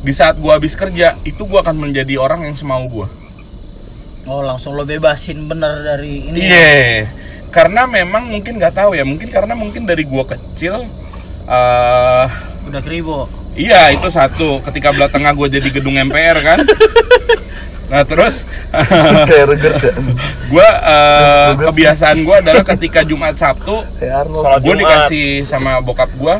[0.00, 3.10] di saat gua habis kerja itu gua akan menjadi orang yang semau gua.
[4.24, 6.38] Oh langsung lo bebasin bener dari ini.
[6.40, 6.64] Iya.
[6.64, 7.04] ya?
[7.52, 10.86] Karena memang mungkin nggak tahu ya, mungkin karena mungkin dari gua kecil
[11.44, 12.26] eh
[12.64, 13.28] Udah keribo.
[13.54, 16.58] Iya itu satu ketika belah tengah gue jadi gedung MPR kan
[17.86, 18.42] Nah terus
[19.30, 19.92] Kayak ya.
[20.52, 23.84] gue eh, kebiasaan gue adalah ketika Jumat Sabtu.
[24.02, 24.80] Sholat gue Jumat.
[24.82, 26.34] dikasih sama bokap gue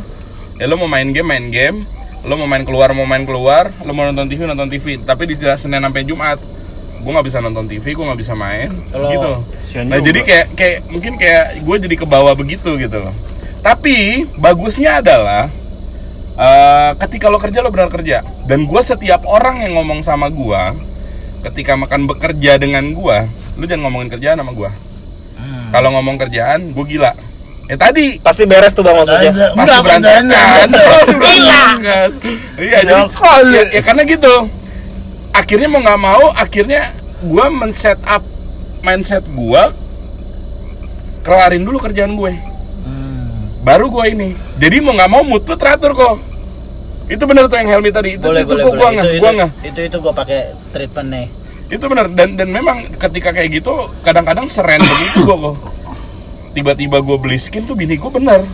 [0.54, 1.78] ya lo mau main game main game.
[2.24, 3.72] Lo mau main keluar mau main keluar.
[3.80, 6.38] Lo mau nonton TV nonton TV tapi di Senin sampai Jumat
[6.96, 8.72] gue nggak bisa nonton TV gue nggak bisa main.
[8.88, 9.30] Kalau- gitu.
[9.62, 10.06] Sian nah juga.
[10.08, 13.12] jadi kayak kayak mungkin kayak gue jadi ke bawah begitu gitu loh.
[13.60, 15.52] Tapi bagusnya adalah
[16.34, 18.24] eh, ketika lo kerja lo benar kerja.
[18.44, 20.62] Dan gue setiap orang yang ngomong sama gue
[21.44, 23.18] ketika makan bekerja dengan gue
[23.54, 24.70] lu jangan ngomongin kerjaan sama gue
[25.34, 25.68] Hmm.
[25.68, 27.12] kalau ngomong kerjaan gue gila
[27.64, 29.32] ya tadi Pasti beres tuh bang maksudnya.
[29.32, 30.24] pasti Enggak, berantakan
[31.38, 31.62] iya.
[32.58, 33.02] Ya jadi
[33.50, 34.34] ya, ya karena gitu
[35.34, 36.94] akhirnya mau nggak mau akhirnya
[37.24, 38.22] gue men-set up
[38.84, 39.62] mindset gue
[41.24, 42.32] kelarin dulu kerjaan gue.
[42.84, 43.56] Hmm.
[43.64, 44.28] baru gue ini.
[44.60, 46.20] Jadi mau nggak mau mood lu teratur kok.
[47.08, 48.20] Itu benar tuh yang Helmi tadi.
[48.20, 49.50] Itu boleh itu boleh itu nggak itu, gua nggak.
[49.72, 50.40] itu itu gue pakai
[50.72, 51.26] treatment nih
[51.72, 55.56] itu benar dan dan memang ketika kayak gitu kadang-kadang seren begitu gue kok
[56.54, 58.46] tiba-tiba gue beli skin tuh bini gue bener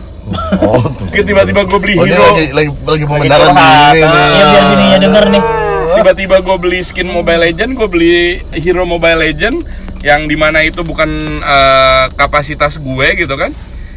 [0.61, 1.09] Oh, tuh.
[1.09, 2.21] tiba-tiba gue beli Oh, hero.
[2.31, 4.01] lagi lagi lagi pembenaran ini nih.
[4.31, 5.43] ya biar bininya denger nih.
[5.91, 8.13] Tiba-tiba gue beli skin Mobile Legend gue beli
[8.53, 9.65] hero Mobile Legend
[10.01, 13.49] yang di mana itu bukan eh, kapasitas gue gitu kan.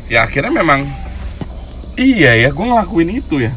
[0.07, 0.85] Ya akhirnya memang
[1.95, 3.53] iya ya gue ngelakuin itu ya.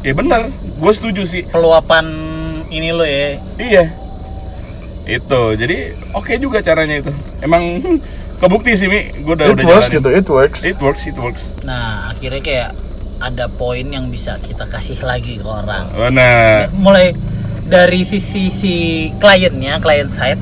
[0.00, 1.42] Ya bener gue setuju sih.
[1.44, 2.06] Peluapan
[2.68, 3.42] ini lo ya.
[3.56, 3.84] Iya.
[5.04, 5.52] Itu.
[5.52, 5.76] Jadi
[6.12, 7.12] oke juga caranya itu.
[7.38, 7.92] Emang
[8.44, 9.08] kebukti sih mi.
[9.18, 9.96] Gue udah It udah works jalanin.
[9.98, 10.60] gitu, it works.
[10.62, 11.42] it works it works.
[11.62, 12.70] Nah akhirnya kayak
[13.18, 15.88] ada poin yang bisa kita kasih lagi ke orang.
[15.90, 16.68] Benar.
[16.76, 17.16] Mulai
[17.64, 18.74] dari sisi si
[19.16, 20.40] kliennya klien side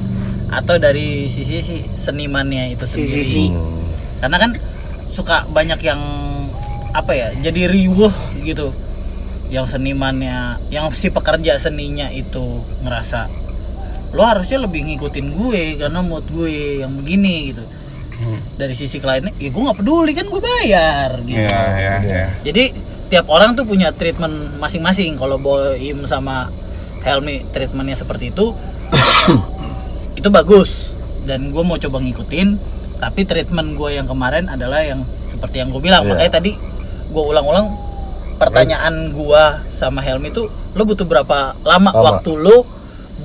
[0.51, 3.47] atau dari sisi si senimannya itu sendiri.
[4.19, 4.51] karena kan
[5.07, 5.99] suka banyak yang
[6.91, 8.75] apa ya jadi riuh gitu.
[9.47, 13.29] Yang senimannya yang si pekerja seninya itu ngerasa
[14.13, 17.65] lo harusnya lebih ngikutin gue karena mood gue yang begini gitu
[18.57, 22.65] dari sisi kliennya ya gue nggak peduli kan gue bayar gitu ya ya ya jadi
[23.13, 25.21] tiap orang tuh punya treatment masing-masing.
[25.21, 26.49] Kalau Boim sama
[27.05, 28.57] Helmi treatmentnya seperti itu,
[30.19, 30.97] itu bagus.
[31.29, 32.57] Dan gue mau coba ngikutin.
[32.97, 36.09] Tapi treatment gue yang kemarin adalah yang seperti yang gue bilang.
[36.09, 36.17] Iya.
[36.17, 36.57] Makanya tadi
[37.13, 37.69] gue ulang-ulang
[38.41, 39.43] pertanyaan gue
[39.77, 42.01] sama Helmi tuh, lo butuh berapa lama, Lama.
[42.17, 42.65] waktu lo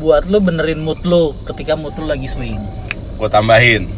[0.03, 2.59] buat lo benerin mood lo ketika mood lo lagi swing.
[3.17, 3.89] gue tambahin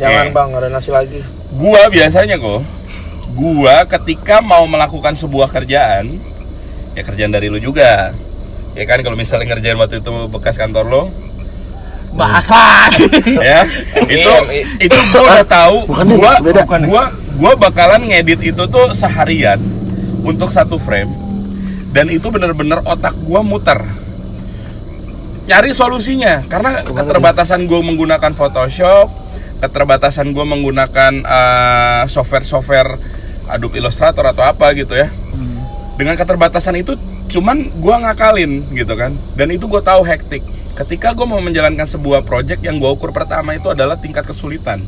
[0.00, 0.32] Jangan Eh.
[0.32, 1.20] bang, ada nasi lagi.
[1.50, 2.62] gua biasanya kok
[3.36, 6.16] gua ketika mau melakukan sebuah kerjaan
[6.96, 8.16] ya kerjaan dari lu juga.
[8.72, 11.02] Ya kan kalau misalnya ngerjain waktu itu bekas kantor lo
[12.10, 13.06] bahas lagi.
[13.38, 13.66] Ya
[14.08, 14.32] itu
[14.78, 15.86] itu gue udah tahu.
[15.90, 16.62] Bukan ini, gua beda.
[16.86, 17.04] gua
[17.38, 19.60] gua bakalan ngedit itu tuh seharian
[20.24, 21.10] untuk satu frame.
[21.90, 23.78] Dan itu bener-bener otak gua muter.
[25.50, 29.10] Nyari solusinya karena keterbatasan gue menggunakan Photoshop
[29.60, 32.96] keterbatasan gue menggunakan eh, software-software
[33.50, 35.12] Adobe Illustrator atau apa gitu ya.
[36.00, 36.96] Dengan keterbatasan itu
[37.28, 39.12] cuman gua ngakalin gitu kan.
[39.36, 40.40] Dan itu gue tahu hektik.
[40.72, 44.80] Ketika gue mau menjalankan sebuah project yang gue ukur pertama itu adalah tingkat kesulitan.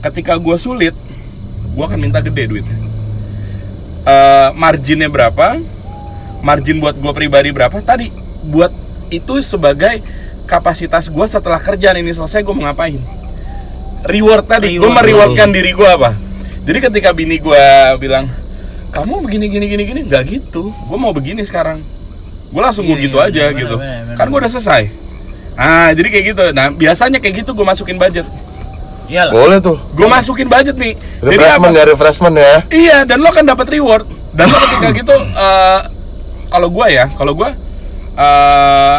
[0.00, 0.96] Ketika gue sulit
[1.76, 2.78] gue akan minta gede duitnya.
[4.08, 5.60] Eh, marginnya berapa?
[6.40, 7.76] Margin buat gue pribadi berapa?
[7.84, 8.08] Tadi
[8.48, 8.72] buat
[9.12, 10.00] itu sebagai
[10.48, 13.27] kapasitas gue setelah kerjaan ini selesai gue mau ngapain
[14.04, 14.76] reward tadi.
[14.76, 14.96] Gue Reward.
[15.00, 16.10] merewardkan diri gue apa?
[16.62, 17.64] Jadi ketika bini gue
[17.96, 18.28] bilang
[18.88, 20.70] kamu begini gini gini gini nggak gitu.
[20.70, 21.80] Gue mau begini sekarang.
[22.48, 23.76] Gue langsung gue Iya, gitu iya, aja bener, gitu.
[23.76, 24.16] bener, bener.
[24.16, 24.82] kan gue udah selesai.
[25.54, 26.42] Ah jadi kayak gitu.
[26.52, 28.26] Nah biasanya kayak gitu gue masukin budget.
[29.08, 29.32] Iyalah.
[29.32, 29.80] Boleh tuh.
[29.96, 31.80] gue masukin budget nih jadi Refreshment apa?
[31.80, 32.54] ya, refreshment ya.
[32.68, 34.04] iya dan lo kan dapat reward.
[34.36, 35.80] Dan lo ketika gitu eh,
[36.48, 37.48] kalau gue ya kalau gue
[38.16, 38.98] eh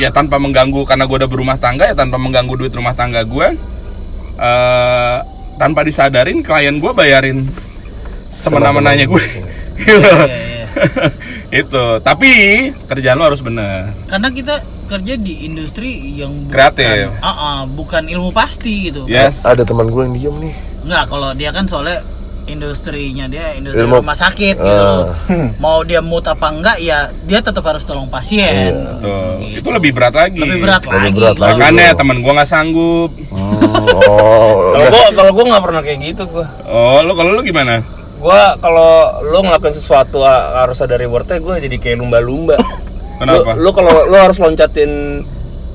[0.00, 3.48] ya tanpa mengganggu karena gue udah berumah tangga ya tanpa mengganggu duit rumah tangga gue
[4.38, 5.18] eh
[5.60, 7.46] tanpa disadarin klien gue bayarin
[8.32, 9.24] semena-menanya gue
[9.86, 10.62] iya.
[11.62, 11.84] itu.
[12.00, 12.30] Tapi
[12.88, 13.92] kerjaan lo harus bener.
[14.08, 14.54] Karena kita
[14.88, 17.12] kerja di industri yang bukan, Kreatif.
[17.20, 19.08] Ah, ah, bukan ilmu pasti gitu.
[19.08, 19.44] Yes.
[19.44, 20.54] Ada teman gue yang diem nih.
[20.82, 22.02] Enggak, kalau dia kan soalnya
[22.44, 24.88] industrinya dia industri Ilmu- rumah sakit gitu.
[24.90, 25.14] Ah.
[25.56, 28.72] Mau dia mood apa enggak ya dia tetap harus tolong pasien.
[28.98, 29.58] Tuh, Gitu.
[29.58, 31.16] itu lebih berat lagi Lebih berat Lebih lagi.
[31.16, 31.52] berat lagi.
[31.54, 31.98] makanya bro.
[31.98, 36.46] temen gue nggak sanggup Hmm, oh, Kalau gua kalau gua nggak pernah kayak gitu gua.
[36.64, 37.82] oh lo kalau lo gimana
[38.16, 38.90] Gua kalau
[39.24, 42.54] lu ngelakuin sesuatu harus ada rewardnya gua jadi kayak lumba-lumba.
[43.16, 43.54] Kenapa?
[43.54, 45.22] Lu, lu kalau lu harus loncatin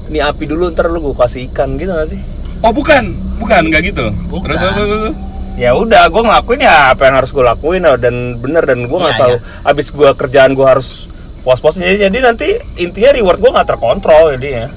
[0.06, 2.20] ini api dulu ntar lu gua kasih ikan gitu gak sih?
[2.58, 4.50] oh bukan bukan nggak gitu Bukan.
[4.50, 5.16] terus terus, terus, terus.
[5.58, 9.00] Ya udah, gua ngelakuin ya apa yang harus gua lakuin ah, dan bener dan gua
[9.02, 11.10] nggak Iya, selalu abis gua kerjaan gua harus
[11.42, 12.48] puas-puas jadi, jadi nanti
[12.78, 14.70] intinya reward gua nggak terkontrol jadinya.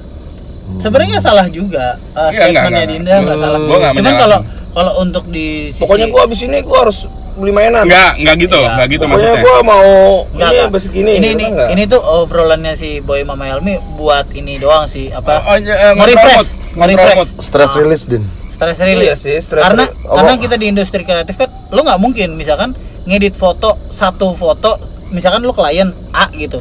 [0.73, 3.39] Sebenarnya salah juga uh, enggak, statementnya Dinda enggak enggak.
[3.39, 3.59] salah.
[3.61, 4.39] Gua enggak Cuman kalau
[4.71, 6.99] kalau untuk di sisi Pokoknya gua abis ini gua harus
[7.33, 7.85] beli mainan.
[7.85, 8.71] nggak nggak gitu Iya.
[8.73, 9.89] nggak gitu Pokoknya maksudnya gua mau
[10.27, 10.71] Enggak, ini enggak.
[10.71, 11.11] abis gini.
[11.11, 11.69] ini gitu ini, enggak?
[11.69, 15.45] ini tuh obrolannya si Boy Mama Elmi buat ini doang sih apa?
[15.45, 17.29] Oh, oh, eh, Nge-refresh, nge-refresh.
[17.37, 18.25] stress release din.
[18.61, 19.17] Stress Iya release.
[19.19, 20.05] sih, stress karena release.
[20.05, 20.39] karena Oh.
[20.39, 24.77] kita di industri kreatif kan lu nggak mungkin misalkan ngedit foto satu foto
[25.09, 26.61] misalkan lu klien A gitu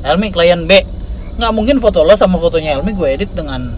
[0.00, 0.78] Elmi klien B
[1.34, 3.74] nggak mungkin foto lo sama fotonya Elmi gue edit dengan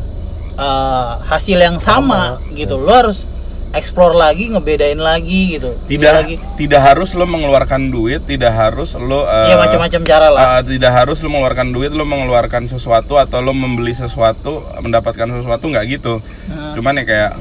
[0.52, 3.24] eh, hasil yang sama, gitu lo harus
[3.72, 9.24] explore lagi ngebedain lagi gitu tidak lagi tidak harus lo mengeluarkan duit tidak harus lo
[9.24, 13.40] eh, ya macam-macam cara lah eh, tidak harus lo mengeluarkan duit lo mengeluarkan sesuatu atau
[13.40, 16.76] lo membeli sesuatu mendapatkan sesuatu nggak gitu Hmm.
[16.76, 17.32] cuman ya kayak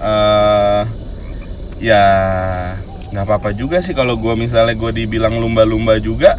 [0.00, 0.82] eh
[1.76, 2.04] ya
[3.12, 6.36] nggak apa-apa juga sih kalau gue misalnya gue dibilang lumba-lumba juga.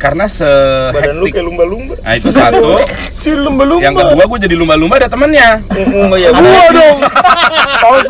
[0.00, 0.48] Karena se
[0.96, 1.94] Badan lu kayak lumba-lumba.
[2.00, 2.80] nah itu satu.
[3.12, 3.84] Si lumba-lumba.
[3.84, 5.60] yang kedua gue jadi lumba-lumba ada temennya.
[5.76, 6.98] Oh iya, Gua dong.
[7.84, 8.04] Paus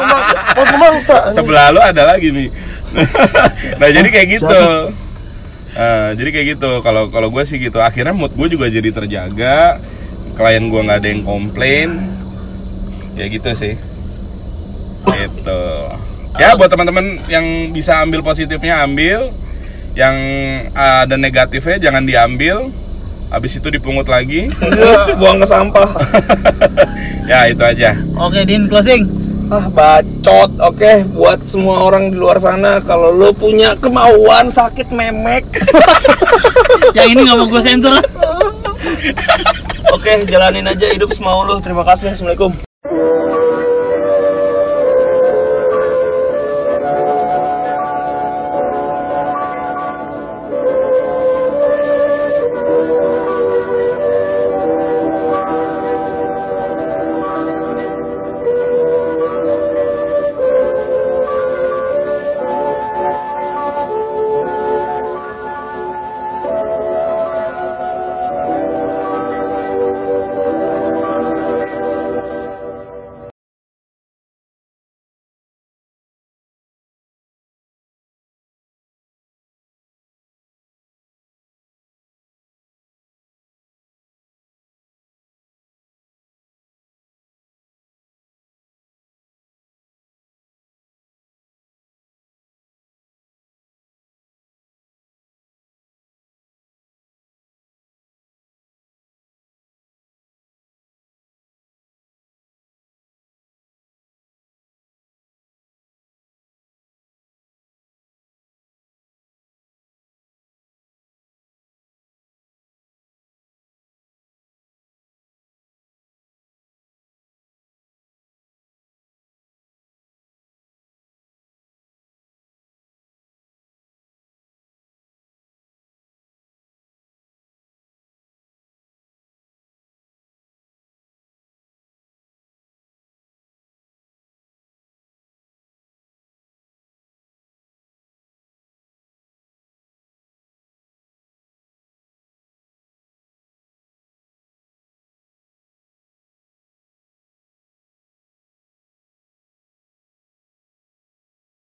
[0.51, 2.51] paus sebelah lo ada lagi nih
[3.81, 4.63] nah jadi kayak gitu.
[5.79, 6.71] Eh, jadi kayak gitu.
[6.83, 7.79] Kalau kalau gue sih gitu.
[7.79, 9.79] Akhirnya mood gue juga jadi terjaga.
[10.35, 11.89] Klien gue nggak ada yang komplain
[13.15, 13.75] ya gitu sih
[15.11, 15.63] gitu
[16.39, 19.35] ya buat teman-teman yang bisa ambil positifnya ambil
[19.99, 20.17] yang
[20.73, 22.71] ada negatifnya jangan diambil
[23.31, 25.87] habis itu dipungut lagi Iya, buang ke sampah.
[27.31, 29.21] ya itu aja oke Din closing
[29.51, 30.47] Ah, bacot.
[30.63, 35.43] Oke, buat semua orang di luar sana kalau lo punya kemauan sakit memek.
[36.97, 37.99] yang ini nggak mau gue sensor
[39.91, 41.59] Oke, jalanin aja hidup semau lo.
[41.59, 42.15] Terima kasih.
[42.15, 42.70] Assalamualaikum.